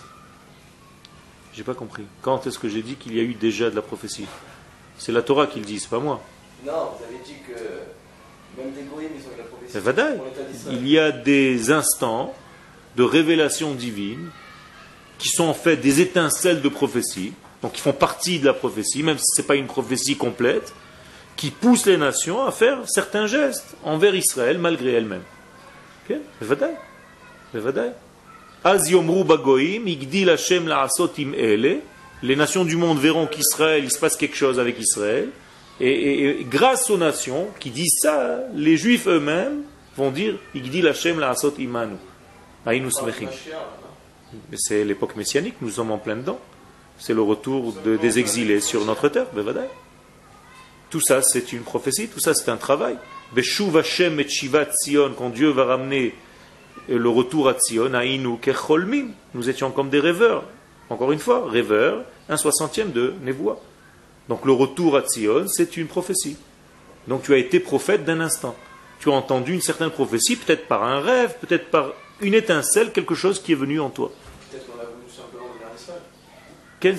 J'ai 1.51 1.63
pas 1.63 1.73
compris. 1.73 2.03
Quand 2.21 2.45
est-ce 2.45 2.59
que 2.59 2.69
j'ai 2.69 2.83
dit 2.83 2.95
qu'il 2.95 3.15
y 3.15 3.19
a 3.19 3.23
eu 3.23 3.33
déjà 3.33 3.69
de 3.69 3.75
la 3.75 3.81
prophétie? 3.81 4.27
C'est 4.97 5.11
la 5.11 5.23
Torah 5.23 5.47
qui 5.47 5.59
le 5.59 5.65
dit, 5.65 5.79
c'est 5.79 5.89
pas 5.89 5.99
moi. 5.99 6.21
Non, 6.65 6.91
vous 6.97 7.03
avez 7.03 7.17
dit 7.25 7.35
que 7.47 8.61
même 8.61 8.71
des 8.73 8.83
goïms, 8.83 9.09
ils 9.15 9.27
ont 9.27 9.33
eu 9.33 9.37
la 9.37 9.43
prophétie. 9.45 9.58
Il 10.71 10.87
y 10.87 10.99
a 10.99 11.11
des 11.11 11.71
instants 11.71 12.33
de 12.95 13.03
révélation 13.03 13.73
divine 13.73 14.29
qui 15.17 15.29
sont 15.29 15.45
en 15.45 15.53
fait 15.53 15.77
des 15.77 16.01
étincelles 16.01 16.61
de 16.61 16.69
prophétie. 16.69 17.33
Donc 17.61 17.73
qui 17.73 17.81
font 17.81 17.93
partie 17.93 18.39
de 18.39 18.45
la 18.45 18.53
prophétie, 18.53 19.03
même 19.03 19.17
si 19.17 19.25
ce 19.35 19.41
n'est 19.41 19.47
pas 19.47 19.55
une 19.55 19.67
prophétie 19.67 20.15
complète, 20.15 20.73
qui 21.35 21.51
poussent 21.51 21.85
les 21.85 21.97
nations 21.97 22.45
à 22.45 22.51
faire 22.51 22.77
certains 22.87 23.27
gestes 23.27 23.75
envers 23.83 24.15
Israël 24.15 24.57
malgré 24.57 24.93
elles-mêmes. 24.93 25.23
Les 32.21 32.35
nations 32.35 32.65
du 32.65 32.75
monde 32.75 32.99
verront 32.99 33.27
qu'Israël, 33.27 33.83
il 33.83 33.91
se 33.91 33.99
passe 33.99 34.17
quelque 34.17 34.35
chose 34.35 34.59
avec 34.59 34.79
Israël. 34.79 35.29
Et, 35.79 36.45
grâce 36.49 36.89
aux 36.89 36.97
nations 36.97 37.47
qui 37.59 37.69
disent 37.69 37.99
ça, 38.01 38.39
les 38.53 38.77
Juifs 38.77 39.07
eux-mêmes 39.07 39.63
vont 39.95 40.11
dire 40.11 40.37
imanu. 41.57 41.95
C'est 44.55 44.83
l'époque 44.83 45.15
messianique, 45.15 45.55
nous 45.61 45.69
sommes 45.69 45.91
en 45.91 45.97
plein 45.97 46.17
dedans 46.17 46.39
c'est 46.99 47.13
le 47.13 47.21
retour 47.21 47.73
des 47.83 48.19
exilés 48.19 48.59
sur 48.59 48.85
notre 48.85 49.07
terre. 49.07 49.27
Tout 50.89 51.01
ça, 51.01 51.21
c'est 51.21 51.53
une 51.53 51.61
prophétie, 51.61 52.07
tout 52.07 52.19
ça, 52.19 52.33
c'est 52.33 52.49
un 52.49 52.57
travail. 52.57 52.97
Beshuv 53.33 53.77
Hashem 53.77 54.19
et 54.19 54.27
Shiva 54.27 54.65
Tzion, 54.65 55.13
quand 55.17 55.29
Dieu 55.29 55.49
va 55.49 55.65
ramener 55.65 56.13
le 56.89 57.09
retour 57.09 57.47
à 57.47 57.53
Tzion, 57.53 57.93
Aïnu 57.93 58.37
Kecholmim, 58.39 59.09
nous 59.33 59.49
étions 59.49 59.71
comme 59.71 59.89
des 59.89 59.99
rêveurs. 59.99 60.43
Encore 60.89 61.11
une 61.11 61.19
fois, 61.19 61.47
rêveurs, 61.47 62.03
un 62.27 62.37
soixantième 62.37 62.91
de 62.91 63.13
Nevoa. 63.23 63.59
Donc 64.29 64.45
le 64.45 64.53
retour 64.53 64.95
à 64.95 65.01
Tzion, 65.01 65.47
c'est 65.47 65.75
une 65.75 65.87
prophétie. 65.87 66.37
Donc 67.07 67.23
tu 67.23 67.33
as 67.33 67.37
été 67.37 67.59
prophète 67.59 68.05
d'un 68.05 68.21
instant. 68.21 68.55
Tu 68.99 69.09
as 69.09 69.13
entendu 69.13 69.53
une 69.53 69.61
certaine 69.61 69.89
prophétie, 69.89 70.37
peut-être 70.37 70.67
par 70.67 70.83
un 70.83 71.01
rêve, 71.01 71.35
peut-être 71.41 71.69
par 71.69 71.93
une 72.21 72.33
étincelle, 72.33 72.91
quelque 72.91 73.15
chose 73.15 73.41
qui 73.41 73.53
est 73.53 73.55
venu 73.55 73.79
en 73.79 73.89
toi 73.89 74.11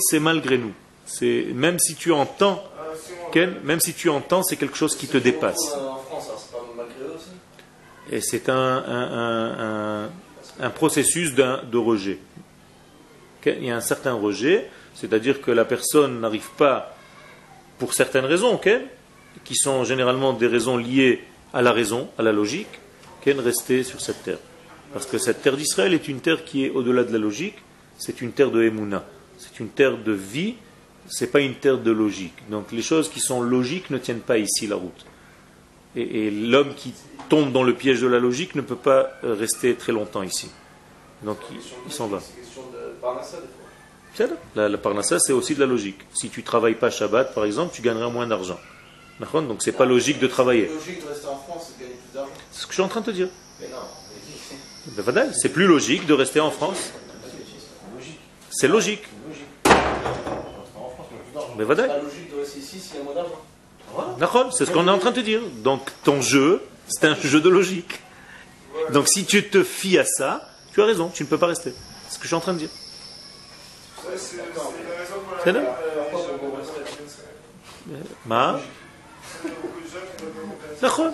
c'est 0.01 0.21
malgré 0.21 0.59
nous. 0.59 0.73
C'est 1.07 1.47
même 1.55 1.79
si 1.79 1.95
tu 1.95 2.13
entends, 2.13 2.63
même 3.65 3.81
si 3.81 3.95
tu 3.95 4.09
entends, 4.09 4.43
c'est 4.43 4.57
quelque 4.57 4.77
chose 4.77 4.97
qui 4.97 5.09
te 5.09 5.19
dépasse. 5.19 5.77
Et 8.11 8.21
c'est 8.21 8.49
un, 8.49 10.11
un, 10.61 10.71
processus 10.71 11.35
de 11.35 11.79
rejet. 11.79 12.19
Il 13.47 13.65
y 13.65 13.71
a 13.71 13.77
un 13.77 13.81
certain 13.81 14.13
rejet, 14.13 14.69
c'est-à-dire 14.95 15.41
que 15.41 15.51
la 15.51 15.65
personne 15.65 16.21
n'arrive 16.21 16.51
pas, 16.57 16.95
pour 17.81 17.95
certaines 17.95 18.27
raisons, 18.27 18.61
qui 19.43 19.57
sont 19.57 19.85
généralement 19.85 20.35
des 20.35 20.47
raisons 20.47 20.77
liées 20.77 21.25
à 21.53 21.63
la 21.63 21.73
raison, 21.73 22.11
à 22.19 22.23
la 22.23 22.31
logique, 22.31 22.79
qu'elle 23.23 23.41
rester 23.41 23.83
sur 23.83 24.01
cette 24.01 24.23
terre. 24.23 24.39
Parce 24.93 25.07
que 25.07 25.17
cette 25.19 25.43
terre 25.43 25.57
d'Israël 25.57 25.95
est 25.95 26.07
une 26.07 26.21
terre 26.21 26.45
qui 26.45 26.67
est 26.67 26.71
au-delà 26.71 27.05
de 27.05 27.13
la 27.13 27.19
logique, 27.19 27.57
c'est 27.97 28.21
une 28.21 28.33
terre 28.33 28.51
de 28.51 28.63
Emouna, 28.63 29.07
c'est 29.39 29.61
une 29.61 29.71
terre 29.71 29.97
de 29.97 30.13
vie, 30.13 30.57
c'est 31.09 31.29
pas 31.33 31.41
une 31.41 31.55
terre 31.55 31.79
de 31.79 31.91
logique. 31.91 32.35
Donc 32.51 32.71
les 32.71 32.83
choses 32.83 33.09
qui 33.09 33.21
sont 33.21 33.41
logiques 33.41 33.89
ne 33.89 33.99
tiennent 33.99 34.21
pas 34.21 34.37
ici 34.37 34.67
la 34.67 34.77
route. 34.77 35.07
Et, 35.97 36.31
l'homme 36.31 36.75
qui 36.77 36.93
tombe 37.31 37.51
dans 37.51 37.63
le 37.63 37.75
piège 37.75 38.03
de 38.03 38.07
la 38.07 38.19
logique 38.19 38.55
ne 38.55 38.61
peut 38.61 38.77
pas 38.77 39.11
rester 39.23 39.75
très 39.75 39.93
longtemps 39.93 40.23
ici. 40.23 40.51
Donc 41.23 41.39
il, 41.51 41.59
il 41.87 41.93
s'en 41.93 42.09
va. 42.09 42.21
La, 44.55 44.69
la 44.69 44.79
parnassa, 44.79 45.19
c'est 45.19 45.33
aussi 45.33 45.55
de 45.55 45.61
la 45.61 45.67
logique. 45.67 45.99
Si 46.13 46.29
tu 46.29 46.43
travailles 46.43 46.75
pas 46.75 46.91
Shabbat, 46.91 47.35
par 47.35 47.45
exemple, 47.45 47.75
tu 47.75 47.81
gagneras 47.83 48.09
moins 48.11 48.27
d'argent. 48.27 48.59
Donc 49.33 49.63
c'est 49.63 49.73
pas 49.73 49.85
logique 49.85 50.19
de 50.19 50.27
travailler. 50.27 50.69
C'est 50.69 50.75
logique 50.75 51.05
de 51.05 51.09
rester 51.09 51.27
en 51.29 51.37
France 51.37 51.71
et 51.71 51.79
de 51.79 51.85
gagner 51.85 51.99
plus 52.01 52.15
d'argent. 52.15 52.33
C'est 52.51 52.61
ce 52.63 52.67
que 52.67 52.73
je 52.73 52.75
suis 52.75 52.83
en 52.83 52.89
train 52.89 53.01
de 53.01 53.07
te 53.07 53.11
dire. 53.11 53.29
Mais 53.61 53.69
non, 53.69 53.77
Ben, 54.97 55.03
voilà, 55.03 55.33
C'est 55.35 55.51
plus 55.51 55.67
logique 55.67 56.07
de 56.07 56.15
rester 56.15 56.41
en 56.41 56.51
France. 56.51 56.93
c'est 58.51 58.69
logique. 58.69 59.03
Mais 61.57 61.65
voilà. 61.65 61.83
C'est 61.83 61.89
pas 61.89 61.99
logique 61.99 62.31
de 62.35 62.41
rester 62.41 62.59
ici 62.61 62.81
s'il 62.81 62.97
y 62.97 63.01
a 63.01 63.03
moins 63.05 63.15
d'argent. 63.15 63.41
Voilà. 63.95 64.51
C'est 64.53 64.65
ce 64.67 64.71
qu'on 64.71 64.87
est 64.89 64.91
en 64.91 64.99
train 64.99 65.11
de 65.11 65.17
te 65.17 65.21
dire. 65.21 65.41
Donc 65.63 65.83
ton 66.05 66.23
jeu, 66.23 66.63
c'est 66.89 67.07
un 67.07 67.15
jeu 67.15 67.41
de 67.41 67.49
logique. 67.51 68.01
Donc 68.93 69.07
si 69.09 69.25
tu 69.27 69.49
te 69.49 69.63
fies 69.63 69.99
à 69.99 70.05
ça, 70.05 70.49
tu 70.73 70.81
as 70.81 70.87
raison, 70.87 71.11
tu 71.13 71.25
ne 71.25 71.29
peux 71.29 71.39
pas 71.39 71.47
rester. 71.49 71.73
C'est 72.09 72.15
ce 72.15 72.19
que 72.19 72.23
je 72.25 72.29
suis 72.29 72.37
en 72.37 72.41
train 72.41 72.55
de 72.55 72.59
dire. 72.59 72.71
Nachon. 80.83 81.11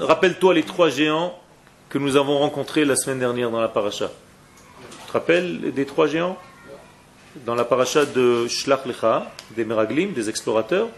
Rappelle-toi 0.00 0.54
les 0.54 0.62
trois 0.62 0.88
géants 0.88 1.38
que 1.88 1.98
nous 1.98 2.16
avons 2.16 2.38
rencontrés 2.38 2.84
la 2.84 2.96
semaine 2.96 3.18
dernière 3.18 3.50
dans 3.50 3.60
la 3.60 3.68
paracha. 3.68 4.10
Tu 4.80 5.06
te 5.06 5.12
rappelles 5.12 5.72
des 5.72 5.86
trois 5.86 6.06
géants? 6.06 6.36
Dans 7.44 7.54
la 7.54 7.64
paracha 7.64 8.06
de 8.06 8.48
Shlach 8.48 8.86
Lecha, 8.86 9.30
des 9.50 9.64
Meraglim, 9.64 10.12
des 10.12 10.30
explorateurs, 10.30 10.88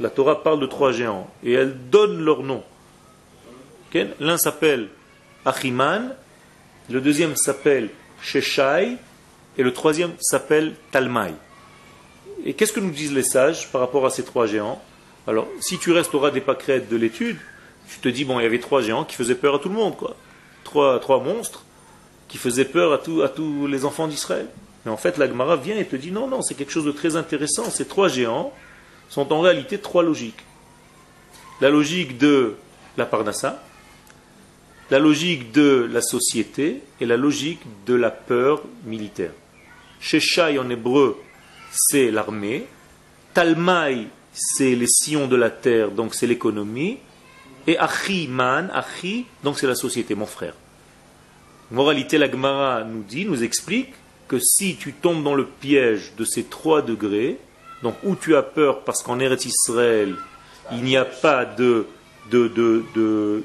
la 0.00 0.10
Torah 0.10 0.42
parle 0.42 0.60
de 0.60 0.66
trois 0.66 0.90
géants 0.90 1.30
et 1.44 1.52
elle 1.52 1.88
donne 1.88 2.24
leur 2.24 2.42
nom. 2.42 2.62
L'un 4.18 4.36
s'appelle 4.38 4.88
Achiman, 5.44 6.16
le 6.90 7.00
deuxième 7.00 7.36
s'appelle 7.36 7.90
Sheshai 8.20 8.96
et 9.56 9.62
le 9.62 9.72
troisième 9.72 10.12
s'appelle 10.20 10.74
Talmai. 10.90 11.34
Et 12.44 12.54
qu'est-ce 12.54 12.72
que 12.72 12.80
nous 12.80 12.90
disent 12.90 13.14
les 13.14 13.22
sages 13.22 13.70
par 13.70 13.80
rapport 13.80 14.04
à 14.04 14.10
ces 14.10 14.24
trois 14.24 14.46
géants? 14.46 14.82
Alors, 15.26 15.48
si 15.60 15.78
tu 15.78 15.92
restauras 15.92 16.30
des 16.30 16.40
pâquerettes 16.40 16.88
de 16.88 16.96
l'étude, 16.96 17.38
tu 17.88 17.98
te 17.98 18.08
dis, 18.08 18.24
bon, 18.24 18.40
il 18.40 18.42
y 18.42 18.46
avait 18.46 18.58
trois 18.58 18.82
géants 18.82 19.04
qui 19.04 19.14
faisaient 19.14 19.34
peur 19.34 19.54
à 19.54 19.58
tout 19.58 19.68
le 19.68 19.74
monde, 19.74 19.96
quoi. 19.96 20.16
Trois, 20.64 20.98
trois 21.00 21.20
monstres 21.20 21.64
qui 22.28 22.38
faisaient 22.38 22.64
peur 22.64 22.92
à, 22.92 22.96
à 23.24 23.28
tous 23.28 23.66
les 23.66 23.84
enfants 23.84 24.08
d'Israël. 24.08 24.48
Mais 24.84 24.90
en 24.90 24.96
fait, 24.96 25.16
la 25.16 25.26
Gemara 25.26 25.56
vient 25.56 25.76
et 25.76 25.86
te 25.86 25.96
dit, 25.96 26.10
non, 26.10 26.26
non, 26.26 26.42
c'est 26.42 26.54
quelque 26.54 26.72
chose 26.72 26.84
de 26.84 26.92
très 26.92 27.16
intéressant. 27.16 27.70
Ces 27.70 27.86
trois 27.86 28.08
géants 28.08 28.52
sont 29.08 29.32
en 29.32 29.40
réalité 29.40 29.78
trois 29.78 30.02
logiques. 30.02 30.44
La 31.60 31.70
logique 31.70 32.18
de 32.18 32.56
la 32.96 33.06
Parnassa, 33.06 33.62
la 34.90 34.98
logique 34.98 35.52
de 35.52 35.88
la 35.90 36.02
société 36.02 36.82
et 37.00 37.06
la 37.06 37.16
logique 37.16 37.60
de 37.86 37.94
la 37.94 38.10
peur 38.10 38.62
militaire. 38.84 39.30
Sheshai 40.04 40.58
en 40.58 40.68
hébreu, 40.68 41.16
c'est 41.72 42.10
l'armée. 42.10 42.66
Talmai, 43.32 44.08
c'est 44.34 44.74
les 44.74 44.86
sillons 44.86 45.26
de 45.26 45.36
la 45.36 45.48
terre, 45.48 45.90
donc 45.90 46.14
c'est 46.14 46.26
l'économie. 46.26 46.98
Et 47.66 47.78
Achiman, 47.78 48.70
Achi, 48.74 49.24
donc 49.42 49.58
c'est 49.58 49.66
la 49.66 49.74
société, 49.74 50.14
mon 50.14 50.26
frère. 50.26 50.52
Moralité, 51.70 52.18
la 52.18 52.30
Gemara 52.30 52.84
nous 52.84 53.02
dit, 53.02 53.24
nous 53.24 53.42
explique 53.42 53.94
que 54.28 54.38
si 54.38 54.76
tu 54.76 54.92
tombes 54.92 55.24
dans 55.24 55.34
le 55.34 55.46
piège 55.46 56.12
de 56.18 56.26
ces 56.26 56.44
trois 56.44 56.82
degrés, 56.82 57.38
donc 57.82 57.94
où 58.04 58.14
tu 58.14 58.36
as 58.36 58.42
peur 58.42 58.84
parce 58.84 59.02
qu'en 59.02 59.18
Eretz 59.18 59.46
Israël, 59.46 60.14
il 60.70 60.82
n'y 60.82 60.98
a 60.98 61.06
pas 61.06 61.46
de, 61.46 61.86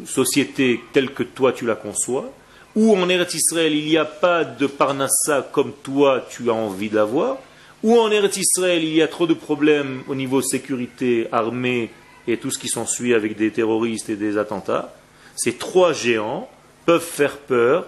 société 0.05 0.81
telle 0.91 1.13
que 1.13 1.23
toi 1.23 1.53
tu 1.53 1.65
la 1.65 1.75
conçois, 1.75 2.29
ou 2.75 2.95
en 2.95 3.09
Eretz 3.09 3.33
Israël, 3.33 3.73
il 3.73 3.85
n'y 3.85 3.97
a 3.97 4.05
pas 4.05 4.43
de 4.43 4.67
Parnassa 4.67 5.47
comme 5.51 5.73
toi 5.83 6.25
tu 6.29 6.49
as 6.49 6.53
envie 6.53 6.89
d'avoir, 6.89 7.37
ou 7.83 7.97
en 7.97 8.11
Eretz 8.11 8.37
Israël, 8.37 8.83
il 8.83 8.93
y 8.93 9.01
a 9.01 9.07
trop 9.07 9.27
de 9.27 9.33
problèmes 9.33 10.03
au 10.07 10.15
niveau 10.15 10.41
sécurité, 10.41 11.27
armée 11.31 11.91
et 12.27 12.37
tout 12.37 12.51
ce 12.51 12.59
qui 12.59 12.67
s'ensuit 12.67 13.13
avec 13.13 13.35
des 13.35 13.51
terroristes 13.51 14.09
et 14.09 14.15
des 14.15 14.37
attentats, 14.37 14.93
ces 15.35 15.53
trois 15.53 15.93
géants 15.93 16.49
peuvent 16.85 17.01
faire 17.01 17.37
peur, 17.37 17.87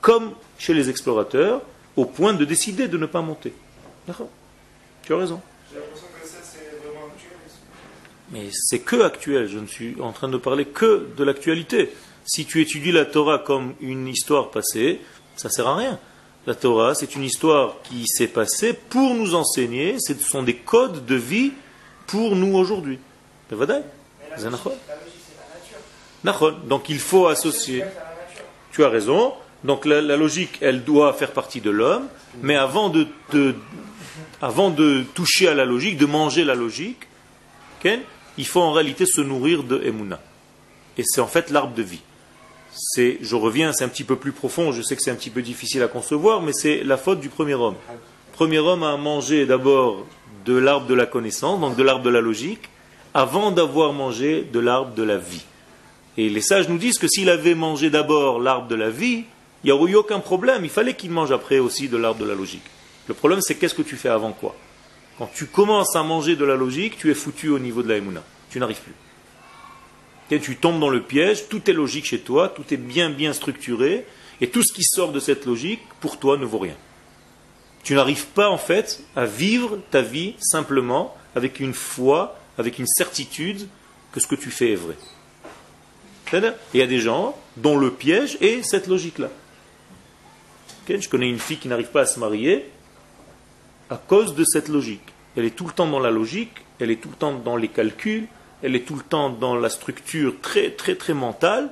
comme 0.00 0.32
chez 0.58 0.72
les 0.74 0.88
explorateurs, 0.88 1.62
au 1.96 2.04
point 2.04 2.32
de 2.32 2.44
décider 2.44 2.88
de 2.88 2.96
ne 2.96 3.06
pas 3.06 3.20
monter. 3.20 3.52
D'accord? 4.06 4.28
Tu 5.02 5.12
as 5.12 5.16
raison. 5.16 5.40
J'ai 5.70 5.78
l'impression 5.78 6.06
que 6.20 6.26
ça, 6.26 6.38
c'est 6.42 6.78
vraiment 6.82 7.06
actuel. 7.06 7.36
Mais 8.30 8.48
c'est 8.52 8.78
que 8.78 9.02
actuel, 9.02 9.48
je 9.48 9.58
ne 9.58 9.66
suis 9.66 9.96
en 10.00 10.12
train 10.12 10.28
de 10.28 10.38
parler 10.38 10.64
que 10.64 11.08
de 11.16 11.24
l'actualité. 11.24 11.90
Si 12.24 12.44
tu 12.44 12.60
étudies 12.60 12.92
la 12.92 13.04
Torah 13.04 13.38
comme 13.38 13.74
une 13.80 14.06
histoire 14.08 14.50
passée, 14.50 15.00
ça 15.36 15.48
sert 15.50 15.66
à 15.66 15.76
rien. 15.76 15.98
La 16.46 16.54
Torah, 16.54 16.94
c'est 16.94 17.14
une 17.16 17.24
histoire 17.24 17.76
qui 17.84 18.04
s'est 18.06 18.28
passée 18.28 18.72
pour 18.72 19.14
nous 19.14 19.34
enseigner, 19.34 19.96
ce 19.98 20.14
sont 20.14 20.42
des 20.42 20.56
codes 20.56 21.04
de 21.06 21.14
vie 21.14 21.52
pour 22.06 22.34
nous 22.36 22.54
aujourd'hui. 22.56 22.98
Donc 26.66 26.88
il 26.88 26.98
faut 26.98 27.26
associer. 27.28 27.84
Tu 28.72 28.84
as 28.84 28.88
raison. 28.88 29.34
Donc 29.64 29.84
la, 29.84 30.00
la 30.00 30.16
logique, 30.16 30.58
elle 30.60 30.84
doit 30.84 31.12
faire 31.12 31.32
partie 31.32 31.60
de 31.60 31.70
l'homme, 31.70 32.08
mais 32.42 32.56
avant 32.56 32.88
de, 32.88 33.06
de- 33.32 33.54
avant 34.40 34.70
de 34.70 35.02
toucher 35.14 35.48
à 35.48 35.54
la 35.54 35.64
logique, 35.66 35.98
de 35.98 36.06
manger 36.06 36.44
la 36.44 36.54
logique, 36.54 37.06
il 38.38 38.46
faut 38.46 38.60
en 38.60 38.72
réalité 38.72 39.04
se 39.04 39.20
nourrir 39.20 39.62
de 39.64 39.82
Emouna. 39.82 40.20
Et 40.96 41.02
c'est 41.04 41.20
en 41.20 41.26
fait 41.26 41.50
l'arbre 41.50 41.74
de 41.74 41.82
vie. 41.82 42.00
Je 42.74 43.34
reviens, 43.34 43.72
c'est 43.72 43.84
un 43.84 43.88
petit 43.88 44.04
peu 44.04 44.16
plus 44.16 44.32
profond, 44.32 44.72
je 44.72 44.82
sais 44.82 44.96
que 44.96 45.02
c'est 45.02 45.10
un 45.10 45.16
petit 45.16 45.30
peu 45.30 45.42
difficile 45.42 45.82
à 45.82 45.88
concevoir, 45.88 46.42
mais 46.42 46.52
c'est 46.52 46.82
la 46.84 46.96
faute 46.96 47.20
du 47.20 47.28
premier 47.28 47.54
homme. 47.54 47.76
Premier 48.32 48.58
homme 48.58 48.82
a 48.82 48.96
mangé 48.96 49.46
d'abord 49.46 50.06
de 50.44 50.56
l'arbre 50.56 50.86
de 50.86 50.94
la 50.94 51.06
connaissance, 51.06 51.60
donc 51.60 51.76
de 51.76 51.82
l'arbre 51.82 52.02
de 52.02 52.10
la 52.10 52.20
logique, 52.20 52.68
avant 53.12 53.50
d'avoir 53.50 53.92
mangé 53.92 54.46
de 54.50 54.60
l'arbre 54.60 54.94
de 54.94 55.02
la 55.02 55.18
vie. 55.18 55.44
Et 56.16 56.28
les 56.28 56.40
sages 56.40 56.68
nous 56.68 56.78
disent 56.78 56.98
que 56.98 57.08
s'il 57.08 57.28
avait 57.28 57.54
mangé 57.54 57.90
d'abord 57.90 58.40
l'arbre 58.40 58.68
de 58.68 58.74
la 58.74 58.90
vie, 58.90 59.24
il 59.62 59.66
n'y 59.66 59.72
aurait 59.72 59.92
eu 59.92 59.96
aucun 59.96 60.20
problème. 60.20 60.64
Il 60.64 60.70
fallait 60.70 60.94
qu'il 60.94 61.10
mange 61.10 61.32
après 61.32 61.58
aussi 61.58 61.88
de 61.88 61.96
l'arbre 61.96 62.20
de 62.20 62.24
la 62.24 62.34
logique. 62.34 62.64
Le 63.08 63.14
problème, 63.14 63.40
c'est 63.42 63.56
qu'est-ce 63.56 63.74
que 63.74 63.82
tu 63.82 63.96
fais 63.96 64.08
avant 64.08 64.32
quoi? 64.32 64.56
Quand 65.18 65.30
tu 65.34 65.46
commences 65.46 65.96
à 65.96 66.02
manger 66.02 66.36
de 66.36 66.44
la 66.44 66.56
logique, 66.56 66.96
tu 66.96 67.10
es 67.10 67.14
foutu 67.14 67.48
au 67.48 67.58
niveau 67.58 67.82
de 67.82 67.88
la 67.88 67.96
Emouna. 67.96 68.22
Tu 68.50 68.58
n'arrives 68.58 68.80
plus. 68.80 68.94
Et 70.30 70.40
tu 70.40 70.56
tombes 70.56 70.80
dans 70.80 70.90
le 70.90 71.02
piège, 71.02 71.48
tout 71.48 71.68
est 71.68 71.74
logique 71.74 72.06
chez 72.06 72.20
toi, 72.20 72.48
tout 72.48 72.64
est 72.72 72.76
bien 72.76 73.10
bien 73.10 73.32
structuré, 73.32 74.06
et 74.40 74.48
tout 74.48 74.62
ce 74.62 74.72
qui 74.72 74.84
sort 74.84 75.12
de 75.12 75.20
cette 75.20 75.44
logique, 75.44 75.80
pour 76.00 76.18
toi, 76.18 76.36
ne 76.36 76.44
vaut 76.44 76.58
rien. 76.58 76.76
Tu 77.82 77.94
n'arrives 77.94 78.26
pas 78.26 78.48
en 78.48 78.58
fait 78.58 79.02
à 79.16 79.24
vivre 79.24 79.80
ta 79.90 80.02
vie 80.02 80.34
simplement 80.38 81.16
avec 81.34 81.60
une 81.60 81.74
foi, 81.74 82.38
avec 82.58 82.78
une 82.78 82.86
certitude 82.86 83.66
que 84.12 84.20
ce 84.20 84.26
que 84.26 84.34
tu 84.34 84.50
fais 84.50 84.72
est 84.72 84.76
vrai. 84.76 84.96
C'est-à-dire, 86.28 86.54
Il 86.74 86.80
y 86.80 86.82
a 86.82 86.86
des 86.86 87.00
gens 87.00 87.36
dont 87.56 87.76
le 87.76 87.90
piège 87.90 88.36
est 88.40 88.62
cette 88.62 88.86
logique-là. 88.86 89.30
Je 90.88 91.08
connais 91.08 91.28
une 91.28 91.38
fille 91.38 91.58
qui 91.58 91.68
n'arrive 91.68 91.90
pas 91.90 92.02
à 92.02 92.06
se 92.06 92.18
marier 92.18 92.66
à 93.90 93.96
cause 93.96 94.34
de 94.34 94.44
cette 94.44 94.68
logique. 94.68 95.02
Elle 95.36 95.44
est 95.44 95.54
tout 95.54 95.66
le 95.66 95.72
temps 95.72 95.88
dans 95.88 96.00
la 96.00 96.10
logique, 96.10 96.52
elle 96.80 96.90
est 96.90 97.00
tout 97.00 97.08
le 97.08 97.16
temps 97.16 97.34
dans 97.34 97.56
les 97.56 97.68
calculs, 97.68 98.26
elle 98.62 98.76
est 98.76 98.86
tout 98.86 98.96
le 98.96 99.02
temps 99.02 99.30
dans 99.30 99.54
la 99.54 99.68
structure 99.68 100.34
très 100.40 100.70
très 100.70 100.94
très 100.94 101.14
mentale, 101.14 101.70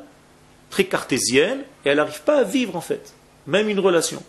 très 0.71 0.85
cartésienne, 0.85 1.61
et 1.85 1.89
elle 1.91 1.97
n'arrive 1.97 2.23
pas 2.23 2.39
à 2.39 2.45
vivre 2.45 2.77
en 2.77 2.81
fait, 2.81 3.15
même 3.47 3.69
une 3.69 3.81
relation. 3.81 4.23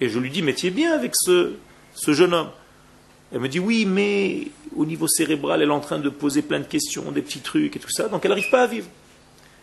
Et 0.00 0.08
je 0.08 0.18
lui 0.18 0.30
dis, 0.30 0.42
mais 0.42 0.54
tu 0.54 0.70
bien 0.70 0.92
avec 0.92 1.12
ce, 1.14 1.54
jeune 2.06 2.34
homme. 2.34 2.50
Elle 3.32 3.40
me 3.40 3.48
dit, 3.48 3.58
oui, 3.58 3.86
mais 3.86 4.48
au 4.76 4.84
niveau 4.84 5.08
cérébral, 5.08 5.62
elle 5.62 5.68
est 5.68 5.72
en 5.72 5.80
train 5.80 5.98
de 5.98 6.10
poser 6.10 6.42
plein 6.42 6.60
de 6.60 6.64
questions, 6.66 7.10
des 7.10 7.22
petits 7.22 7.40
trucs 7.40 7.74
et 7.76 7.78
tout 7.78 7.90
ça, 7.90 8.08
donc 8.08 8.24
elle 8.24 8.30
n'arrive 8.30 8.50
pas 8.50 8.62
à 8.62 8.66
vivre. 8.66 8.86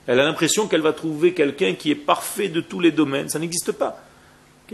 Elle 0.07 0.19
a 0.19 0.23
l'impression 0.23 0.67
qu'elle 0.67 0.81
va 0.81 0.91
trouver 0.91 1.33
quelqu'un 1.33 1.75
qui 1.75 1.91
est 1.91 1.95
parfait 1.95 2.49
de 2.49 2.59
tous 2.59 2.81
les 2.81 2.91
domaines. 2.91 3.29
Ça 3.29 3.39
n'existe 3.39 3.71
pas. 3.71 4.03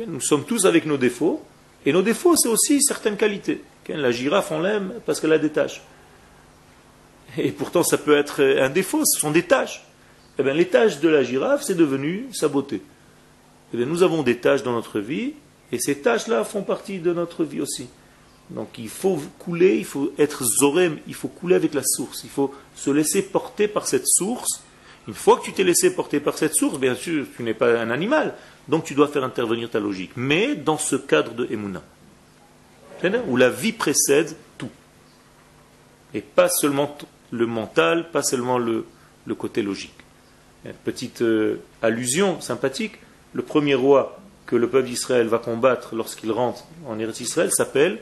Nous 0.07 0.21
sommes 0.21 0.45
tous 0.45 0.65
avec 0.65 0.85
nos 0.85 0.97
défauts, 0.97 1.43
et 1.85 1.91
nos 1.91 2.01
défauts, 2.01 2.35
c'est 2.35 2.49
aussi 2.49 2.81
certaines 2.81 3.17
qualités. 3.17 3.61
La 3.87 4.11
girafe, 4.11 4.51
on 4.51 4.61
l'aime 4.61 4.93
parce 5.05 5.19
qu'elle 5.19 5.33
a 5.33 5.39
des 5.39 5.49
taches. 5.49 5.81
Et 7.37 7.51
pourtant, 7.51 7.83
ça 7.83 7.97
peut 7.97 8.17
être 8.17 8.43
un 8.43 8.69
défaut, 8.69 9.03
ce 9.05 9.19
sont 9.19 9.31
des 9.31 9.43
taches. 9.43 9.85
Eh 10.37 10.43
bien, 10.43 10.53
les 10.53 10.67
taches 10.67 10.99
de 10.99 11.09
la 11.09 11.23
girafe, 11.23 11.63
c'est 11.63 11.75
devenu 11.75 12.27
sa 12.31 12.47
beauté. 12.47 12.81
Eh 13.73 13.77
bien, 13.77 13.85
nous 13.85 14.03
avons 14.03 14.23
des 14.23 14.37
tâches 14.37 14.63
dans 14.63 14.73
notre 14.73 14.99
vie, 14.99 15.33
et 15.71 15.79
ces 15.79 15.99
tâches-là 15.99 16.43
font 16.43 16.63
partie 16.63 16.99
de 16.99 17.13
notre 17.13 17.43
vie 17.43 17.61
aussi. 17.61 17.87
Donc 18.49 18.79
il 18.79 18.89
faut 18.89 19.19
couler, 19.37 19.77
il 19.77 19.85
faut 19.85 20.11
être 20.17 20.43
zorem, 20.43 20.97
il 21.07 21.13
faut 21.13 21.27
couler 21.27 21.55
avec 21.55 21.73
la 21.73 21.83
source, 21.83 22.23
il 22.23 22.29
faut 22.29 22.53
se 22.75 22.89
laisser 22.89 23.21
porter 23.21 23.67
par 23.67 23.85
cette 23.87 24.07
source. 24.07 24.63
Une 25.07 25.13
fois 25.13 25.37
que 25.37 25.45
tu 25.45 25.53
t'es 25.53 25.63
laissé 25.63 25.93
porter 25.93 26.19
par 26.19 26.37
cette 26.37 26.55
source, 26.55 26.79
bien 26.79 26.95
sûr, 26.95 27.25
tu 27.35 27.43
n'es 27.43 27.53
pas 27.53 27.79
un 27.79 27.91
animal, 27.91 28.35
donc 28.67 28.85
tu 28.85 28.95
dois 28.95 29.07
faire 29.07 29.23
intervenir 29.23 29.69
ta 29.69 29.79
logique. 29.79 30.11
Mais 30.15 30.55
dans 30.55 30.77
ce 30.77 30.95
cadre 30.95 31.33
de 31.33 31.47
Emouna, 31.51 31.83
où 33.27 33.37
la 33.37 33.49
vie 33.49 33.71
précède 33.71 34.35
tout. 34.57 34.69
Et 36.13 36.21
pas 36.21 36.49
seulement 36.49 36.97
le 37.31 37.45
mental, 37.45 38.09
pas 38.11 38.23
seulement 38.23 38.57
le, 38.57 38.85
le 39.25 39.35
côté 39.35 39.61
logique. 39.61 39.93
Une 40.65 40.73
petite 40.73 41.21
euh, 41.21 41.61
allusion 41.81 42.41
sympathique, 42.41 42.99
le 43.33 43.43
premier 43.43 43.75
roi 43.75 44.19
que 44.45 44.55
le 44.55 44.67
peuple 44.67 44.87
d'Israël 44.87 45.27
va 45.27 45.37
combattre 45.37 45.95
lorsqu'il 45.95 46.31
rentre 46.31 46.65
en 46.87 46.97
Eretz 46.99 47.19
Israël 47.21 47.51
s'appelle 47.51 47.99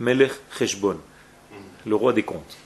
Melech 0.00 0.32
Cheshbon, 0.58 0.98
le 1.86 1.94
roi 1.94 2.12
des 2.12 2.24
comptes. 2.24 2.56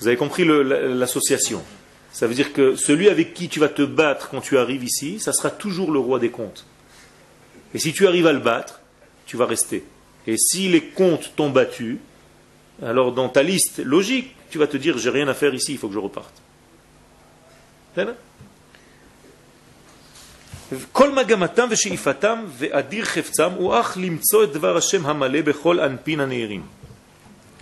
Vous 0.00 0.08
avez 0.08 0.16
compris 0.16 0.44
l'association. 0.44 1.62
Ça 2.12 2.26
veut 2.26 2.34
dire 2.34 2.52
que 2.52 2.76
celui 2.76 3.08
avec 3.08 3.34
qui 3.34 3.48
tu 3.48 3.60
vas 3.60 3.68
te 3.68 3.82
battre 3.82 4.28
quand 4.30 4.40
tu 4.40 4.58
arrives 4.58 4.84
ici, 4.84 5.18
ça 5.20 5.32
sera 5.32 5.50
toujours 5.50 5.90
le 5.92 5.98
roi 5.98 6.18
des 6.18 6.30
comptes. 6.30 6.66
Et 7.74 7.78
si 7.78 7.92
tu 7.92 8.06
arrives 8.06 8.26
à 8.26 8.32
le 8.32 8.40
battre, 8.40 8.80
tu 9.26 9.36
vas 9.36 9.46
rester. 9.46 9.84
Et 10.26 10.36
si 10.36 10.68
les 10.68 10.82
comptes 10.82 11.32
t'ont 11.36 11.50
battu, 11.50 11.98
alors 12.82 13.12
dans 13.12 13.28
ta 13.28 13.42
liste 13.42 13.78
logique, 13.78 14.34
tu 14.50 14.58
vas 14.58 14.66
te 14.66 14.76
dire 14.76 14.98
j'ai 14.98 15.10
rien 15.10 15.28
à 15.28 15.34
faire 15.34 15.54
ici, 15.54 15.72
il 15.72 15.78
faut 15.78 15.88
que 15.88 15.94
je 15.94 15.98
reparte. 15.98 16.34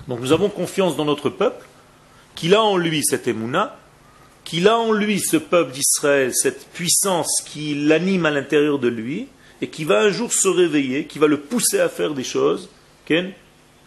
Donc 0.09 0.21
nous 0.21 0.33
avons 0.33 0.49
confiance 0.49 0.97
dans 0.97 1.05
notre 1.05 1.31
peuple 1.31 1.65
qu'il 2.35 2.55
a 2.55 2.63
en 2.63 2.77
lui 2.77 3.03
cette 3.05 3.29
émouna, 3.29 3.77
qu'il 4.45 4.69
a 4.69 4.79
en 4.79 4.93
lui 4.93 5.21
ce 5.21 5.37
peuple 5.37 5.73
d'Israël, 5.73 6.33
cette 6.35 6.67
puissance 6.73 7.43
qui 7.47 7.75
l'anime 7.75 8.27
à 8.27 8.31
l'intérieur 8.31 8.79
de 8.79 8.89
lui, 8.89 9.29
et 9.61 9.69
qui 9.69 9.85
va 9.85 10.01
un 10.01 10.11
jour 10.11 10.33
se 10.33 10.49
réveiller, 10.49 11.07
qui 11.07 11.19
va 11.19 11.27
le 11.27 11.41
pousser 11.41 11.81
à 11.81 11.89
faire 11.89 12.15
des 12.15 12.25
choses, 12.25 12.69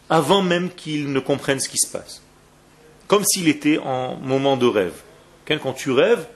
avant 0.09 0.41
même 0.41 0.69
qu'il 0.69 1.11
ne 1.11 1.19
comprenne 1.19 1.59
ce 1.59 1.69
qui 1.69 1.77
se 1.77 1.91
passe. 1.91 2.21
Comme 3.07 3.23
s'il 3.25 3.47
était 3.47 3.77
en 3.77 4.15
moment 4.15 4.57
de 4.57 4.65
rêve. 4.65 4.93
Quand 5.45 5.73
tu 5.73 5.91
rêves, 5.91 6.27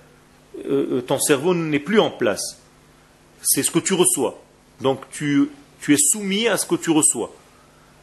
euh, 0.65 0.97
euh, 0.97 1.01
ton 1.01 1.19
cerveau 1.19 1.53
n'est 1.53 1.79
plus 1.79 1.99
en 1.99 2.11
place. 2.11 2.59
C'est 3.41 3.63
ce 3.63 3.71
que 3.71 3.79
tu 3.79 3.93
reçois. 3.93 4.41
Donc 4.79 5.01
tu, 5.11 5.49
es 5.89 5.97
soumis 5.97 6.47
à 6.47 6.57
ce 6.57 6.65
que 6.65 6.75
tu 6.75 6.91
reçois. 6.91 7.33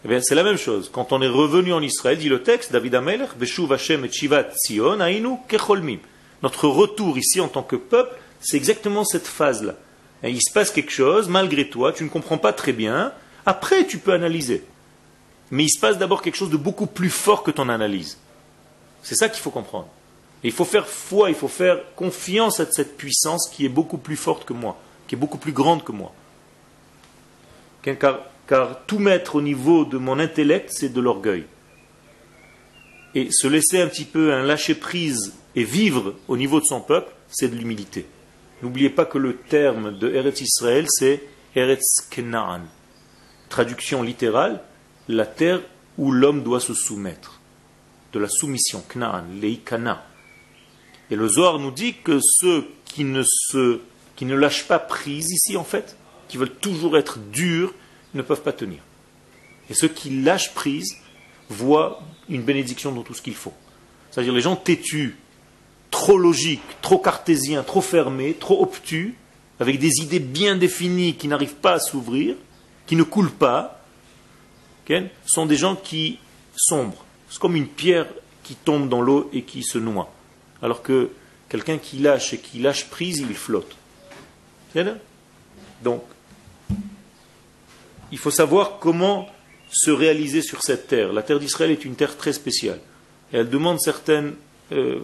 Eh 0.04 0.08
bien, 0.08 0.20
c'est 0.20 0.34
la 0.34 0.44
même 0.44 0.58
chose. 0.58 0.90
Quand 0.92 1.12
on 1.12 1.22
est 1.22 1.28
revenu 1.28 1.72
en 1.72 1.82
Israël, 1.82 2.18
dit 2.18 2.28
le 2.28 2.42
texte, 2.42 2.72
David 2.72 2.94
Amelech, 2.94 3.30
Hashem 3.70 4.04
et 4.04 4.12
Shivat 4.12 4.48
Sion, 4.56 4.98
Kecholmim. 5.48 5.98
Notre 6.42 6.68
retour 6.68 7.18
ici 7.18 7.40
en 7.40 7.48
tant 7.48 7.64
que 7.64 7.76
peuple, 7.76 8.14
c'est 8.40 8.56
exactement 8.56 9.04
cette 9.04 9.26
phase-là. 9.26 9.74
Il 10.22 10.40
se 10.40 10.52
passe 10.52 10.70
quelque 10.70 10.92
chose, 10.92 11.28
malgré 11.28 11.68
toi, 11.68 11.92
tu 11.92 12.04
ne 12.04 12.08
comprends 12.08 12.38
pas 12.38 12.52
très 12.52 12.72
bien. 12.72 13.12
Après, 13.46 13.86
tu 13.86 13.98
peux 13.98 14.12
analyser. 14.12 14.64
Mais 15.50 15.64
il 15.64 15.70
se 15.70 15.80
passe 15.80 15.98
d'abord 15.98 16.22
quelque 16.22 16.36
chose 16.36 16.50
de 16.50 16.56
beaucoup 16.56 16.86
plus 16.86 17.10
fort 17.10 17.42
que 17.42 17.50
ton 17.50 17.68
analyse. 17.68 18.18
C'est 19.02 19.14
ça 19.14 19.28
qu'il 19.28 19.42
faut 19.42 19.50
comprendre. 19.50 19.88
il 20.42 20.52
faut 20.52 20.64
faire 20.64 20.86
foi, 20.86 21.30
il 21.30 21.34
faut 21.34 21.48
faire 21.48 21.78
confiance 21.96 22.60
à 22.60 22.66
cette 22.70 22.96
puissance 22.96 23.48
qui 23.48 23.64
est 23.64 23.70
beaucoup 23.70 23.98
plus 23.98 24.16
forte 24.16 24.44
que 24.44 24.52
moi, 24.52 24.78
qui 25.06 25.14
est 25.14 25.18
beaucoup 25.18 25.38
plus 25.38 25.52
grande 25.52 25.82
que 25.84 25.92
moi. 25.92 26.12
Car 27.82 28.80
tout 28.86 28.98
mettre 28.98 29.36
au 29.36 29.42
niveau 29.42 29.84
de 29.84 29.98
mon 29.98 30.18
intellect, 30.18 30.70
c'est 30.70 30.92
de 30.92 31.00
l'orgueil. 31.00 31.44
Et 33.14 33.30
se 33.30 33.46
laisser 33.46 33.80
un 33.80 33.88
petit 33.88 34.04
peu 34.04 34.32
un 34.32 34.42
lâcher-prise 34.42 35.34
et 35.56 35.64
vivre 35.64 36.14
au 36.28 36.36
niveau 36.36 36.60
de 36.60 36.66
son 36.66 36.80
peuple, 36.80 37.12
c'est 37.28 37.48
de 37.48 37.56
l'humilité. 37.56 38.06
N'oubliez 38.62 38.90
pas 38.90 39.04
que 39.04 39.18
le 39.18 39.36
terme 39.36 39.96
de 39.98 40.12
Eretz 40.12 40.40
Israël, 40.40 40.86
c'est 40.88 41.22
Eretz 41.54 42.06
Kenaan. 42.10 42.62
Traduction 43.48 44.02
littérale, 44.02 44.62
la 45.08 45.26
terre 45.26 45.60
où 45.96 46.12
l'homme 46.12 46.42
doit 46.42 46.60
se 46.60 46.74
soumettre. 46.74 47.40
De 48.12 48.18
la 48.18 48.28
soumission, 48.28 48.82
Knaan, 48.94 49.24
Leikana. 49.40 50.04
Et 51.10 51.16
le 51.16 51.28
Zohar 51.28 51.58
nous 51.58 51.70
dit 51.70 51.94
que 52.02 52.20
ceux 52.22 52.68
qui 52.84 53.04
ne, 53.04 53.22
se, 53.22 53.80
qui 54.16 54.24
ne 54.24 54.34
lâchent 54.34 54.66
pas 54.66 54.78
prise 54.78 55.30
ici, 55.30 55.56
en 55.56 55.64
fait, 55.64 55.96
qui 56.28 56.36
veulent 56.36 56.54
toujours 56.54 56.96
être 56.96 57.18
durs, 57.18 57.74
ne 58.14 58.22
peuvent 58.22 58.42
pas 58.42 58.52
tenir. 58.52 58.80
Et 59.70 59.74
ceux 59.74 59.88
qui 59.88 60.10
lâchent 60.22 60.54
prise 60.54 60.96
voient 61.48 62.02
une 62.28 62.42
bénédiction 62.42 62.92
dans 62.92 63.02
tout 63.02 63.14
ce 63.14 63.22
qu'il 63.22 63.34
faut. 63.34 63.54
C'est-à-dire 64.10 64.32
les 64.32 64.40
gens 64.40 64.56
têtus, 64.56 65.16
trop 65.90 66.18
logiques, 66.18 66.62
trop 66.82 66.98
cartésiens, 66.98 67.62
trop 67.62 67.80
fermés, 67.80 68.34
trop 68.34 68.62
obtus, 68.62 69.14
avec 69.60 69.78
des 69.78 70.00
idées 70.00 70.20
bien 70.20 70.56
définies 70.56 71.14
qui 71.14 71.28
n'arrivent 71.28 71.56
pas 71.56 71.74
à 71.74 71.80
s'ouvrir, 71.80 72.36
qui 72.86 72.96
ne 72.96 73.02
coulent 73.02 73.30
pas, 73.30 73.77
sont 75.26 75.46
des 75.46 75.56
gens 75.56 75.76
qui 75.76 76.18
sombrent. 76.56 77.04
C'est 77.30 77.38
comme 77.38 77.56
une 77.56 77.68
pierre 77.68 78.06
qui 78.42 78.54
tombe 78.54 78.88
dans 78.88 79.02
l'eau 79.02 79.28
et 79.32 79.42
qui 79.42 79.62
se 79.62 79.78
noie. 79.78 80.12
Alors 80.62 80.82
que 80.82 81.10
quelqu'un 81.48 81.78
qui 81.78 81.98
lâche 81.98 82.32
et 82.32 82.38
qui 82.38 82.58
lâche 82.58 82.86
prise, 82.86 83.18
il 83.18 83.36
flotte. 83.36 83.76
Donc, 85.82 86.02
il 88.10 88.18
faut 88.18 88.30
savoir 88.30 88.78
comment 88.78 89.28
se 89.70 89.90
réaliser 89.90 90.42
sur 90.42 90.62
cette 90.62 90.88
terre. 90.88 91.12
La 91.12 91.22
terre 91.22 91.38
d'Israël 91.38 91.70
est 91.70 91.84
une 91.84 91.94
terre 91.94 92.16
très 92.16 92.32
spéciale. 92.32 92.80
Et 93.32 93.38
elle 93.38 93.50
demande 93.50 93.80
certaines 93.80 94.34
euh, 94.72 95.00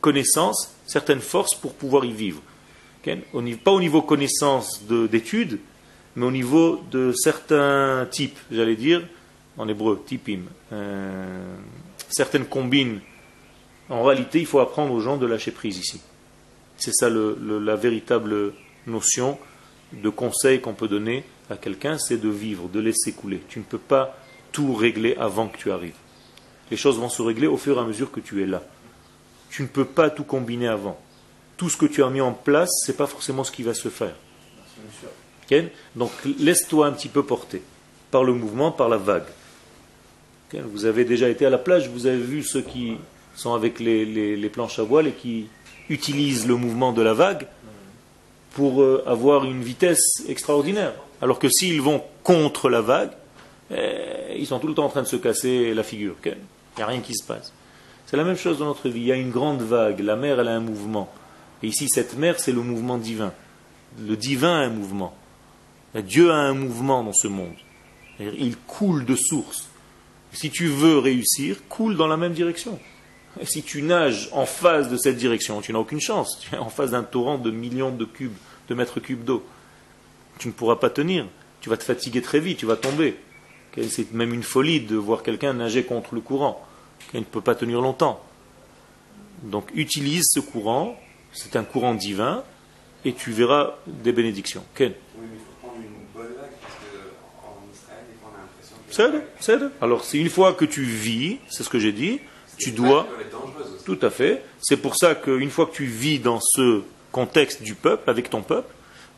connaissances, 0.00 0.74
certaines 0.86 1.20
forces 1.20 1.54
pour 1.54 1.74
pouvoir 1.74 2.04
y 2.04 2.12
vivre. 2.12 2.42
Pas 3.64 3.72
au 3.72 3.80
niveau 3.80 4.02
connaissance 4.02 4.82
d'études, 4.86 5.58
mais 6.14 6.26
au 6.26 6.30
niveau 6.30 6.82
de 6.90 7.12
certains 7.12 8.06
types, 8.10 8.38
j'allais 8.50 8.76
dire, 8.76 9.02
en 9.58 9.68
hébreu, 9.68 10.02
typim, 10.06 10.42
euh, 10.72 11.56
certaines 12.08 12.46
combines. 12.46 13.00
En 13.88 14.02
réalité, 14.02 14.40
il 14.40 14.46
faut 14.46 14.60
apprendre 14.60 14.92
aux 14.92 15.00
gens 15.00 15.16
de 15.16 15.26
lâcher 15.26 15.50
prise 15.50 15.78
ici. 15.78 16.00
C'est 16.76 16.92
ça 16.94 17.08
la 17.10 17.76
véritable 17.76 18.52
notion 18.86 19.38
de 19.92 20.08
conseil 20.08 20.60
qu'on 20.60 20.72
peut 20.72 20.88
donner 20.88 21.24
à 21.50 21.56
quelqu'un, 21.56 21.98
c'est 21.98 22.16
de 22.16 22.28
vivre, 22.28 22.68
de 22.68 22.80
laisser 22.80 23.12
couler. 23.12 23.42
Tu 23.48 23.58
ne 23.58 23.64
peux 23.64 23.78
pas 23.78 24.16
tout 24.52 24.74
régler 24.74 25.14
avant 25.16 25.48
que 25.48 25.58
tu 25.58 25.70
arrives. 25.70 25.94
Les 26.70 26.76
choses 26.76 26.98
vont 26.98 27.10
se 27.10 27.22
régler 27.22 27.46
au 27.46 27.56
fur 27.56 27.76
et 27.76 27.80
à 27.80 27.84
mesure 27.84 28.10
que 28.10 28.20
tu 28.20 28.42
es 28.42 28.46
là. 28.46 28.62
Tu 29.50 29.62
ne 29.62 29.68
peux 29.68 29.84
pas 29.84 30.08
tout 30.08 30.24
combiner 30.24 30.68
avant. 30.68 30.98
Tout 31.58 31.68
ce 31.68 31.76
que 31.76 31.86
tu 31.86 32.02
as 32.02 32.08
mis 32.08 32.22
en 32.22 32.32
place, 32.32 32.70
ce 32.84 32.90
n'est 32.90 32.96
pas 32.96 33.06
forcément 33.06 33.44
ce 33.44 33.52
qui 33.52 33.62
va 33.62 33.74
se 33.74 33.88
faire. 33.88 34.14
Donc 35.96 36.10
laisse-toi 36.38 36.86
un 36.86 36.92
petit 36.92 37.08
peu 37.08 37.22
porter 37.22 37.62
par 38.10 38.24
le 38.24 38.32
mouvement, 38.32 38.72
par 38.72 38.88
la 38.88 38.96
vague. 38.96 39.26
Vous 40.72 40.84
avez 40.84 41.04
déjà 41.04 41.28
été 41.28 41.46
à 41.46 41.50
la 41.50 41.58
plage, 41.58 41.88
vous 41.88 42.06
avez 42.06 42.18
vu 42.18 42.42
ceux 42.42 42.62
qui 42.62 42.96
sont 43.34 43.54
avec 43.54 43.80
les 43.80 44.50
planches 44.52 44.78
à 44.78 44.82
voile 44.82 45.06
et 45.06 45.12
qui 45.12 45.46
utilisent 45.88 46.46
le 46.46 46.56
mouvement 46.56 46.92
de 46.92 47.02
la 47.02 47.14
vague 47.14 47.46
pour 48.54 48.82
euh, 48.82 49.02
avoir 49.06 49.44
une 49.44 49.62
vitesse 49.62 50.24
extraordinaire. 50.28 50.92
Alors 51.20 51.38
que 51.38 51.48
s'ils 51.48 51.80
vont 51.80 52.02
contre 52.22 52.68
la 52.68 52.80
vague, 52.80 53.12
eh, 53.70 54.36
ils 54.36 54.46
sont 54.46 54.58
tout 54.58 54.68
le 54.68 54.74
temps 54.74 54.84
en 54.84 54.88
train 54.88 55.02
de 55.02 55.06
se 55.06 55.16
casser 55.16 55.74
la 55.74 55.82
figure. 55.82 56.16
Il 56.24 56.34
n'y 56.76 56.82
a 56.82 56.86
rien 56.86 57.00
qui 57.00 57.14
se 57.14 57.24
passe. 57.24 57.52
C'est 58.06 58.16
la 58.16 58.24
même 58.24 58.36
chose 58.36 58.58
dans 58.58 58.66
notre 58.66 58.88
vie. 58.88 59.00
Il 59.00 59.06
y 59.06 59.12
a 59.12 59.16
une 59.16 59.30
grande 59.30 59.62
vague. 59.62 60.00
La 60.00 60.16
mer, 60.16 60.40
elle 60.40 60.48
a 60.48 60.52
un 60.52 60.60
mouvement. 60.60 61.10
Et 61.62 61.68
ici, 61.68 61.88
cette 61.88 62.16
mer, 62.18 62.38
c'est 62.38 62.52
le 62.52 62.60
mouvement 62.60 62.98
divin. 62.98 63.32
Le 63.98 64.16
divin 64.16 64.54
a 64.54 64.64
un 64.64 64.70
mouvement. 64.70 65.14
Dieu 65.94 66.30
a 66.30 66.36
un 66.36 66.54
mouvement 66.54 67.04
dans 67.04 67.12
ce 67.12 67.28
monde. 67.28 67.54
Il 68.18 68.56
coule 68.56 69.04
de 69.04 69.14
source. 69.14 69.68
Si 70.32 70.50
tu 70.50 70.66
veux 70.66 70.98
réussir, 70.98 71.58
coule 71.68 71.96
dans 71.96 72.06
la 72.06 72.16
même 72.16 72.32
direction. 72.32 72.78
Et 73.40 73.46
si 73.46 73.62
tu 73.62 73.82
nages 73.82 74.28
en 74.32 74.46
face 74.46 74.88
de 74.88 74.96
cette 74.96 75.16
direction, 75.16 75.60
tu 75.60 75.72
n'as 75.72 75.78
aucune 75.78 76.00
chance. 76.00 76.38
Tu 76.40 76.54
es 76.54 76.58
en 76.58 76.70
face 76.70 76.90
d'un 76.90 77.02
torrent 77.02 77.38
de 77.38 77.50
millions 77.50 77.90
de 77.90 78.04
cubes, 78.04 78.36
de 78.68 78.74
mètres 78.74 79.00
cubes 79.00 79.24
d'eau. 79.24 79.44
Tu 80.38 80.48
ne 80.48 80.52
pourras 80.52 80.76
pas 80.76 80.90
tenir. 80.90 81.26
Tu 81.60 81.68
vas 81.70 81.76
te 81.76 81.84
fatiguer 81.84 82.22
très 82.22 82.40
vite, 82.40 82.58
tu 82.58 82.66
vas 82.66 82.76
tomber. 82.76 83.16
C'est 83.88 84.12
même 84.12 84.34
une 84.34 84.42
folie 84.42 84.80
de 84.80 84.96
voir 84.96 85.22
quelqu'un 85.22 85.54
nager 85.54 85.84
contre 85.84 86.14
le 86.14 86.20
courant. 86.20 86.66
Il 87.14 87.20
ne 87.20 87.24
peut 87.24 87.40
pas 87.40 87.54
tenir 87.54 87.80
longtemps. 87.80 88.22
Donc 89.42 89.70
utilise 89.74 90.24
ce 90.28 90.40
courant, 90.40 90.98
c'est 91.32 91.56
un 91.56 91.64
courant 91.64 91.94
divin, 91.94 92.44
et 93.04 93.12
tu 93.12 93.32
verras 93.32 93.74
des 93.86 94.12
bénédictions. 94.12 94.64
Ken 94.74 94.92
mais 95.18 95.26
il 95.32 95.38
faut 95.38 95.66
prendre 95.66 95.80
une 95.82 96.04
bonne 96.14 96.34
vague, 96.36 96.50
parce 96.60 96.74
qu'en 96.74 97.58
Israël, 97.72 98.04
on 98.22 98.28
a 98.28 98.38
l'impression 98.40 98.76
que... 98.76 98.81
C'est 98.81 98.81
Alors, 99.80 100.04
c'est 100.04 100.18
une 100.18 100.30
fois 100.30 100.52
que 100.52 100.64
tu 100.64 100.82
vis, 100.82 101.38
c'est 101.48 101.62
ce 101.62 101.68
que 101.68 101.78
j'ai 101.78 101.92
dit, 101.92 102.20
tu 102.58 102.70
dois. 102.70 103.06
Tout 103.84 103.98
à 104.02 104.10
fait. 104.10 104.42
C'est 104.60 104.76
pour 104.76 104.96
ça 104.96 105.14
qu'une 105.14 105.50
fois 105.50 105.66
que 105.66 105.74
tu 105.74 105.86
vis 105.86 106.18
dans 106.18 106.40
ce 106.40 106.82
contexte 107.10 107.62
du 107.62 107.74
peuple, 107.74 108.08
avec 108.08 108.30
ton 108.30 108.42
peuple, 108.42 108.72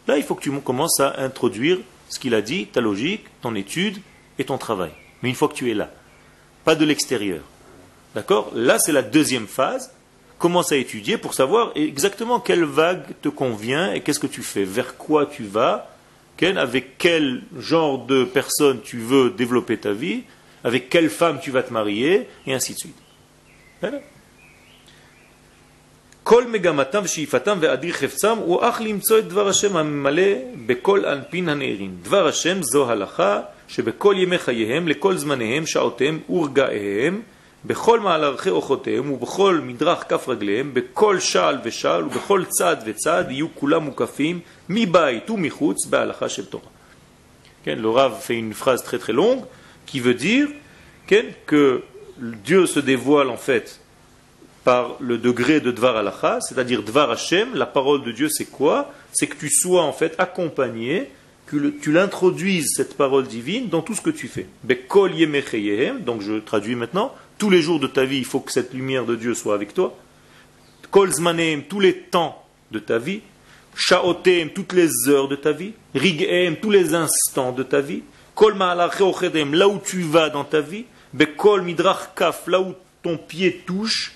là, 0.09 0.17
il 0.17 0.23
faut 0.23 0.35
que 0.35 0.43
tu 0.43 0.51
commences 0.61 1.01
à 1.01 1.21
introduire 1.21 1.79
ce 2.09 2.19
qu'il 2.19 2.35
a 2.35 2.43
dit, 2.43 2.67
ta 2.67 2.81
logique, 2.81 3.25
ton 3.41 3.55
étude 3.55 3.99
et 4.39 4.45
ton 4.45 4.59
travail. 4.59 4.93
Mais 5.23 5.29
une 5.29 5.35
fois 5.35 5.49
que 5.49 5.55
tu 5.55 5.71
es 5.71 5.75
là, 5.75 5.91
pas 6.65 6.75
de 6.75 6.85
l'extérieur. 6.85 7.43
D'accord? 8.15 8.51
Là, 8.55 8.79
c'est 8.79 8.93
la 8.93 9.03
deuxième 9.03 9.47
phase. 9.47 9.93
commence 10.39 10.73
à 10.73 10.77
étudier 10.77 11.19
pour 11.19 11.35
savoir 11.35 11.73
exactement 11.75 12.41
quelle 12.41 12.65
vague 12.65 13.05
te 13.23 13.29
convient 13.29 13.93
et 13.93 14.01
qu'est-ce 14.01 14.21
que 14.21 14.27
tu 14.27 14.43
fais, 14.43 14.65
vers 14.65 14.97
quoi 14.97 15.27
tu 15.27 15.45
vas, 15.45 15.94
avec 16.43 16.99
quel 16.99 17.43
genre 17.59 18.07
de 18.07 18.25
personne 18.25 18.81
tu 18.83 18.99
veux 18.99 19.31
développer 19.31 19.79
ta 19.79 19.93
vie, 19.93 20.25
avec 20.63 20.89
quelle 20.89 21.11
femme 21.11 21.39
tu 21.41 21.51
vas 21.51 21.63
te 21.63 21.73
marier, 21.73 22.27
et 22.47 22.55
ainsi 22.55 22.75
de 22.75 22.79
suite. 22.79 22.97
כל 26.25 26.47
מגמתם 26.47 27.01
ושאיפתם 27.05 27.59
ואדיר 27.61 27.93
חפצם 27.93 28.39
הוא 28.39 28.61
אך 28.63 28.81
למצוא 28.81 29.19
את 29.19 29.29
דבר 29.29 29.49
השם 29.49 29.77
הממלא 29.77 30.33
בכל 30.67 31.05
אנפין 31.07 31.49
הנערים. 31.49 31.97
דבר 32.03 32.27
השם 32.27 32.63
זו 32.63 32.91
הלכה 32.91 33.41
שבכל 33.69 34.15
ימי 34.19 34.39
חייהם, 34.39 34.89
לכל 34.89 35.17
זמניהם, 35.17 35.67
שעותיהם 35.67 36.21
ורגעיהם, 36.31 37.23
בכל 37.66 38.00
מעלרכי 38.00 38.50
אורחותיהם 38.50 39.12
ובכל 39.12 39.60
מדרך 39.64 40.04
כף 40.10 40.30
רגליהם, 40.30 40.74
בכל 40.74 41.20
שעל 41.20 41.58
ושעל 41.64 42.04
ובכל 42.04 42.44
צעד 42.50 42.80
וצעד 42.86 43.32
יהיו 43.32 43.48
כולם 43.56 43.84
מוקפים 43.84 44.40
מבית 44.70 45.30
ומחוץ 45.30 45.86
בהלכה 45.86 46.30
של 46.30 46.46
תורה. 46.46 46.64
כן, 47.66 47.80
le 47.80 47.90
Rav 47.90 48.14
fait 48.22 48.36
une 48.36 48.54
phrase 48.54 48.84
très 48.84 48.98
très 48.98 49.14
longue 49.14 49.44
qui 49.86 50.00
veut 50.00 50.14
dire 50.14 50.48
כן, 51.08 51.26
que 51.46 51.82
Dieu 52.46 52.66
se 52.66 52.80
dévoile 52.80 53.30
en 53.30 53.38
fait 53.38 53.80
par 54.64 54.96
le 55.00 55.18
degré 55.18 55.60
de 55.60 55.72
Dvar 55.72 55.98
Halacha, 55.98 56.40
c'est-à-dire 56.42 56.84
Dvar 56.84 57.12
Hashem, 57.12 57.56
la 57.56 57.66
parole 57.66 58.04
de 58.04 58.12
Dieu 58.12 58.30
c'est 58.30 58.46
quoi 58.46 58.94
C'est 59.12 59.28
que 59.28 59.36
tu 59.36 59.50
sois 59.50 59.84
en 59.84 59.92
fait 59.94 60.16
accompagné, 60.18 61.10
que 61.48 61.58
le- 61.58 61.76
tu 61.78 61.92
l'introduises 61.92 62.68
cette 62.78 62.96
parole 62.96 63.26
divine 63.28 63.68
dans 63.70 63.82
tout 63.82 63.96
ce 63.96 64.02
que 64.02 64.10
tu 64.10 64.28
fais. 64.28 64.48
Bekol 64.64 65.16
yemecheyehem, 65.16 66.02
donc 66.02 66.22
je 66.22 66.36
traduis 66.40 66.76
maintenant, 66.76 67.14
tous 67.39 67.51
les 67.51 67.63
jours 67.63 67.81
de 67.81 67.87
ta 67.87 68.05
vie, 68.05 68.19
il 68.19 68.25
faut 68.25 68.41
que 68.41 68.53
cette 68.53 68.73
lumière 68.73 69.05
de 69.05 69.17
Dieu 69.17 69.35
soit 69.35 69.55
avec 69.55 69.75
toi. 69.75 69.97
Kol 70.91 71.13
zmanehem, 71.13 71.65
tous 71.65 71.81
les 71.81 71.95
temps 71.95 72.45
de 72.71 72.79
ta 72.79 72.99
vie. 72.99 73.21
Shaotem, 73.77 74.51
toutes 74.51 74.73
les 74.73 75.09
heures 75.09 75.29
de 75.29 75.37
ta 75.37 75.53
vie. 75.53 75.73
Righem, 75.95 76.57
tous 76.57 76.71
les 76.71 76.95
instants 76.95 77.53
de 77.53 77.63
ta 77.63 77.81
vie. 77.81 78.03
Kol 78.35 78.57
là 78.57 79.69
où 79.69 79.79
tu 79.85 80.03
vas 80.03 80.31
dans 80.31 80.45
ta 80.45 80.61
vie. 80.61 80.85
Bekol 81.13 81.63
midrach 81.63 82.15
kaf, 82.15 82.47
là 82.47 82.61
où 82.61 82.75
ton 83.03 83.17
pied 83.17 83.63
touche. 83.67 84.13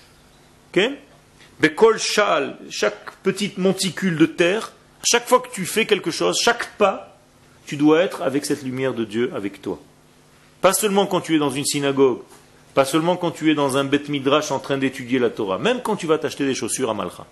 Bekol 1.59 1.97
shal, 1.97 2.57
chaque 2.69 3.11
petite 3.23 3.57
monticule 3.57 4.17
de 4.17 4.25
terre. 4.25 4.71
Chaque 5.03 5.27
fois 5.27 5.39
que 5.39 5.49
tu 5.49 5.65
fais 5.65 5.85
quelque 5.85 6.11
chose, 6.11 6.37
chaque 6.41 6.77
pas, 6.77 7.17
tu 7.65 7.77
dois 7.77 8.01
être 8.01 8.21
avec 8.21 8.45
cette 8.45 8.63
lumière 8.63 8.93
de 8.93 9.05
Dieu 9.05 9.31
avec 9.33 9.61
toi. 9.61 9.79
Pas 10.61 10.73
seulement 10.73 11.05
quand 11.05 11.21
tu 11.21 11.35
es 11.35 11.39
dans 11.39 11.49
une 11.49 11.65
synagogue, 11.65 12.19
pas 12.73 12.85
seulement 12.85 13.17
quand 13.17 13.31
tu 13.31 13.51
es 13.51 13.55
dans 13.55 13.77
un 13.77 13.83
beth 13.83 14.09
midrash 14.09 14.51
en 14.51 14.59
train 14.59 14.77
d'étudier 14.77 15.19
la 15.19 15.29
Torah, 15.29 15.57
même 15.57 15.81
quand 15.81 15.95
tu 15.95 16.07
vas 16.07 16.17
t'acheter 16.17 16.45
des 16.45 16.55
chaussures 16.55 16.89
à 16.89 16.93
Malcha. 16.93 17.25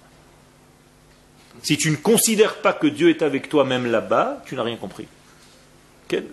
Si 1.64 1.78
tu 1.78 1.90
ne 1.92 1.96
considères 1.96 2.58
pas 2.58 2.74
que 2.74 2.88
Dieu 2.88 3.10
est 3.10 3.22
avec 3.22 3.50
toi 3.50 3.66
même 3.66 3.86
là-bas, 3.86 4.44
tu 4.46 4.56
n'as 4.56 4.64
rien 4.64 4.78
compris. 4.78 5.08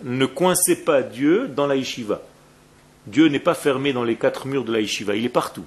Ne 0.03 0.25
coincez 0.25 0.77
pas 0.83 1.01
Dieu 1.01 1.47
dans 1.47 1.67
la 1.67 1.75
yeshiva. 1.75 2.21
Dieu 3.07 3.27
n'est 3.27 3.39
pas 3.39 3.53
fermé 3.53 3.93
dans 3.93 4.03
les 4.03 4.15
quatre 4.15 4.47
murs 4.47 4.63
de 4.63 4.71
la 4.71 4.81
yeshiva, 4.81 5.15
il 5.15 5.25
est 5.25 5.29
partout. 5.29 5.65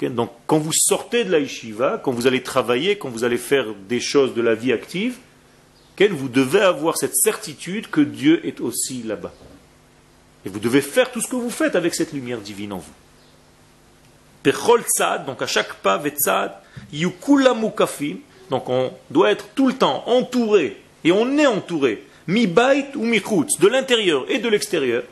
Donc 0.00 0.32
quand 0.46 0.58
vous 0.58 0.72
sortez 0.72 1.24
de 1.24 1.30
la 1.30 1.38
yeshiva, 1.38 2.00
quand 2.02 2.10
vous 2.12 2.26
allez 2.26 2.42
travailler, 2.42 2.98
quand 2.98 3.08
vous 3.08 3.24
allez 3.24 3.38
faire 3.38 3.66
des 3.88 4.00
choses 4.00 4.34
de 4.34 4.42
la 4.42 4.54
vie 4.54 4.72
active, 4.72 5.16
vous 6.10 6.28
devez 6.28 6.60
avoir 6.60 6.96
cette 6.96 7.14
certitude 7.14 7.88
que 7.88 8.00
Dieu 8.00 8.44
est 8.46 8.60
aussi 8.60 9.02
là-bas. 9.02 9.32
Et 10.44 10.48
vous 10.48 10.58
devez 10.58 10.80
faire 10.80 11.10
tout 11.10 11.20
ce 11.20 11.28
que 11.28 11.36
vous 11.36 11.50
faites 11.50 11.76
avec 11.76 11.94
cette 11.94 12.12
lumière 12.12 12.38
divine 12.38 12.72
en 12.72 12.78
vous. 12.78 12.92
Donc 15.26 15.42
à 15.42 15.46
chaque 15.46 15.74
pas, 15.74 15.98
vetzad, 15.98 16.52
mukafim, 16.92 18.16
donc 18.50 18.68
on 18.68 18.92
doit 19.10 19.30
être 19.30 19.46
tout 19.54 19.68
le 19.68 19.74
temps 19.74 20.02
entouré, 20.06 20.82
et 21.04 21.12
on 21.12 21.38
est 21.38 21.46
entouré, 21.46 22.04
mi 22.26 22.46
bait 22.46 22.88
ou 22.96 23.04
mi 23.04 23.20
de 23.20 23.68
l'intérieur 23.68 24.24
et 24.28 24.38
de 24.38 24.48
l'extérieur, 24.48 25.04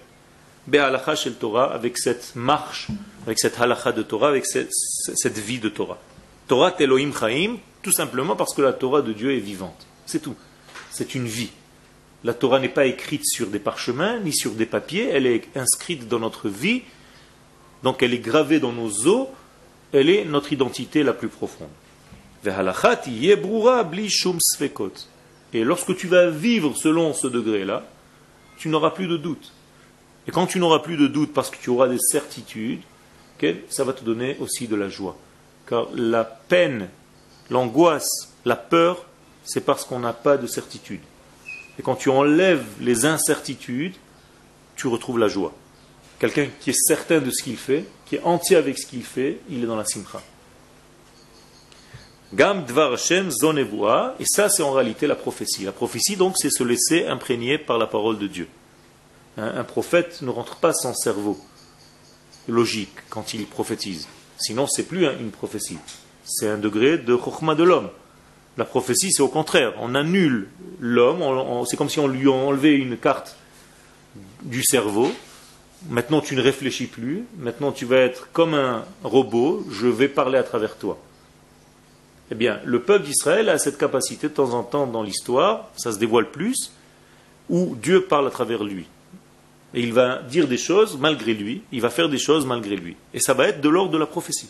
shel 1.14 1.34
Torah, 1.34 1.72
avec 1.72 1.96
cette 1.98 2.34
marche, 2.34 2.88
avec 3.24 3.38
cette 3.38 3.60
halacha 3.60 3.92
de 3.92 4.02
Torah, 4.02 4.28
avec 4.28 4.46
cette, 4.46 4.72
cette 4.72 5.38
vie 5.38 5.58
de 5.58 5.68
Torah. 5.68 5.98
Torah 6.48 6.74
Elohim 6.80 7.12
Chaim, 7.18 7.56
tout 7.82 7.92
simplement 7.92 8.36
parce 8.36 8.54
que 8.54 8.62
la 8.62 8.72
Torah 8.72 9.02
de 9.02 9.12
Dieu 9.12 9.34
est 9.34 9.40
vivante. 9.40 9.86
C'est 10.06 10.20
tout. 10.20 10.34
C'est 10.90 11.14
une 11.14 11.26
vie. 11.26 11.50
La 12.22 12.34
Torah 12.34 12.60
n'est 12.60 12.68
pas 12.68 12.86
écrite 12.86 13.24
sur 13.24 13.46
des 13.46 13.58
parchemins 13.58 14.18
ni 14.20 14.32
sur 14.32 14.52
des 14.52 14.66
papiers, 14.66 15.08
elle 15.08 15.26
est 15.26 15.48
inscrite 15.56 16.06
dans 16.06 16.18
notre 16.18 16.48
vie, 16.48 16.82
donc 17.82 18.02
elle 18.02 18.12
est 18.12 18.18
gravée 18.18 18.60
dans 18.60 18.72
nos 18.72 19.06
os, 19.06 19.28
elle 19.92 20.10
est 20.10 20.24
notre 20.24 20.52
identité 20.52 21.02
la 21.02 21.14
plus 21.14 21.28
profonde. 21.28 21.68
Et 25.52 25.64
lorsque 25.64 25.96
tu 25.96 26.06
vas 26.06 26.30
vivre 26.30 26.76
selon 26.76 27.12
ce 27.14 27.26
degré-là, 27.26 27.84
tu 28.58 28.68
n'auras 28.68 28.90
plus 28.90 29.08
de 29.08 29.16
doute. 29.16 29.52
Et 30.28 30.30
quand 30.30 30.46
tu 30.46 30.58
n'auras 30.58 30.80
plus 30.80 30.96
de 30.96 31.06
doute 31.06 31.32
parce 31.32 31.50
que 31.50 31.56
tu 31.56 31.70
auras 31.70 31.88
des 31.88 31.98
certitudes, 31.98 32.82
ça 33.68 33.84
va 33.84 33.94
te 33.94 34.04
donner 34.04 34.36
aussi 34.40 34.68
de 34.68 34.76
la 34.76 34.88
joie. 34.88 35.16
Car 35.66 35.88
la 35.94 36.24
peine, 36.24 36.88
l'angoisse, 37.48 38.34
la 38.44 38.56
peur, 38.56 39.06
c'est 39.44 39.64
parce 39.64 39.84
qu'on 39.84 40.00
n'a 40.00 40.12
pas 40.12 40.36
de 40.36 40.46
certitude. 40.46 41.00
Et 41.80 41.82
quand 41.82 41.96
tu 41.96 42.10
enlèves 42.10 42.62
les 42.78 43.06
incertitudes, 43.06 43.94
tu 44.76 44.86
retrouves 44.86 45.18
la 45.18 45.28
joie. 45.28 45.54
Quelqu'un 46.18 46.48
qui 46.60 46.68
est 46.68 46.78
certain 46.78 47.20
de 47.20 47.30
ce 47.30 47.42
qu'il 47.42 47.56
fait, 47.56 47.86
qui 48.04 48.16
est 48.16 48.22
entier 48.22 48.56
avec 48.56 48.78
ce 48.78 48.86
qu'il 48.86 49.02
fait, 49.02 49.40
il 49.48 49.64
est 49.64 49.66
dans 49.66 49.76
la 49.76 49.86
simcha. 49.86 50.20
Gam 52.34 52.66
dvar 52.66 52.92
Hashem 52.92 53.30
et 53.30 54.24
ça 54.26 54.50
c'est 54.50 54.62
en 54.62 54.72
réalité 54.72 55.06
la 55.06 55.14
prophétie. 55.14 55.64
La 55.64 55.72
prophétie 55.72 56.16
donc 56.16 56.34
c'est 56.36 56.50
se 56.50 56.62
laisser 56.62 57.06
imprégner 57.06 57.56
par 57.56 57.78
la 57.78 57.86
parole 57.86 58.18
de 58.18 58.26
Dieu. 58.26 58.46
Un, 59.38 59.64
prophète 59.64 60.20
ne 60.20 60.28
rentre 60.28 60.56
pas 60.56 60.74
sans 60.74 60.92
cerveau 60.92 61.40
logique 62.46 62.92
quand 63.08 63.32
il 63.32 63.46
prophétise. 63.46 64.06
Sinon 64.36 64.66
c'est 64.66 64.82
plus 64.82 65.06
un- 65.06 65.18
une 65.18 65.30
prophétie. 65.30 65.78
C'est 66.26 66.46
un 66.46 66.58
degré 66.58 66.98
de 66.98 67.16
chokhmah 67.16 67.54
de 67.54 67.64
l'homme. 67.64 67.88
La 68.56 68.64
prophétie 68.64 69.12
c'est 69.12 69.22
au 69.22 69.28
contraire. 69.28 69.72
On 69.80 69.94
annule 69.94 70.48
l'homme, 70.80 71.22
c'est 71.66 71.76
comme 71.76 71.90
si 71.90 72.00
on 72.00 72.08
lui 72.08 72.28
a 72.28 72.32
enlevé 72.32 72.74
une 72.74 72.96
carte 72.96 73.36
du 74.42 74.62
cerveau. 74.62 75.10
Maintenant 75.88 76.20
tu 76.20 76.36
ne 76.36 76.42
réfléchis 76.42 76.86
plus. 76.86 77.24
Maintenant 77.38 77.72
tu 77.72 77.84
vas 77.84 77.98
être 77.98 78.28
comme 78.32 78.54
un 78.54 78.84
robot. 79.02 79.64
Je 79.70 79.86
vais 79.86 80.08
parler 80.08 80.38
à 80.38 80.42
travers 80.42 80.76
toi. 80.76 80.98
Eh 82.30 82.34
bien, 82.36 82.60
le 82.64 82.80
peuple 82.80 83.06
d'Israël 83.06 83.48
a 83.48 83.58
cette 83.58 83.76
capacité 83.76 84.28
de 84.28 84.34
temps 84.34 84.54
en 84.54 84.62
temps 84.62 84.86
dans 84.86 85.02
l'histoire, 85.02 85.68
ça 85.76 85.92
se 85.92 85.98
dévoile 85.98 86.30
plus, 86.30 86.72
où 87.48 87.74
Dieu 87.82 88.02
parle 88.02 88.28
à 88.28 88.30
travers 88.30 88.62
lui. 88.62 88.86
Et 89.74 89.80
il 89.80 89.92
va 89.92 90.22
dire 90.22 90.46
des 90.46 90.56
choses 90.56 90.96
malgré 90.98 91.34
lui, 91.34 91.62
il 91.72 91.80
va 91.80 91.90
faire 91.90 92.08
des 92.08 92.18
choses 92.18 92.46
malgré 92.46 92.76
lui. 92.76 92.96
Et 93.14 93.20
ça 93.20 93.34
va 93.34 93.48
être 93.48 93.60
de 93.60 93.68
l'ordre 93.68 93.90
de 93.90 93.98
la 93.98 94.06
prophétie. 94.06 94.48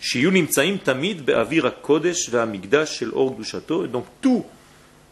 שיהיו 0.00 0.30
נמצאים 0.30 0.76
תמיד 0.82 1.26
באוויר 1.26 1.66
הקודש 1.66 2.28
והמקדש 2.30 2.98
של 2.98 3.12
אור 3.12 3.34
קדושתו. 3.34 3.84
Et 3.84 3.88
Donc 3.88 4.04
tout 4.20 4.44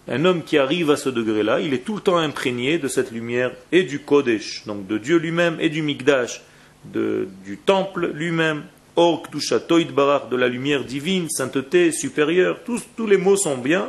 un 0.09 0.25
homme 0.25 0.43
qui 0.43 0.59
arrive 0.59 0.91
à 0.91 0.97
ce 0.97 1.09
degré-là, 1.09 1.61
il 1.61 1.73
est 1.75 1.85
tout 1.85 1.95
le 1.95 2.01
temps 2.01 2.19
imprégné 2.19 2.79
de 2.79 2.89
cette 2.89 3.11
lumière 3.13 3.53
et 3.71 3.85
du 3.85 4.01
Kodesh, 4.01 4.65
donc 4.67 4.87
de 4.87 4.99
Dieu 4.99 5.17
lui-même, 5.17 5.57
et 5.61 5.69
du 5.69 5.81
Mikdash, 5.83 6.43
de- 6.85 7.29
du 7.45 7.57
temple 7.59 8.11
lui-même, 8.13 8.65
Or 8.97 9.23
Kdushato 9.23 9.79
Idbarach, 9.79 10.29
de 10.29 10.37
la 10.37 10.49
lumière 10.49 10.85
divine, 10.85 11.27
sainteté, 11.31 11.93
supérieure, 11.93 12.59
tous, 12.67 12.83
tous 12.97 13.07
les 13.07 13.17
mots 13.17 13.37
sont 13.37 13.57
bien, 13.57 13.89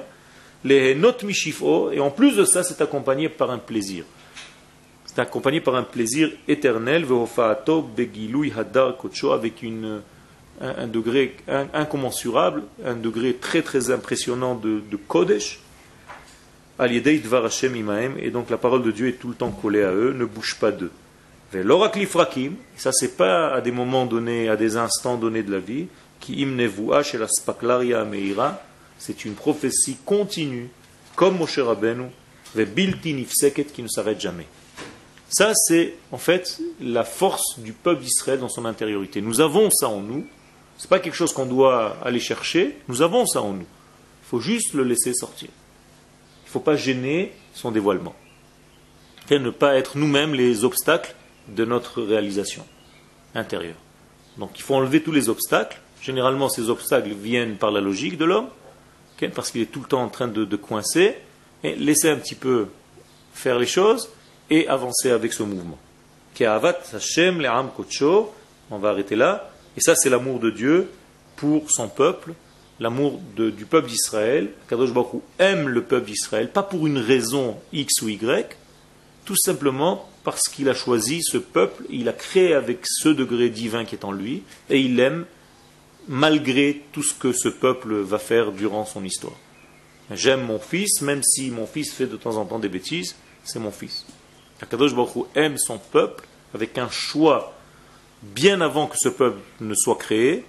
les 0.63 0.95
notes 0.95 1.23
Mishifo, 1.23 1.91
et 1.91 1.99
en 1.99 2.09
plus 2.11 2.37
de 2.37 2.45
ça, 2.45 2.63
c'est 2.63 2.79
accompagné 2.81 3.27
par 3.27 3.51
un 3.51 3.57
plaisir. 3.57 4.05
C'est 5.05 5.19
accompagné 5.19 5.59
par 5.59 5.75
un 5.75 5.83
plaisir 5.83 6.31
éternel, 6.47 7.03
Vehofaato 7.03 7.81
Begilui 7.81 8.53
Hadar 8.55 8.95
Kocho, 8.95 9.31
avec 9.33 9.61
une, 9.61 10.01
un, 10.60 10.86
degré 10.86 11.36
in- 11.48 11.68
incommensurable, 11.72 12.62
un 12.84 12.94
degré 12.94 13.34
très 13.34 13.62
très 13.62 13.90
impressionnant 13.90 14.54
de, 14.54 14.80
de 14.90 14.96
Kodesh, 14.96 15.60
et 16.80 18.30
donc 18.30 18.50
la 18.50 18.56
parole 18.56 18.84
de 18.84 18.92
Dieu 18.92 19.08
est 19.08 19.18
tout 19.18 19.28
le 19.28 19.34
temps 19.34 19.50
collée 19.50 19.82
à 19.82 19.92
eux, 19.92 20.12
ne 20.12 20.24
bouge 20.24 20.56
pas 20.60 20.70
d'eux. 20.70 20.92
Ve'lorak 21.52 21.96
lifrakim, 21.96 22.52
ça 22.76 22.92
c'est 22.92 23.16
pas 23.16 23.52
à 23.52 23.60
des 23.60 23.72
moments 23.72 24.06
donnés, 24.06 24.48
à 24.48 24.56
des 24.56 24.76
instants 24.76 25.16
donnés 25.16 25.42
de 25.42 25.50
la 25.50 25.58
vie, 25.58 25.86
qui 26.20 26.34
imnevua 26.34 27.02
chez 27.02 27.18
la 27.18 27.26
spaklaria 27.26 28.04
meira, 28.04 28.62
c'est 28.98 29.24
une 29.24 29.34
prophétie 29.34 29.96
continue, 30.04 30.68
comme 31.16 31.38
Moshe 31.38 31.58
Rabbeinu, 31.58 32.10
ve'bilti 32.54 33.12
nifseket, 33.12 33.72
qui 33.72 33.82
ne 33.82 33.88
s'arrête 33.88 34.20
jamais. 34.20 34.46
Ça 35.30 35.52
c'est 35.54 35.94
en 36.12 36.18
fait 36.18 36.60
la 36.80 37.04
force 37.04 37.58
du 37.58 37.72
peuple 37.72 38.02
d'Israël 38.02 38.38
dans 38.38 38.48
son 38.48 38.64
intériorité. 38.64 39.20
Nous 39.20 39.40
avons 39.40 39.68
ça 39.70 39.88
en 39.88 40.00
nous, 40.00 40.26
c'est 40.78 40.88
pas 40.88 41.00
quelque 41.00 41.14
chose 41.14 41.34
qu'on 41.34 41.44
doit 41.44 41.98
aller 42.02 42.20
chercher, 42.20 42.78
nous 42.88 43.02
avons 43.02 43.26
ça 43.26 43.42
en 43.42 43.52
nous. 43.52 43.66
Il 44.22 44.28
faut 44.28 44.40
juste 44.40 44.72
le 44.72 44.84
laisser 44.84 45.12
sortir. 45.12 45.50
Il 46.44 46.46
ne 46.46 46.50
faut 46.50 46.60
pas 46.60 46.76
gêner 46.76 47.32
son 47.52 47.70
dévoilement. 47.70 48.14
Et 49.30 49.38
ne 49.38 49.50
pas 49.50 49.76
être 49.76 49.98
nous-mêmes 49.98 50.34
les 50.34 50.64
obstacles 50.64 51.14
de 51.48 51.66
notre 51.66 52.02
réalisation 52.02 52.64
intérieure. 53.34 53.76
Donc 54.38 54.52
il 54.56 54.62
faut 54.62 54.74
enlever 54.74 55.02
tous 55.02 55.12
les 55.12 55.28
obstacles 55.28 55.78
Généralement, 56.00 56.48
ces 56.48 56.70
obstacles 56.70 57.12
viennent 57.12 57.56
par 57.56 57.70
la 57.70 57.80
logique 57.80 58.18
de 58.18 58.24
l'homme, 58.24 58.48
parce 59.34 59.50
qu'il 59.50 59.62
est 59.62 59.66
tout 59.66 59.80
le 59.80 59.86
temps 59.86 60.02
en 60.02 60.08
train 60.08 60.28
de, 60.28 60.56
coincer, 60.56 61.16
et 61.64 61.74
laisser 61.74 62.08
un 62.08 62.16
petit 62.16 62.36
peu 62.36 62.68
faire 63.34 63.58
les 63.58 63.66
choses 63.66 64.08
et 64.48 64.68
avancer 64.68 65.10
avec 65.10 65.32
ce 65.32 65.42
mouvement. 65.42 65.78
On 68.70 68.78
va 68.78 68.90
arrêter 68.90 69.16
là, 69.16 69.47
et 69.78 69.80
ça 69.80 69.94
c'est 69.94 70.10
l'amour 70.10 70.40
de 70.40 70.50
Dieu 70.50 70.90
pour 71.36 71.70
son 71.70 71.88
peuple, 71.88 72.32
l'amour 72.80 73.20
du 73.36 73.64
peuple 73.64 73.86
d'Israël. 73.86 74.50
Kadosh 74.68 74.92
Baruch 74.92 75.22
aime 75.38 75.68
le 75.68 75.84
peuple 75.84 76.06
d'Israël, 76.06 76.50
pas 76.50 76.64
pour 76.64 76.88
une 76.88 76.98
raison 76.98 77.56
X 77.72 78.02
ou 78.02 78.08
Y, 78.08 78.56
tout 79.24 79.36
simplement 79.36 80.10
parce 80.24 80.48
qu'il 80.48 80.68
a 80.68 80.74
choisi 80.74 81.22
ce 81.22 81.38
peuple, 81.38 81.84
il 81.90 82.08
a 82.08 82.12
créé 82.12 82.54
avec 82.54 82.80
ce 82.82 83.08
degré 83.08 83.50
divin 83.50 83.84
qui 83.84 83.94
est 83.94 84.04
en 84.04 84.10
lui, 84.10 84.42
et 84.68 84.80
il 84.80 84.96
l'aime 84.96 85.26
malgré 86.08 86.82
tout 86.90 87.04
ce 87.04 87.14
que 87.14 87.32
ce 87.32 87.48
peuple 87.48 87.94
va 88.00 88.18
faire 88.18 88.50
durant 88.50 88.84
son 88.84 89.04
histoire. 89.04 89.36
J'aime 90.10 90.44
mon 90.44 90.58
fils, 90.58 91.02
même 91.02 91.22
si 91.22 91.52
mon 91.52 91.68
fils 91.68 91.92
fait 91.92 92.06
de 92.06 92.16
temps 92.16 92.34
en 92.34 92.46
temps 92.46 92.58
des 92.58 92.68
bêtises, 92.68 93.14
c'est 93.44 93.60
mon 93.60 93.70
fils. 93.70 94.06
Akadosh 94.60 94.96
Baruch 94.96 95.26
aime 95.36 95.56
son 95.56 95.78
peuple 95.78 96.24
avec 96.52 96.78
un 96.78 96.90
choix 96.90 97.54
bien 98.22 98.60
avant 98.60 98.86
que 98.86 98.96
ce 98.98 99.08
peuple 99.08 99.40
ne 99.60 99.74
soit 99.74 99.96
créé. 99.96 100.44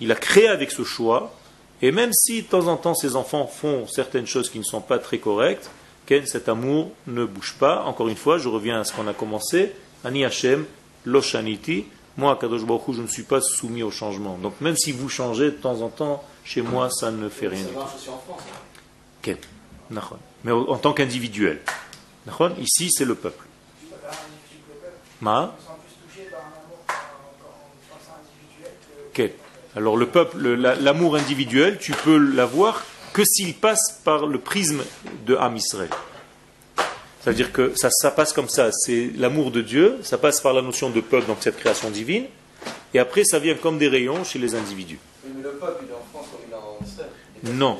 Il 0.00 0.12
a 0.12 0.16
créé 0.16 0.48
avec 0.48 0.70
ce 0.70 0.84
choix, 0.84 1.34
et 1.82 1.92
même 1.92 2.12
si 2.12 2.42
de 2.42 2.46
temps 2.46 2.66
en 2.66 2.76
temps 2.76 2.94
ses 2.94 3.16
enfants 3.16 3.46
font 3.46 3.86
certaines 3.86 4.26
choses 4.26 4.50
qui 4.50 4.58
ne 4.58 4.64
sont 4.64 4.80
pas 4.80 4.98
très 4.98 5.18
correctes, 5.18 5.70
Ken, 6.06 6.26
cet 6.26 6.48
amour 6.48 6.90
ne 7.06 7.24
bouge 7.24 7.54
pas. 7.58 7.82
Encore 7.84 8.08
une 8.08 8.16
fois, 8.16 8.36
je 8.38 8.48
reviens 8.48 8.80
à 8.80 8.84
ce 8.84 8.92
qu'on 8.92 9.08
a 9.08 9.14
commencé. 9.14 9.72
Ani 10.04 10.24
Hashem, 10.24 10.66
Loshaniti. 11.06 11.86
Moi, 12.16 12.36
Kadosh 12.36 12.64
Baruch 12.64 12.88
Hu, 12.88 12.94
je 12.94 13.02
ne 13.02 13.06
suis 13.06 13.22
pas 13.22 13.40
soumis 13.40 13.82
au 13.82 13.90
changement. 13.90 14.36
Donc 14.38 14.60
même 14.60 14.76
si 14.76 14.92
vous 14.92 15.08
changez 15.08 15.46
de 15.46 15.56
temps 15.56 15.80
en 15.80 15.88
temps, 15.88 16.22
chez 16.44 16.62
moi, 16.62 16.90
ça 16.90 17.10
ne 17.10 17.28
fait 17.28 17.48
rien 17.48 17.64
hein. 17.76 17.86
Ken. 19.22 19.38
Mais 20.44 20.52
en 20.52 20.76
tant 20.76 20.92
qu'individuel. 20.92 21.60
Ici, 22.58 22.90
c'est 22.90 23.04
le 23.04 23.14
peuple. 23.14 23.44
Ma 25.20 25.54
Ils 25.58 25.64
sont 25.64 25.72
plus 25.74 25.94
touchés 26.06 26.30
par 26.30 26.40
un 26.40 26.52
amour 26.64 26.78
quand, 26.86 26.94
quand, 27.40 27.54
quand 27.88 27.98
c'est 28.00 28.12
individuel 28.12 28.72
que. 28.82 29.03
Ok. 29.16 29.30
Alors 29.76 29.96
le 29.96 30.06
peuple, 30.06 30.38
le- 30.38 30.54
la- 30.56 30.74
l'amour 30.74 31.16
individuel, 31.16 31.78
tu 31.80 31.92
peux 31.92 32.16
l'avoir 32.16 32.84
que 33.12 33.24
s'il 33.24 33.54
passe 33.54 34.00
par 34.04 34.26
le 34.26 34.38
prisme 34.38 34.82
de 35.26 35.36
Ham 35.36 35.56
Israël. 35.56 35.90
C'est-à-dire 37.20 37.52
que 37.52 37.72
ça, 37.74 37.88
ça 37.90 38.10
passe 38.10 38.32
comme 38.32 38.48
ça, 38.48 38.70
c'est 38.72 39.10
l'amour 39.16 39.50
de 39.50 39.62
Dieu, 39.62 39.98
ça 40.02 40.18
passe 40.18 40.40
par 40.40 40.52
la 40.52 40.62
notion 40.62 40.90
de 40.90 41.00
peuple, 41.00 41.26
donc 41.26 41.38
cette 41.40 41.56
création 41.56 41.90
divine, 41.90 42.24
et 42.92 42.98
après 42.98 43.24
ça 43.24 43.38
vient 43.38 43.54
comme 43.54 43.78
des 43.78 43.88
rayons 43.88 44.24
chez 44.24 44.38
les 44.38 44.54
individus. 44.54 44.98
Mais 45.24 45.42
le 45.42 45.50
peuple, 45.52 45.84
il 45.86 45.90
est 45.90 45.94
en 45.94 46.04
France 46.12 46.26
comme 46.30 46.40
il 46.46 46.52
est 46.52 46.56
en 46.56 46.84
Israël. 46.86 47.08
Il 47.42 47.48
est 47.48 47.52
pas 47.52 47.56
Non. 47.56 47.78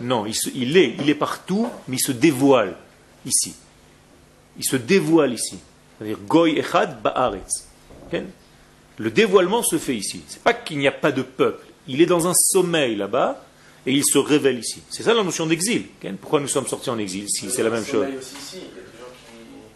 Non, 0.00 0.26
il, 0.26 0.34
se- 0.34 0.50
il 0.54 0.76
est, 0.76 0.94
il 1.00 1.10
est 1.10 1.14
partout, 1.14 1.68
mais 1.88 1.96
il 1.96 2.00
se 2.00 2.12
dévoile 2.12 2.76
ici. 3.26 3.54
Il 4.58 4.64
se 4.64 4.76
dévoile 4.76 5.32
ici. 5.32 5.58
C'est-à-dire 5.98 6.18
Goy 6.26 6.58
Echad 6.58 7.02
Ba'aretz. 7.02 7.66
Le 8.98 9.10
dévoilement 9.10 9.62
se 9.62 9.78
fait 9.78 9.96
ici. 9.96 10.22
C'est 10.28 10.42
pas 10.42 10.52
qu'il 10.52 10.78
n'y 10.78 10.88
a 10.88 10.92
pas 10.92 11.12
de 11.12 11.22
peuple. 11.22 11.66
Il 11.86 12.02
est 12.02 12.06
dans 12.06 12.26
un 12.26 12.34
sommeil 12.34 12.96
là-bas 12.96 13.44
et 13.86 13.92
il 13.92 14.04
se 14.04 14.18
révèle 14.18 14.58
ici. 14.58 14.82
C'est 14.90 15.04
ça 15.04 15.14
la 15.14 15.22
notion 15.22 15.46
d'exil. 15.46 15.84
Pourquoi 16.20 16.40
nous 16.40 16.48
sommes 16.48 16.66
sortis 16.66 16.90
en 16.90 16.98
exil 16.98 17.26
si 17.28 17.50
c'est 17.50 17.62
la 17.62 17.70
même 17.70 17.86
chose 17.86 18.06
qui. 18.50 18.58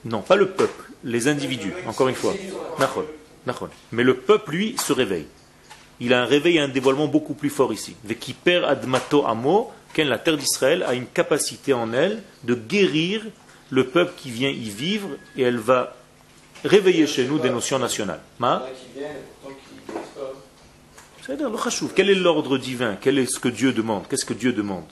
Non, 0.05 0.21
pas 0.21 0.35
le 0.35 0.49
peuple, 0.49 0.91
les 1.05 1.29
individus, 1.29 1.73
encore 1.87 2.09
une 2.09 2.17
fois. 2.17 2.35
Mais 3.93 4.03
le 4.03 4.17
peuple, 4.17 4.51
lui, 4.51 4.77
se 4.77 4.93
réveille. 4.93 5.27
Il 6.01 6.13
a 6.13 6.23
un 6.23 6.27
réveil 6.27 6.57
et 6.57 6.61
un 6.61 6.69
dévoilement 6.69 7.07
beaucoup 7.07 7.35
plus 7.35 7.51
fort 7.51 7.73
ici. 7.73 7.95
Vekiper 8.05 8.65
admato 8.65 9.25
amo, 9.25 9.71
la 9.97 10.19
terre 10.19 10.37
d'Israël 10.37 10.83
a 10.83 10.95
une 10.95 11.07
capacité 11.07 11.73
en 11.73 11.93
elle 11.93 12.23
de 12.43 12.55
guérir 12.55 13.23
le 13.71 13.87
peuple 13.87 14.13
qui 14.17 14.31
vient 14.31 14.49
y 14.49 14.69
vivre 14.69 15.09
et 15.37 15.43
elle 15.43 15.59
va 15.59 15.97
réveiller 16.65 17.07
chez 17.07 17.27
nous 17.27 17.39
des 17.39 17.51
notions 17.51 17.79
nationales. 17.79 18.21
Ma. 18.39 18.67
Quel 21.95 22.11
est 22.11 22.15
l'ordre 22.15 22.59
divin? 22.59 22.97
Quel 23.01 23.19
est 23.19 23.27
ce 23.27 23.39
que 23.39 23.49
Dieu 23.49 23.73
demande? 23.73 24.05
Qu'est-ce 24.09 24.25
que 24.25 24.35
Dieu 24.35 24.53
demande? 24.53 24.85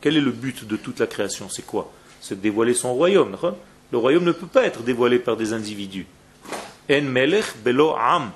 Quel 0.00 0.16
est 0.16 0.20
le 0.20 0.30
but 0.30 0.66
de 0.66 0.76
toute 0.76 1.00
la 1.00 1.06
création? 1.06 1.48
C'est 1.50 1.66
quoi? 1.66 1.92
C'est 2.20 2.36
de 2.36 2.40
dévoiler 2.40 2.74
son 2.74 2.94
royaume. 2.94 3.36
Le 3.92 3.98
royaume 3.98 4.24
ne 4.24 4.32
peut 4.32 4.46
pas 4.46 4.64
être 4.64 4.82
dévoilé 4.82 5.18
par 5.18 5.36
des 5.36 5.52
individus. 5.52 6.06
En 6.90 7.02
melech 7.02 7.56
belo 7.62 7.94
am. 7.98 8.30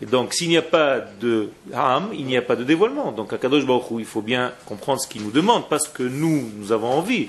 Et 0.00 0.06
donc, 0.06 0.32
s'il 0.32 0.48
n'y 0.48 0.56
a 0.56 0.62
pas 0.62 1.00
de 1.00 1.50
am, 1.72 2.10
il 2.12 2.24
n'y 2.26 2.36
a 2.36 2.42
pas 2.42 2.54
de 2.56 2.62
dévoilement. 2.64 3.10
Donc, 3.12 3.32
à 3.32 3.38
Kadosh 3.38 3.66
Baruch 3.66 3.90
Hu, 3.90 3.96
il 3.98 4.04
faut 4.04 4.22
bien 4.22 4.52
comprendre 4.66 5.00
ce 5.00 5.08
qu'il 5.08 5.22
nous 5.22 5.32
demande, 5.32 5.68
parce 5.68 5.88
que 5.88 6.04
nous, 6.04 6.50
nous 6.56 6.70
avons 6.70 6.92
envie. 6.92 7.28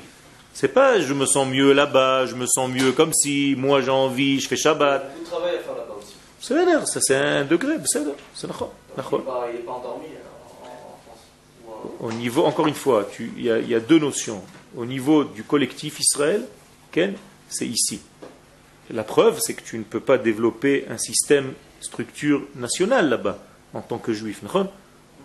C'est 0.53 0.67
pas 0.69 0.99
je 0.99 1.13
me 1.13 1.25
sens 1.25 1.47
mieux 1.47 1.71
là-bas, 1.71 2.25
je 2.25 2.35
me 2.35 2.45
sens 2.45 2.69
mieux 2.69 2.91
comme 2.91 3.13
si, 3.13 3.55
moi 3.57 3.81
j'ai 3.81 3.91
envie, 3.91 4.39
je 4.39 4.47
fais 4.47 4.55
Il 4.55 4.57
y 4.57 4.61
a 4.61 4.63
Shabbat. 4.63 5.03
beaucoup 5.11 5.23
de 5.23 5.29
travail 5.29 5.55
à 5.55 5.59
faire 5.59 5.75
là-bas 5.75 5.93
aussi. 5.97 6.15
C'est 6.41 6.53
vrai, 6.53 6.85
ça 6.85 6.99
c'est 7.01 7.15
un 7.15 7.45
degré, 7.45 7.75
c'est 7.85 8.05
d'accord. 8.05 8.71
Il 8.95 8.97
n'est 8.97 9.63
pas, 9.63 9.71
endormi 9.71 10.05
euh, 10.07 10.65
en, 10.65 10.67
en 10.67 11.85
France. 11.87 11.95
Au 12.01 12.11
niveau, 12.11 12.43
encore 12.45 12.67
une 12.67 12.73
fois, 12.73 13.07
tu- 13.11 13.31
il 13.37 13.43
y, 13.45 13.51
a- 13.51 13.59
il 13.59 13.69
y 13.69 13.75
a 13.75 13.79
deux 13.79 13.99
notions. 13.99 14.41
Au 14.75 14.85
niveau 14.85 15.23
du 15.23 15.43
collectif 15.43 15.99
Israël, 15.99 16.45
Ken, 16.91 17.13
c'est 17.47 17.67
ici. 17.67 18.01
La 18.91 19.03
preuve, 19.03 19.39
c'est 19.39 19.53
que 19.53 19.61
tu 19.63 19.77
ne 19.77 19.83
peux 19.83 19.99
pas 19.99 20.17
développer 20.17 20.85
un 20.89 20.97
système, 20.97 21.53
structure 21.79 22.41
nationale 22.55 23.07
là-bas, 23.09 23.37
en 23.73 23.81
tant 23.81 23.97
que 23.99 24.11
juif. 24.13 24.41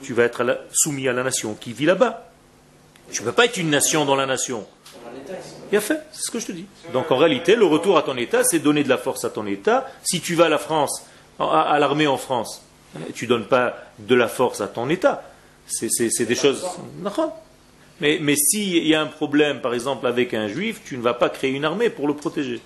Tu 0.03 0.12
vas 0.12 0.25
être 0.25 0.43
à 0.43 0.45
la- 0.45 0.59
soumis 0.72 1.09
à 1.09 1.12
la 1.12 1.22
nation 1.25 1.55
qui 1.55 1.72
vit 1.72 1.87
là-bas. 1.87 2.31
Tu 3.11 3.22
ne 3.22 3.27
peux 3.27 3.33
pas 3.33 3.47
être 3.47 3.57
une 3.57 3.70
nation 3.70 4.05
dans 4.05 4.16
la 4.16 4.27
nation. 4.27 4.66
On 5.73 5.77
a 5.77 5.81
fait, 5.81 6.01
c'est 6.12 6.23
ce 6.23 6.31
que 6.31 6.39
je 6.39 6.47
te 6.47 6.53
dis. 6.53 6.67
Donc 6.93 7.11
en 7.11 7.17
réalité, 7.17 7.57
le 7.57 7.65
retour 7.67 7.97
à 7.99 8.03
ton 8.03 8.17
État, 8.17 8.45
c'est 8.45 8.59
donner 8.59 8.85
de 8.85 8.89
la 8.89 8.99
force 8.99 9.25
à 9.25 9.31
ton 9.31 9.47
État. 9.47 9.87
Si 10.05 10.21
tu 10.21 10.35
vas 10.35 10.47
à 10.47 10.49
la 10.49 10.59
France, 10.59 11.05
à, 11.39 11.62
à 11.62 11.79
l'armée 11.79 12.07
en 12.07 12.17
France, 12.19 12.62
tu 13.15 13.27
donnes 13.27 13.47
pas 13.47 13.75
de 13.99 14.15
la 14.15 14.29
force 14.29 14.61
à 14.61 14.69
ton 14.69 14.89
État. 14.89 15.23
C'est 15.67 15.89
c'est- 15.91 16.11
c'est 16.11 16.27
des 16.27 16.35
choses. 16.35 16.65
Mais, 18.01 18.19
mais 18.21 18.35
s'il 18.37 18.87
y 18.87 18.95
a 18.95 19.01
un 19.01 19.07
problème, 19.07 19.61
par 19.61 19.73
exemple, 19.73 20.07
avec 20.07 20.35
un 20.35 20.49
juif, 20.49 20.81
tu 20.85 20.97
ne 20.97 21.03
vas 21.03 21.15
pas 21.15 21.29
créer 21.31 21.51
une 21.53 21.65
armée 21.65 21.91
pour 21.91 22.07
le 22.09 22.15
protéger. 22.15 22.61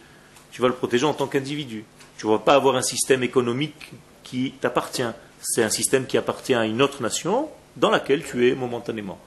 Tu 0.50 0.62
vas 0.62 0.68
le 0.68 0.74
protéger 0.74 1.04
en 1.04 1.12
tant 1.14 1.26
qu'individu. 1.26 1.84
Tu 2.16 2.26
ne 2.26 2.32
vas 2.32 2.38
pas 2.38 2.54
avoir 2.54 2.76
un 2.76 2.82
système 2.82 3.22
économique 3.22 3.92
qui 4.24 4.52
t'appartient. 4.60 5.04
C'est 5.42 5.62
un 5.62 5.70
système 5.70 6.06
qui 6.06 6.16
appartient 6.18 6.54
à 6.54 6.64
une 6.64 6.82
autre 6.82 7.02
nation 7.02 7.48
dans 7.76 7.90
laquelle 7.90 8.24
tu 8.24 8.48
es 8.50 8.54
momentanément. 8.54 9.18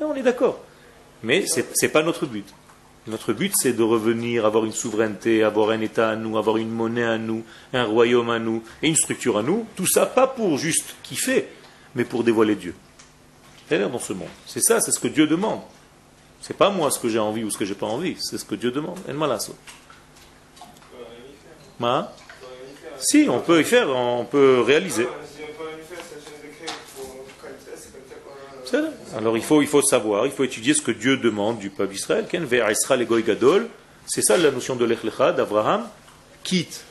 Et 0.00 0.04
on 0.04 0.14
est 0.14 0.22
d'accord. 0.22 0.60
Mais 1.22 1.46
ce 1.46 1.60
n'est 1.60 1.88
pas 1.88 2.02
notre 2.02 2.26
but. 2.26 2.46
Notre 3.06 3.32
but, 3.32 3.52
c'est 3.56 3.72
de 3.72 3.82
revenir, 3.82 4.44
avoir 4.46 4.64
une 4.64 4.72
souveraineté, 4.72 5.44
avoir 5.44 5.70
un 5.70 5.80
État 5.80 6.10
à 6.10 6.16
nous, 6.16 6.36
avoir 6.36 6.56
une 6.56 6.70
monnaie 6.70 7.04
à 7.04 7.18
nous, 7.18 7.44
un 7.72 7.84
royaume 7.84 8.30
à 8.30 8.40
nous, 8.40 8.64
et 8.82 8.88
une 8.88 8.96
structure 8.96 9.38
à 9.38 9.42
nous. 9.42 9.64
Tout 9.76 9.86
ça, 9.86 10.06
pas 10.06 10.26
pour 10.26 10.58
juste 10.58 10.96
kiffer, 11.04 11.46
mais 11.94 12.04
pour 12.04 12.24
dévoiler 12.24 12.56
Dieu. 12.56 12.74
C'est-à-dire 13.68 13.90
dans 13.90 14.00
ce 14.00 14.12
monde. 14.12 14.28
C'est 14.44 14.60
ça, 14.60 14.80
c'est 14.80 14.90
ce 14.90 14.98
que 14.98 15.08
Dieu 15.08 15.26
demande. 15.28 15.60
C'est 16.40 16.56
pas 16.56 16.70
moi 16.70 16.90
ce 16.90 16.98
que 16.98 17.08
j'ai 17.08 17.18
envie 17.18 17.44
ou 17.44 17.50
ce 17.50 17.58
que 17.58 17.64
j'ai 17.64 17.74
pas 17.74 17.86
envie, 17.86 18.16
c'est 18.20 18.38
ce 18.38 18.44
que 18.44 18.54
Dieu 18.54 18.70
demande. 18.70 18.98
El 19.08 19.14
malasso. 19.14 19.54
Ma? 21.78 22.12
Si, 22.98 23.26
on 23.28 23.40
peut 23.40 23.60
y 23.60 23.64
faire, 23.64 23.88
on 23.90 24.24
peut 24.24 24.62
réaliser. 24.62 25.04
Si 25.04 25.42
on 25.42 25.62
peut 25.62 25.64
faire 25.88 26.04
cette 26.08 26.24
chaîne 26.24 26.40
de 26.42 26.54
créer 26.56 26.76
pour 26.96 27.06
comme 27.40 27.50
ça, 27.64 27.72
c'est 27.76 27.92
comme 27.92 28.02
ça 28.08 28.14
qu'on 28.24 28.32
a. 28.32 28.64
C'est 28.64 28.65
vrai. 28.65 28.65
Alors 29.16 29.36
il 29.36 29.42
faut, 29.42 29.62
il 29.62 29.68
faut 29.68 29.82
savoir, 29.82 30.26
il 30.26 30.32
faut 30.32 30.44
étudier 30.44 30.74
ce 30.74 30.82
que 30.82 30.90
Dieu 30.90 31.16
demande 31.16 31.58
du 31.58 31.70
peuple 31.70 31.92
d'Israël. 31.94 32.26
C'est 34.06 34.22
ça 34.22 34.36
la 34.36 34.50
notion 34.50 34.76
de 34.76 34.84
l'Ech 34.84 35.02
Lecha, 35.04 35.32
d'Abraham. 35.32 35.86
Quitte. 36.44 36.82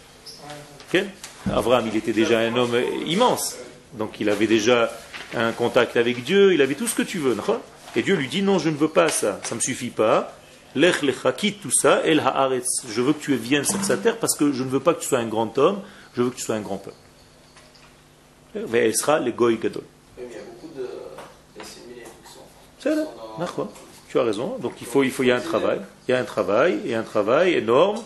Abraham, 1.54 1.88
il 1.92 1.96
était 1.98 2.14
déjà 2.14 2.40
un 2.40 2.56
homme 2.56 2.76
immense. 3.06 3.58
Donc 3.94 4.20
il 4.20 4.30
avait 4.30 4.48
déjà 4.48 4.92
un 5.36 5.52
contact 5.52 5.96
avec 5.98 6.24
Dieu, 6.24 6.54
il 6.54 6.62
avait 6.62 6.76
tout 6.76 6.88
ce 6.88 6.96
que 6.96 7.02
tu 7.04 7.20
veux. 7.20 7.36
Et 7.96 8.02
Dieu 8.02 8.16
lui 8.16 8.28
dit 8.28 8.42
non, 8.42 8.60
je 8.60 8.70
ne 8.70 8.76
veux 8.76 8.90
pas 8.90 9.10
ça, 9.10 9.40
ça 9.44 9.52
ne 9.52 9.56
me 9.56 9.62
suffit 9.62 9.90
pas. 9.90 10.34
Lech 10.76 11.02
lecha, 11.04 11.32
quitte 11.32 11.62
tout 11.62 11.72
ça, 11.72 12.02
el 12.04 12.20
haaretz. 12.20 12.84
Je 12.90 13.02
veux 13.02 13.14
que 13.14 13.22
tu 13.24 13.34
viennes 13.36 13.64
sur 13.64 13.82
sa 13.84 13.96
terre 13.96 14.18
parce 14.18 14.36
que 14.36 14.52
je 14.52 14.64
ne 14.64 14.70
veux 14.70 14.82
pas 14.82 14.94
que 14.94 15.02
tu 15.02 15.08
sois 15.08 15.20
un 15.20 15.28
grand 15.28 15.58
homme, 15.58 15.80
je 16.18 16.22
veux 16.22 16.30
que 16.30 16.36
tu 16.36 16.44
sois 16.44 16.56
un 16.56 16.62
grand 16.62 16.78
peuple. 16.78 16.98
Ve'esra 18.56 19.20
le 19.20 19.32
goy 19.32 19.58
gadol. 19.58 19.84
Oui, 20.18 20.24
mais 20.28 20.34
il 20.34 20.36
y 20.36 20.40
a 20.40 20.44
beaucoup 20.44 20.74
de 20.78 20.84
d'assimilés 21.58 22.04
qui 22.04 22.32
sont 22.34 22.40
en 22.40 22.44
France. 22.44 22.44
C'est 22.44 22.44
Qui 22.44 22.44
là, 22.44 22.44
sont 22.44 22.44
dans- 22.44 22.44
d'accord. 22.44 22.75
Tu 24.10 24.20
as 24.20 24.24
raison. 24.24 24.58
Donc 24.60 24.74
il 24.82 24.88
faut, 24.88 25.04
il 25.04 25.12
faut, 25.12 25.24
il 25.24 25.28
y 25.28 25.32
a 25.32 25.36
un 25.38 25.42
travail. 25.42 25.82
Il 26.08 26.12
y 26.12 26.14
a 26.14 26.20
un 26.20 26.24
travail 26.24 26.80
et 26.86 26.96
un 26.96 27.04
travail 27.04 27.54
énorme 27.54 28.02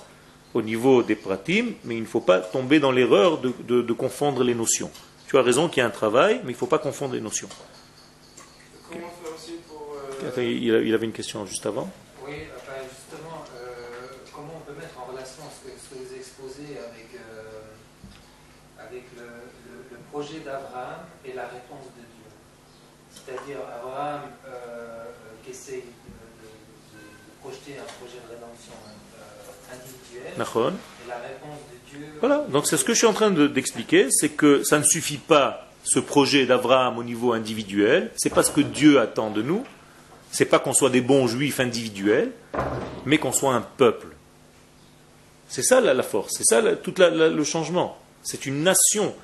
au 0.53 0.61
niveau 0.61 1.03
des 1.03 1.15
pratim, 1.15 1.73
mais 1.83 1.95
il 1.95 2.01
ne 2.01 2.07
faut 2.07 2.21
pas 2.21 2.39
tomber 2.39 2.79
dans 2.79 2.91
l'erreur 2.91 3.37
de, 3.39 3.53
de- 3.67 3.81
de 3.83 3.93
confondre 3.93 4.43
les 4.43 4.55
notions. 4.55 4.89
Tu 5.27 5.37
as 5.37 5.43
raison 5.43 5.69
qu'il 5.69 5.81
y 5.81 5.83
a 5.83 5.85
un 5.87 5.91
travail, 5.91 6.39
mais 6.43 6.51
il 6.51 6.55
ne 6.55 6.57
faut 6.57 6.65
pas 6.65 6.79
confondre 6.79 7.13
les 7.13 7.21
notions. 7.21 7.49
Comment 8.89 9.01
faire 9.21 9.33
aussi 9.35 9.53
pour. 9.67 9.93
euh, 10.23 10.27
Attends, 10.29 10.41
il, 10.41 10.63
il 10.63 10.93
avait 10.93 11.05
une 11.05 11.11
question 11.11 11.45
juste 11.45 11.65
avant. 11.67 11.87
Oui, 12.25 12.33
enfin, 12.57 12.79
justement, 12.89 13.43
euh, 13.61 14.07
comment 14.33 14.53
on 14.57 14.71
peut 14.71 14.79
mettre 14.79 14.97
en 14.99 15.11
relation 15.11 15.43
ce 15.53 15.69
que, 15.69 15.75
ce 15.77 15.93
que 15.93 15.99
vous 16.07 16.15
exposez 16.17 16.79
avec, 16.79 17.09
euh, 17.13 18.81
avec 18.87 19.03
le, 19.15 19.21
le- 19.23 19.85
le 19.91 19.97
projet 20.11 20.39
d'Abraham 20.39 21.05
et 21.25 21.33
la 21.33 21.43
réponse 21.43 21.85
de. 21.95 21.98
C'est-à-dire 23.29 23.57
Abraham 23.81 24.21
euh, 24.47 25.03
qui 25.43 25.51
essaye 25.51 25.75
de, 25.75 25.81
de- 25.81 25.83
de- 25.83 26.97
de 26.97 27.41
projeter 27.41 27.77
un 27.79 27.83
projet 27.99 28.17
de 28.25 28.33
rédemption 28.33 28.73
euh, 28.83 30.35
et 31.05 31.07
la 31.07 31.15
réponse 31.17 31.59
de 31.71 31.89
Dieu. 31.97 32.07
Voilà, 32.19 32.45
donc 32.49 32.65
c'est 32.67 32.77
ce 32.77 32.83
que 32.83 32.93
je 32.93 32.97
suis 32.97 33.07
en 33.07 33.13
train 33.13 33.31
de- 33.31 33.47
d'expliquer, 33.47 34.07
c'est 34.09 34.29
que 34.29 34.63
ça 34.63 34.79
ne 34.79 34.83
suffit 34.83 35.17
pas 35.17 35.67
ce 35.83 35.99
projet 35.99 36.45
d'Abraham 36.45 36.97
au 36.97 37.03
niveau 37.03 37.33
individuel, 37.33 38.11
c'est 38.17 38.33
pas 38.33 38.43
ce 38.43 38.51
que 38.51 38.61
Dieu 38.61 38.99
attend 38.99 39.29
de 39.29 39.41
nous, 39.41 39.63
c'est 40.31 40.45
pas 40.45 40.59
qu'on 40.59 40.73
soit 40.73 40.89
des 40.89 41.01
bons 41.01 41.27
juifs 41.27 41.59
individuels, 41.59 42.31
mais 43.05 43.17
qu'on 43.17 43.31
soit 43.31 43.53
un 43.53 43.61
peuple. 43.61 44.07
C'est 45.47 45.63
ça 45.63 45.81
la, 45.81 45.93
la 45.93 46.03
force, 46.03 46.33
c'est 46.37 46.43
ça 46.45 46.61
la- 46.61 46.75
tout 46.75 46.93
la- 46.97 47.09
le 47.29 47.43
changement. 47.43 47.97
C'est 48.23 48.45
une 48.45 48.63
nation. 48.63 49.15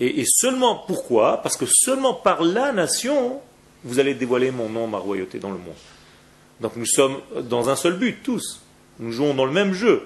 Et, 0.00 0.20
et 0.20 0.24
seulement 0.26 0.84
pourquoi? 0.86 1.38
Parce 1.42 1.56
que 1.56 1.66
seulement 1.66 2.14
par 2.14 2.42
la 2.42 2.72
nation, 2.72 3.40
vous 3.84 3.98
allez 3.98 4.14
dévoiler 4.14 4.50
mon 4.50 4.68
nom, 4.68 4.86
ma 4.86 4.98
royauté 4.98 5.38
dans 5.38 5.50
le 5.50 5.58
monde. 5.58 5.74
Donc 6.60 6.76
nous 6.76 6.86
sommes 6.86 7.16
dans 7.42 7.68
un 7.68 7.76
seul 7.76 7.94
but, 7.94 8.22
tous. 8.22 8.60
Nous 8.98 9.12
jouons 9.12 9.34
dans 9.34 9.44
le 9.44 9.52
même 9.52 9.72
jeu 9.72 10.02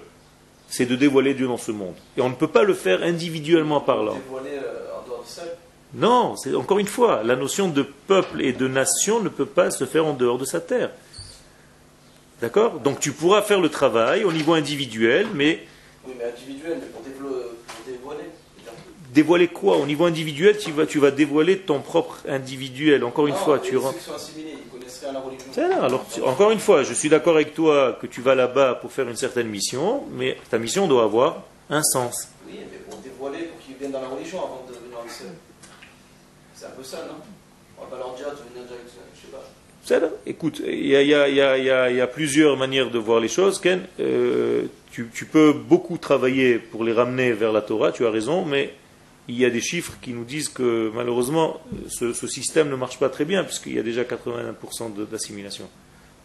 c'est 0.72 0.86
de 0.86 0.96
dévoiler 0.96 1.34
Dieu 1.34 1.46
dans 1.46 1.58
ce 1.58 1.70
monde. 1.70 1.94
Et 2.16 2.22
on 2.22 2.30
ne 2.30 2.34
peut 2.34 2.48
pas 2.48 2.62
le 2.62 2.72
faire 2.72 3.02
individuellement 3.02 3.82
parlant. 3.82 4.14
Dévoilé 4.14 4.52
euh, 4.54 4.98
en 4.98 5.06
dehors 5.06 5.22
du 5.22 5.30
sol. 5.30 5.48
Non, 5.92 6.34
c'est 6.36 6.54
encore 6.54 6.78
une 6.78 6.86
fois, 6.86 7.22
la 7.22 7.36
notion 7.36 7.68
de 7.68 7.82
peuple 7.82 8.40
et 8.40 8.54
de 8.54 8.66
nation 8.66 9.20
ne 9.20 9.28
peut 9.28 9.46
pas 9.46 9.70
se 9.70 9.84
faire 9.84 10.06
en 10.06 10.14
dehors 10.14 10.38
de 10.38 10.46
sa 10.46 10.60
terre. 10.60 10.90
D'accord? 12.40 12.80
Donc 12.80 13.00
tu 13.00 13.12
pourras 13.12 13.42
faire 13.42 13.60
le 13.60 13.68
travail 13.68 14.24
au 14.24 14.32
niveau 14.32 14.54
individuel, 14.54 15.26
mais 15.34 15.62
Oui, 16.06 16.14
mais 16.18 16.24
individuel, 16.24 16.78
mais 16.80 16.86
pour 16.86 17.02
dévoiler. 17.02 18.30
Dévoiler 19.12 19.48
quoi 19.48 19.76
Au 19.76 19.86
niveau 19.86 20.04
individuel, 20.04 20.56
tu 20.58 20.70
vas, 20.72 20.86
tu 20.86 20.98
vas 20.98 21.10
dévoiler 21.10 21.58
ton 21.58 21.80
propre 21.80 22.18
individuel. 22.28 23.04
Encore 23.04 23.26
une 23.26 23.34
Non, 23.34 23.40
fois, 23.40 23.58
tu 23.58 23.74
là. 23.74 23.80
Alors, 25.82 26.04
tu- 26.12 26.22
encore 26.22 26.50
une 26.50 26.58
fois, 26.58 26.82
je 26.82 26.94
suis 26.94 27.08
d'accord 27.08 27.34
avec 27.34 27.54
toi 27.54 27.98
que 28.00 28.06
tu 28.06 28.20
vas 28.20 28.34
là-bas 28.34 28.76
pour 28.76 28.92
faire 28.92 29.08
une 29.08 29.16
certaine 29.16 29.48
mission, 29.48 30.04
mais 30.12 30.36
ta 30.50 30.58
mission 30.58 30.86
doit 30.86 31.04
avoir 31.04 31.42
un 31.70 31.82
sens. 31.82 32.28
Oui, 32.46 32.54
mais 32.70 32.78
pour 32.88 32.98
dévoiler, 33.00 33.44
pour 33.46 33.60
qu'ils 33.60 33.76
viennent 33.76 33.92
dans 33.92 34.00
la 34.00 34.08
religion 34.08 34.38
avant 34.38 34.64
de 34.68 34.74
devenir 34.74 34.98
un 35.04 35.08
seul. 35.08 35.28
C'est 36.54 36.66
un 36.66 36.70
peu 36.70 36.82
ça, 36.84 36.98
non? 37.08 37.14
On 37.78 37.82
va 37.84 37.88
pas 37.90 37.96
leur 37.98 38.14
dire 38.14 38.26
de 38.30 38.36
venir 38.54 38.66
direct, 38.68 38.86
je 39.14 39.20
sais 39.20 39.32
pas. 39.32 39.44
C'est 39.84 40.00
là. 40.00 40.08
Écoute, 40.26 40.62
il 40.64 40.86
y 40.86 40.96
a, 40.96 41.02
y 41.28 41.92
y 41.92 41.98
y 41.98 42.06
plusieurs 42.06 42.56
manières 42.56 42.90
de 42.90 42.98
voir 42.98 43.18
les 43.20 43.28
choses, 43.28 43.58
Ken. 43.60 43.82
Euh, 43.98 44.62
tu, 44.92 45.08
tu 45.12 45.24
peux 45.24 45.52
beaucoup 45.52 45.98
travailler 45.98 46.58
pour 46.58 46.84
les 46.84 46.92
ramener 46.92 47.32
vers 47.32 47.52
la 47.52 47.62
Torah, 47.62 47.90
tu 47.90 48.06
as 48.06 48.10
raison, 48.10 48.44
mais 48.44 48.72
il 49.28 49.36
y 49.38 49.44
a 49.44 49.50
des 49.50 49.60
chiffres 49.60 49.94
qui 50.02 50.12
nous 50.12 50.24
disent 50.24 50.48
que 50.48 50.90
malheureusement, 50.94 51.60
ce, 51.88 52.12
ce 52.12 52.26
système 52.26 52.68
ne 52.68 52.74
marche 52.76 52.98
pas 52.98 53.08
très 53.08 53.24
bien, 53.24 53.44
puisqu'il 53.44 53.74
y 53.74 53.78
a 53.78 53.82
déjà 53.82 54.02
81% 54.04 54.88
de- 54.94 55.04
d'assimilation. 55.04 55.68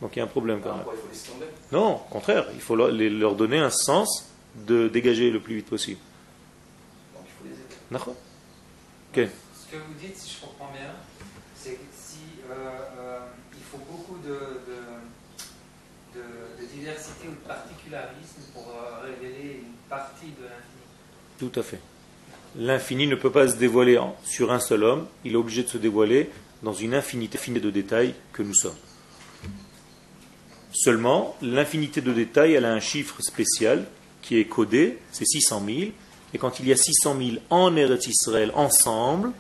Donc 0.02 0.16
il 0.16 0.20
y 0.20 0.22
a 0.22 0.26
un 0.26 0.28
problème 0.28 0.60
quand 0.62 0.72
Ah, 0.72 0.76
même. 0.78 0.84
quoi, 0.84 0.94
il 0.96 1.02
faut 1.02 1.08
laisser 1.12 1.30
tomber. 1.32 1.46
Non, 1.72 1.96
au 1.96 2.10
contraire, 2.10 2.48
il 2.54 2.62
faut 2.62 2.76
leur, 2.76 2.90
les- 2.90 3.10
leur 3.10 3.36
donner 3.36 3.60
un 3.60 3.70
sens 3.70 4.30
de 4.56 4.88
dégager 4.88 5.30
le 5.32 5.40
plus 5.40 5.56
vite 5.58 5.68
possible. 5.68 6.00
Donc 7.16 7.24
il 7.28 7.32
faut 7.38 7.44
les 7.46 7.54
aider. 7.54 7.76
D'accord 7.92 8.16
Ok. 9.14 9.28
Ce 9.56 9.72
que 9.72 9.78
vous 9.78 9.94
dites, 10.00 10.18
si 10.18 10.36
je 10.36 10.42
comprends 10.46 10.72
bien, 10.72 10.92
c'est 11.56 11.72
que 11.74 11.86
si 11.96 12.20
euh, 12.50 12.54
euh, 13.00 13.20
il 13.54 13.64
faut 13.64 13.78
beaucoup 13.92 14.18
de, 14.24 14.30
de, 14.30 16.20
de- 16.20 16.62
de 16.62 16.68
diversité 16.74 17.28
ou 17.28 17.32
de 17.32 17.48
particularisme 17.48 18.42
pour 18.54 18.68
euh, 18.70 19.02
révéler 19.06 19.62
une 19.64 19.74
partie 19.90 20.28
de 20.28 20.44
l'infini. 20.44 20.84
Tout 21.40 21.60
à 21.60 21.64
fait. 21.64 21.80
L'infini 22.60 23.06
ne 23.06 23.16
peut 23.16 23.32
pas 23.32 23.48
se 23.48 23.56
dévoiler 23.56 24.00
sur 24.26 24.52
un 24.52 24.60
seul 24.60 24.84
homme, 24.84 25.06
il 25.24 25.34
est 25.34 25.38
obligé 25.38 25.62
de 25.62 25.68
se 25.68 25.78
dévoiler 25.78 26.32
dans 26.64 26.74
une 26.74 26.96
infinité 26.96 27.38
de 27.60 27.70
détails 27.70 28.16
que 28.34 28.42
nous 28.42 28.56
sommes. 28.56 28.76
Seulement, 30.74 31.36
l'infinité 31.44 32.02
de 32.02 32.12
détails, 32.12 32.54
elle 32.54 32.66
a 32.66 32.74
un 32.74 32.80
chiffre 32.80 33.22
spécial 33.22 33.86
qui 34.24 34.40
est 34.40 34.46
codé, 34.46 34.98
c'est 35.12 35.26
600 35.26 35.64
000, 35.66 35.80
et 36.34 36.38
quand 36.40 36.60
il 36.60 36.68
y 36.68 36.74
a 36.74 36.78
600 36.78 37.16
000 37.20 37.32
en 37.52 37.76
Eretz 37.76 38.08
Israël 38.08 38.52
ensemble, 38.56 39.34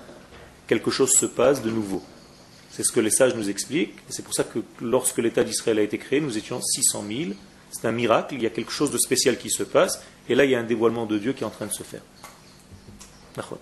quelque 0.67 0.91
chose 0.91 1.11
se 1.11 1.25
passe 1.25 1.63
de 1.63 1.71
nouveau. 1.71 2.03
C'est 2.69 2.83
ce 2.83 2.91
que 2.91 2.99
les 2.99 3.09
sages 3.09 3.35
nous 3.35 3.49
expliquent, 3.49 3.97
et 4.09 4.11
c'est 4.11 4.23
pour 4.23 4.35
ça 4.35 4.43
que 4.43 4.59
lorsque 4.79 5.17
l'État 5.17 5.43
d'Israël 5.43 5.79
a 5.79 5.81
été 5.81 5.97
créé, 5.97 6.21
nous 6.21 6.37
étions 6.37 6.61
600 6.61 7.03
000, 7.07 7.31
c'est 7.71 7.87
un 7.87 7.91
miracle, 7.91 8.35
il 8.35 8.43
y 8.43 8.45
a 8.45 8.51
quelque 8.51 8.71
chose 8.71 8.91
de 8.91 8.99
spécial 8.99 9.39
qui 9.39 9.49
se 9.49 9.63
passe, 9.63 10.03
et 10.29 10.35
là 10.35 10.45
il 10.45 10.51
y 10.51 10.55
a 10.55 10.59
un 10.59 10.63
dévoilement 10.63 11.07
de 11.07 11.17
Dieu 11.17 11.33
qui 11.33 11.43
est 11.43 11.47
en 11.47 11.51
train 11.51 11.65
de 11.65 11.73
se 11.73 11.83
faire. 11.83 12.01
נכון. 13.37 13.57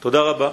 תודה 0.00 0.20
רבה. 0.20 0.50